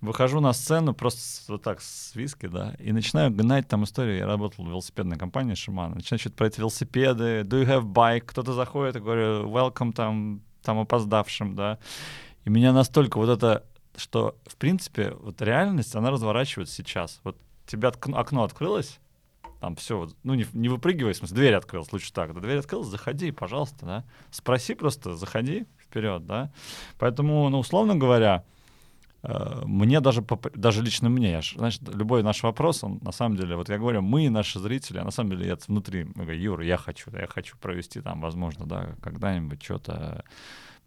[0.00, 4.18] Выхожу на сцену просто вот так с виски, да, и начинаю гнать там историю.
[4.18, 5.92] Я работал в велосипедной компании Шиман.
[5.92, 7.40] Начинаю что-то про эти велосипеды.
[7.40, 8.20] Do you have bike?
[8.26, 11.78] Кто-то заходит, я говорю, welcome там, там опоздавшим, да.
[12.44, 13.64] И меня настолько вот это,
[13.96, 17.20] что, в принципе, вот реальность, она разворачивается сейчас.
[17.24, 17.36] Вот
[17.66, 19.00] отк- окно открылось,
[19.60, 22.88] там все, ну не, не выпрыгивай, в смысле, дверь открылась, лучше так, да, дверь открылась,
[22.88, 26.52] заходи, пожалуйста, да, спроси просто, заходи вперед, да,
[26.98, 28.44] поэтому, ну, условно говоря,
[29.22, 30.24] э, мне даже,
[30.54, 34.02] даже лично мне, я знаешь, любой наш вопрос, он на самом деле, вот я говорю,
[34.02, 37.26] мы, наши зрители, а на самом деле я внутри, я говорю, Юра, я хочу, я
[37.26, 40.24] хочу провести там, возможно, да, когда-нибудь что-то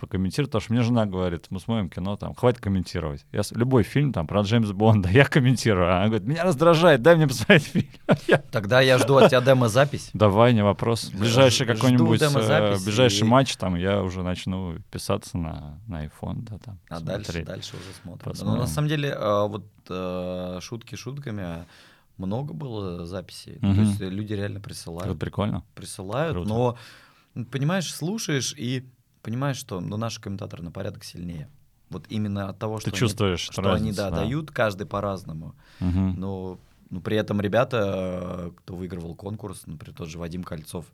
[0.01, 3.25] прокомментировать, потому что мне жена говорит, мы смотрим кино, там, хватит комментировать.
[3.31, 5.87] Я любой фильм там про Джеймса Бонда, я комментирую.
[5.95, 7.87] Она говорит, меня раздражает, дай мне посмотреть фильм.
[8.51, 10.09] Тогда я жду от тебя демо-запись.
[10.13, 11.09] Давай, не вопрос.
[11.11, 16.57] Ближайший какой-нибудь, э, ближайший и- матч, там, я уже начну писаться на, на iPhone, да,
[16.57, 17.45] там, А дальше, смотреть.
[17.45, 18.23] дальше уже смотрим.
[18.31, 18.55] Посмотрим.
[18.55, 21.65] Ну, на самом деле, э, вот э, шутки шутками, а
[22.17, 23.57] много было записей.
[23.61, 23.75] Ну, Мгм.
[23.77, 25.19] То есть люди реально Это присылают.
[25.19, 25.63] прикольно.
[25.75, 26.49] Присылают, Круто.
[26.49, 26.77] но,
[27.51, 28.85] понимаешь, слушаешь и
[29.21, 31.49] понимаешь, что ну, наши комментаторы на порядок сильнее.
[31.89, 34.15] Вот именно от того, Ты что, они- чувствуешь что разницу, они да, да.
[34.23, 35.55] дают, каждый по-разному.
[35.79, 36.15] Мгм.
[36.19, 40.85] Но, но при этом ребята, кто выигрывал конкурс, например, тот же Вадим Кольцов,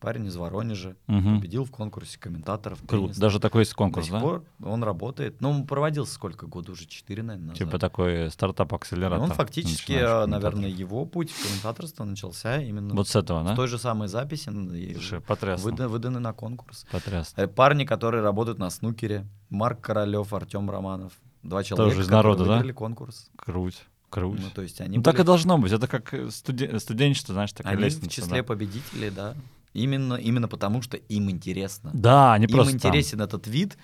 [0.00, 1.36] парень из Воронежа, Мгм.
[1.38, 2.78] победил в конкурсе комментаторов.
[2.86, 3.04] Круто.
[3.06, 3.20] тенниса.
[3.20, 4.20] Даже такой есть До конкурс, сих да?
[4.20, 5.40] пор он работает.
[5.40, 6.86] Ну, он проводился сколько года уже?
[6.86, 7.58] Четыре, наверное, назад.
[7.58, 9.20] Типа такой стартап-акселератор.
[9.20, 10.28] он фактически, комментаторов.
[10.30, 13.54] наверное, его путь в комментаторство начался именно Вот с этого, с да?
[13.56, 14.50] той же самой записи.
[14.94, 15.70] Слушай, потрясно.
[15.70, 16.86] выда- выданы на конкурс.
[16.90, 17.40] Потрясно.
[17.42, 19.26] Э, Парни, которые работают на снукере.
[19.50, 21.12] Марк Королев, Артем Романов.
[21.42, 22.50] Два человека, из которые народа, да?
[22.52, 23.30] выиграли конкурс.
[23.36, 23.82] Круть.
[24.10, 24.40] Круть.
[24.40, 25.72] Ну, то есть они Ну, так и были- должно быть.
[25.72, 28.08] Это как э, студе- студенчество, знаешь, такая они лестница.
[28.08, 28.44] в числе да.
[28.44, 29.34] победителей, да.
[29.72, 31.90] Именно, именно потому, что им интересно.
[31.94, 32.76] Да, они им просто там.
[32.76, 33.76] интересен этот вид.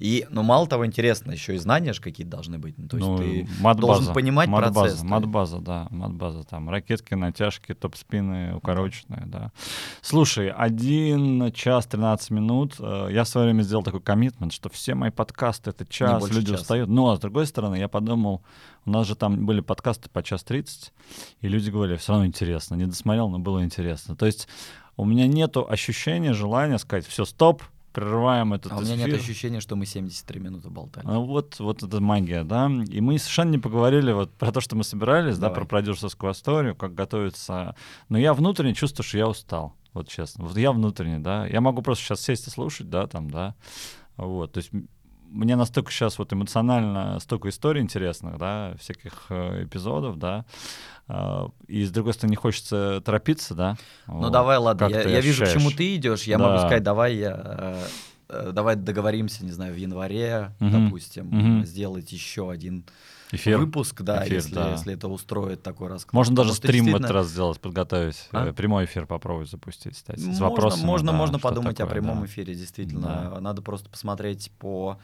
[0.00, 2.76] И, ну, мало того, интересно, еще и знания же какие-то должны быть.
[2.76, 5.02] Ну, то есть Ну, ты мат-база, должен понимать мат-база, процесс.
[5.04, 6.42] Мат-база, да, мат-база.
[6.42, 9.52] Там ракетки, натяжки, топ-спины, укороченные, да.
[10.00, 12.74] Слушай, 1 час 13 минут.
[12.80, 16.50] Э, Я в свое время сделал такой коммитмент, что все мои подкасты— это час, люди
[16.50, 16.62] часа.
[16.62, 16.88] устают.
[16.90, 18.42] Но, с другой стороны, я подумал,
[18.86, 20.92] у нас же там были подкасты по час 30,
[21.40, 22.74] и люди говорили, все равно интересно.
[22.74, 24.16] Не досмотрел, но было интересно.
[24.16, 24.48] То есть
[24.96, 27.62] у меня нету ощущения, желания сказать, все, стоп,
[27.94, 29.20] прерываем этот А у меня нет эфир».
[29.20, 31.06] ощущения, что мы 73 минуты болтали.
[31.06, 32.70] А Вот, вот это магия, да.
[32.88, 35.54] И мы совершенно не поговорили вот про то, что мы собирались, да, Давай.
[35.54, 37.76] про продюсерскую историю, как готовиться.
[38.08, 40.44] Но я внутренне чувствую, что я устал, вот честно.
[40.44, 41.46] Вот я внутренне, да.
[41.46, 43.54] Я могу просто сейчас сесть и слушать, да, там, да.
[44.16, 44.70] Вот, то есть
[45.34, 50.44] мне настолько сейчас вот эмоционально столько историй интересных, да, всяких э, эпизодов, да.
[51.06, 53.76] А, И с другой стороны, не хочется торопиться, да.
[54.06, 54.32] Ну Вот.
[54.32, 56.22] давай, ладно, Как я, я вижу, к чему ты идешь.
[56.24, 56.44] Я Да.
[56.48, 57.86] могу сказать, давай я, э,
[58.30, 60.86] э, давай договоримся, не знаю, в январе, Мгм.
[60.86, 61.66] допустим, Мгм.
[61.66, 62.84] сделать еще один
[63.32, 63.58] Эфир.
[63.58, 64.70] выпуск, да, Эфир, если, да.
[64.72, 66.14] если это устроит такой расклад.
[66.14, 68.28] Можно даже Потому стрим в этот действительно, раз сделать, подготовить.
[68.32, 68.46] А?
[68.48, 70.20] э, Прямой эфир попробовать запустить, кстати.
[70.20, 72.26] С Можно, вопросами, можно, да, можно подумать о такое, прямом да.
[72.26, 73.30] эфире, действительно.
[73.34, 73.40] Да.
[73.40, 74.98] Надо просто посмотреть по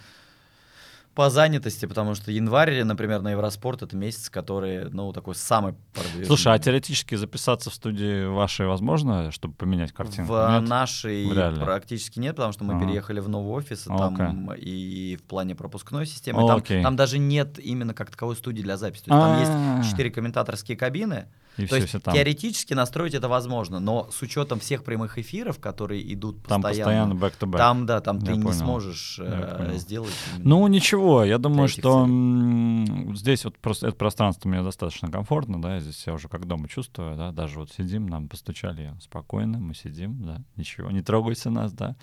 [1.14, 6.26] по занятости, потому что январь, например, на Евроспорт это месяц, который, ну, такой самый продвижный.
[6.26, 10.32] Слушай, а теоретически записаться в студии вашей возможно, чтобы поменять картинку?
[10.32, 10.68] В Нет?
[10.68, 12.86] нашей В практически нет, потому что мы Ага.
[12.86, 16.82] переехали в новый офис, и А, там и в плане пропускной системы, там, окей.
[16.82, 19.04] там даже нет именно как таковой студии для записи.
[19.04, 19.78] То есть там А.
[19.80, 21.26] есть четыре комментаторские кабины.
[21.56, 25.58] И То все, есть все теоретически настроить это возможно, но с учетом всех прямых эфиров,
[25.58, 27.58] которые идут Там постоянно back-to-back.
[27.58, 28.56] там, да, там Я ты не понял.
[28.56, 30.12] сможешь Я э, сделать.
[30.38, 33.14] Ну, ничего, я думаю, что целей.
[33.16, 37.16] здесь вот просто это пространство мне достаточно комфортно, да, здесь я уже как дома чувствую,
[37.16, 41.96] да, даже вот сидим, нам постучали, спокойно, мы сидим, да, ничего, не трогайте нас, да.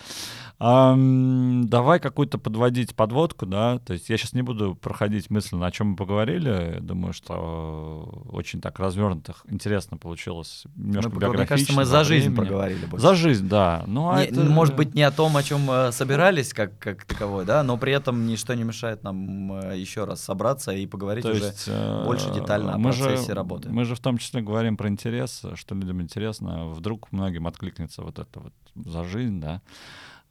[0.60, 5.72] Ам, давай какую-то подводить подводку, да, то есть я сейчас не буду проходить мысленно, о
[5.72, 11.74] чем мы поговорили, думаю, что очень так развернутых, интересно получилось, немножко Мы поговор- Мне кажется,
[11.74, 12.36] мы за жизнь времени.
[12.38, 13.06] проговорили больше.
[13.08, 13.84] За жизнь, да.
[13.88, 17.06] Ну, а Не- это- Может быть, не о том, о чем э, собирались, как, как
[17.06, 21.24] таковой, да, но при этом ничто не мешает нам э, еще раз собраться и поговорить
[21.24, 21.46] То уже.
[21.46, 23.70] есть, э, больше детально о мы же- процессе работы.
[23.70, 26.70] Мы же в том числе говорим про интерес, что людям интересно.
[26.70, 29.62] Вдруг многим откликнется вот это вот за жизнь, да.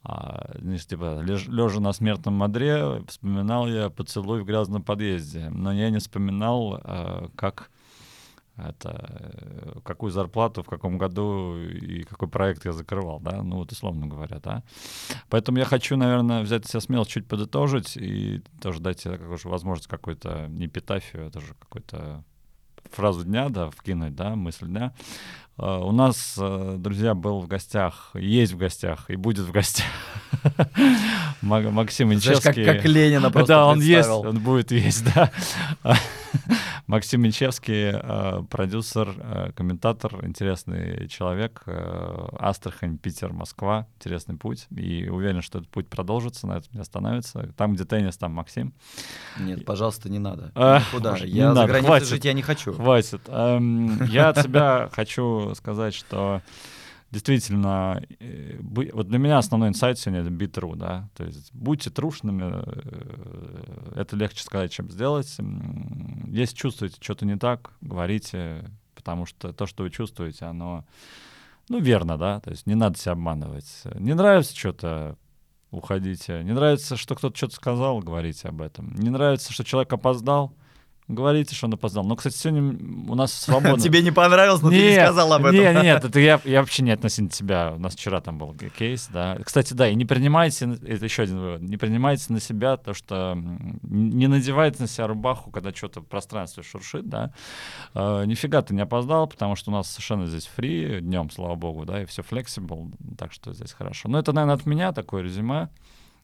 [0.03, 5.49] А, знаешь, типа, лежа на смертном одре, вспоминал я поцелуй в грязном подъезде.
[5.49, 7.69] Но я не вспоминал, э, как
[8.57, 13.71] это, э, какую зарплату, в каком году и какой проект я закрывал, да, ну вот
[13.71, 14.63] условно говоря, да.
[15.29, 19.47] Поэтому я хочу, наверное, взять себя смело чуть подытожить и тоже дать себе как же
[19.49, 22.23] возможность какой-то, не эпитафию, это же какой-то
[22.91, 24.93] фразу дня, да, вкинуть, да, мысль дня.
[25.57, 29.85] Э, У нас, э, друзья, был в гостях, есть в гостях и будет в гостях
[31.41, 32.65] Ма- Максим Знаешь, как, Инчевский.
[32.65, 35.31] как Ленина просто Да, он есть, он будет есть, да.
[36.87, 41.63] Максим Минчевский, э, продюсер, э, комментатор, интересный человек.
[41.65, 43.87] э, Астрахань, Питер, Москва.
[43.97, 44.67] Интересный путь.
[44.75, 47.51] И уверен, что этот путь продолжится, на этом не остановится.
[47.57, 48.73] Там, где теннис, там Максим.
[49.37, 50.53] Нет, пожалуйста, не надо.
[50.55, 51.11] А, Никуда.
[51.11, 52.07] может, не Я за надо, границей хватит.
[52.07, 52.73] жить я не хочу.
[52.73, 53.21] Хватит.
[53.27, 56.41] Эм, Я от себя хочу сказать, что
[57.11, 61.89] действительно, э, вот для меня основной инсайт сегодня это be true, да, то есть будьте
[61.89, 65.35] трушными, э, это легче сказать, чем сделать.
[66.27, 68.65] Если чувствуете что-то не так, говорите,
[68.95, 70.85] потому что то, что вы чувствуете, оно,
[71.69, 73.83] ну, верно, да, то есть не надо себя обманывать.
[73.95, 75.17] Не нравится что-то,
[75.71, 76.43] уходите.
[76.43, 78.93] Не нравится, что кто-то что-то сказал, говорите об этом.
[78.95, 80.53] Не нравится, что человек опоздал,
[81.07, 82.03] говорите, что он опоздал.
[82.03, 82.77] Но, кстати, сегодня
[83.09, 83.79] у нас свободно.
[83.79, 85.59] Тебе не понравилось, но ты не сказал об этом.
[85.59, 87.73] Нет, нет, это я, я вообще не относительно тебя.
[87.75, 89.37] У нас вчера там был кейс, да.
[89.43, 93.37] Кстати, да, и не принимайте, это еще один вывод, не принимайте на себя то, что
[93.83, 97.33] не надевайте на себя рубаху, когда что-то в пространстве шуршит, да.
[97.93, 101.85] Э, нифига ты не опоздал, потому что у нас совершенно здесь фри днем, слава богу,
[101.85, 104.09] да, и все flexible, так что здесь хорошо.
[104.09, 105.69] Но это, наверное, от меня такое резюме.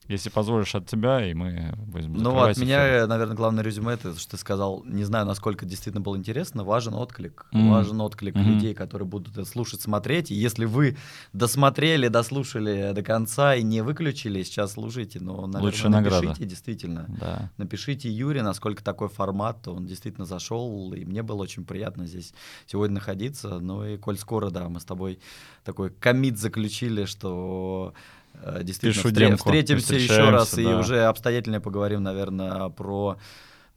[0.07, 4.31] Если позволишь от тебя, и мы будем Ну, от меня, наверное, главное резюме это, что
[4.31, 7.45] ты сказал, не знаю, насколько действительно было интересно, важен отклик.
[7.53, 7.69] Mm-hmm.
[7.69, 8.43] Важен отклик mm-hmm.
[8.43, 10.31] людей, которые будут это слушать, смотреть.
[10.31, 10.97] И если вы
[11.31, 16.45] досмотрели, дослушали до конца и не выключили, сейчас слушайте, но, наверное, Лучшая напишите награда.
[16.45, 17.05] действительно.
[17.19, 17.51] Да.
[17.57, 22.33] Напишите Юре, насколько такой формат, он действительно зашел, и мне было очень приятно здесь
[22.65, 23.59] сегодня находиться.
[23.59, 25.19] Ну и коль скоро, да, мы с тобой
[25.63, 27.93] такой комит заключили, что
[28.41, 29.19] Э, действительно встр...
[29.19, 30.61] демку, встретимся еще раз да.
[30.61, 33.17] и уже обстоятельнее поговорим, наверное, про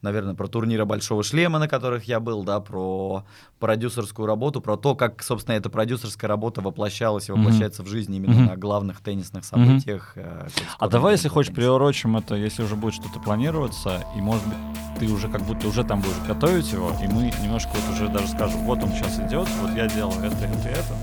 [0.01, 3.25] наверное, про турниры Большого Шлема, на которых я был, да, про
[3.59, 7.85] продюсерскую работу, про то, как, собственно, эта продюсерская работа воплощалась и воплощается mm-hmm.
[7.85, 8.49] в жизни именно mm-hmm.
[8.49, 10.13] на главных теннисных событиях.
[10.15, 10.51] Mm-hmm.
[10.77, 14.57] А давай, если хочешь, приурочим это, если уже будет что-то планироваться, и, может быть,
[14.99, 18.27] ты уже как будто уже там будешь готовить его, и мы немножко вот уже даже
[18.27, 20.93] скажем, вот он сейчас идет, вот я делал это, это, это,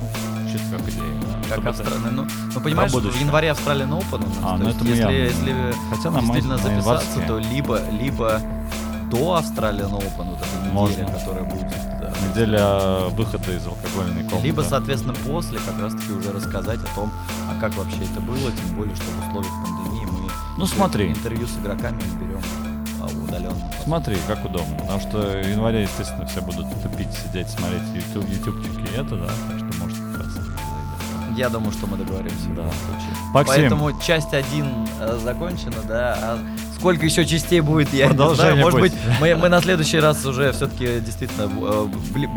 [0.40, 1.34] ну, чисто как идея.
[1.49, 2.11] Как Австралия.
[2.11, 4.39] Ну, ну, понимаешь, в январе Австралия Open у нас.
[4.43, 8.41] А, ну это если, если Хотя действительно записаться, то либо, либо
[9.11, 11.07] до Австралии Open, вот эта неделя, Можно.
[11.07, 11.69] которая будет.
[12.01, 12.12] Да.
[12.29, 14.47] Неделя выхода из алкогольной комнаты.
[14.47, 17.12] Либо, соответственно, после как раз-таки уже рассказать о том,
[17.51, 21.09] а как вообще это было, тем более, что в условиях пандемии мы ну, смотри.
[21.09, 22.41] интервью с игроками берем
[23.01, 23.73] а, удаленно.
[23.85, 24.77] Смотри, как удобно.
[24.79, 29.64] Потому что в январе, естественно, все будут тупить, сидеть, смотреть YouTube, ютубчики и это, да.
[31.36, 32.52] Я думаю, что мы договоримся да.
[32.52, 33.15] в данном случае.
[33.32, 33.55] Максим.
[33.56, 34.66] Поэтому часть один
[35.01, 36.19] э, закончена, да.
[36.20, 36.39] А
[36.77, 38.56] сколько еще частей будет, я не знаю.
[38.59, 41.86] Может быть, мы, мы на следующий раз уже все-таки действительно э,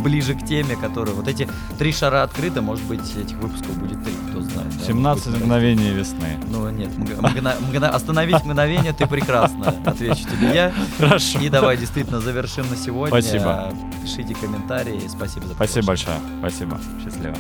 [0.02, 1.14] ближе к теме, которая...
[1.14, 1.48] Вот эти
[1.78, 4.74] три шара открыты, может быть, этих выпусков будет три, кто знает.
[4.86, 6.38] 17 да, мгновений весны.
[6.50, 10.74] Ну нет, мгно, остановить мгновение ты прекрасно, отвечу тебе я.
[10.98, 11.40] Хорошо.
[11.40, 13.22] И давай действительно завершим на сегодня.
[13.22, 13.74] Спасибо.
[14.02, 15.02] Пишите комментарии.
[15.08, 16.18] Спасибо за Спасибо большое.
[16.40, 16.80] Спасибо.
[17.04, 17.36] Счастливо.